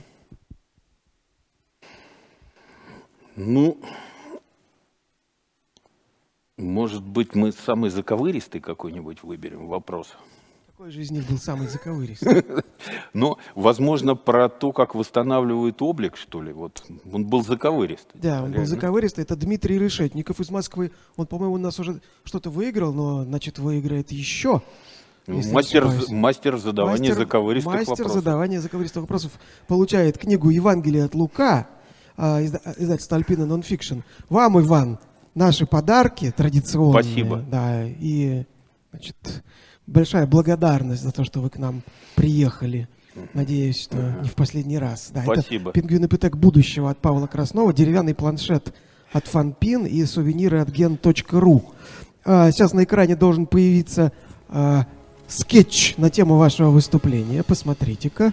Ну, 3.36 3.80
может 6.58 7.02
быть, 7.02 7.34
мы 7.34 7.52
самый 7.52 7.88
заковыристый 7.88 8.60
какой-нибудь 8.60 9.22
выберем 9.22 9.66
вопрос. 9.66 10.14
Какой 10.66 10.90
же 10.90 11.00
из 11.00 11.10
них 11.10 11.26
был 11.26 11.38
самый 11.38 11.68
заковыристый? 11.68 12.44
Ну, 13.14 13.38
возможно, 13.54 14.14
про 14.14 14.50
то, 14.50 14.72
как 14.72 14.94
восстанавливают 14.94 15.80
облик, 15.80 16.18
что 16.18 16.42
ли. 16.42 16.52
Вот 16.52 16.84
он 17.10 17.26
был 17.26 17.42
заковыристый. 17.42 18.20
Да, 18.20 18.42
он 18.42 18.52
был 18.52 18.66
заковыристый. 18.66 19.24
Это 19.24 19.36
Дмитрий 19.36 19.78
Решетников 19.78 20.38
из 20.38 20.50
Москвы. 20.50 20.92
Он, 21.16 21.26
по-моему, 21.26 21.54
у 21.54 21.58
нас 21.58 21.80
уже 21.80 22.02
что-то 22.24 22.50
выиграл, 22.50 22.92
но, 22.92 23.24
значит, 23.24 23.58
выиграет 23.58 24.12
еще. 24.12 24.60
Ну, 25.28 25.42
мастер, 25.52 25.86
мастер 26.08 26.56
задавания 26.56 27.10
мастер, 27.10 27.14
заковыристых 27.14 27.72
мастер 27.72 27.90
вопросов. 27.90 28.06
Мастер 28.06 28.20
задавания 28.20 28.60
заковыристых 28.60 29.02
вопросов 29.02 29.32
получает 29.66 30.16
книгу 30.16 30.48
«Евангелие 30.48 31.04
от 31.04 31.14
LUCA», 31.14 31.68
а, 32.16 32.42
издательство 32.42 33.18
Альпина 33.18 33.44
Нонфикшн. 33.44 33.98
Вам, 34.30 34.58
Иван, 34.58 34.98
наши 35.34 35.66
подарки 35.66 36.32
традиционные. 36.34 37.02
Спасибо. 37.02 37.44
Да, 37.48 37.84
и, 37.84 38.44
значит, 38.90 39.44
большая 39.86 40.26
благодарность 40.26 41.02
за 41.02 41.12
то, 41.12 41.24
что 41.24 41.40
вы 41.40 41.50
к 41.50 41.58
нам 41.58 41.82
приехали. 42.16 42.88
Надеюсь, 43.34 43.82
что 43.82 43.96
не 44.22 44.28
в 44.28 44.34
последний 44.34 44.78
раз. 44.78 45.10
Да, 45.12 45.22
Спасибо. 45.24 45.70
Это 45.70 45.80
пингвин 45.80 46.06
Эпитек 46.06 46.36
будущего 46.36 46.90
от 46.90 46.98
Павла 46.98 47.26
Краснова, 47.26 47.74
деревянный 47.74 48.14
планшет 48.14 48.74
от 49.12 49.26
Фанпин 49.26 49.84
и 49.84 50.04
сувениры 50.04 50.60
от 50.60 50.70
gen.ru. 50.70 51.62
А, 52.24 52.50
сейчас 52.50 52.72
на 52.72 52.84
экране 52.84 53.14
должен 53.14 53.46
появиться 53.46 54.12
а, 54.48 54.86
скетч 55.28 55.94
на 55.96 56.10
тему 56.10 56.36
вашего 56.36 56.70
выступления. 56.70 57.42
Посмотрите-ка. 57.42 58.32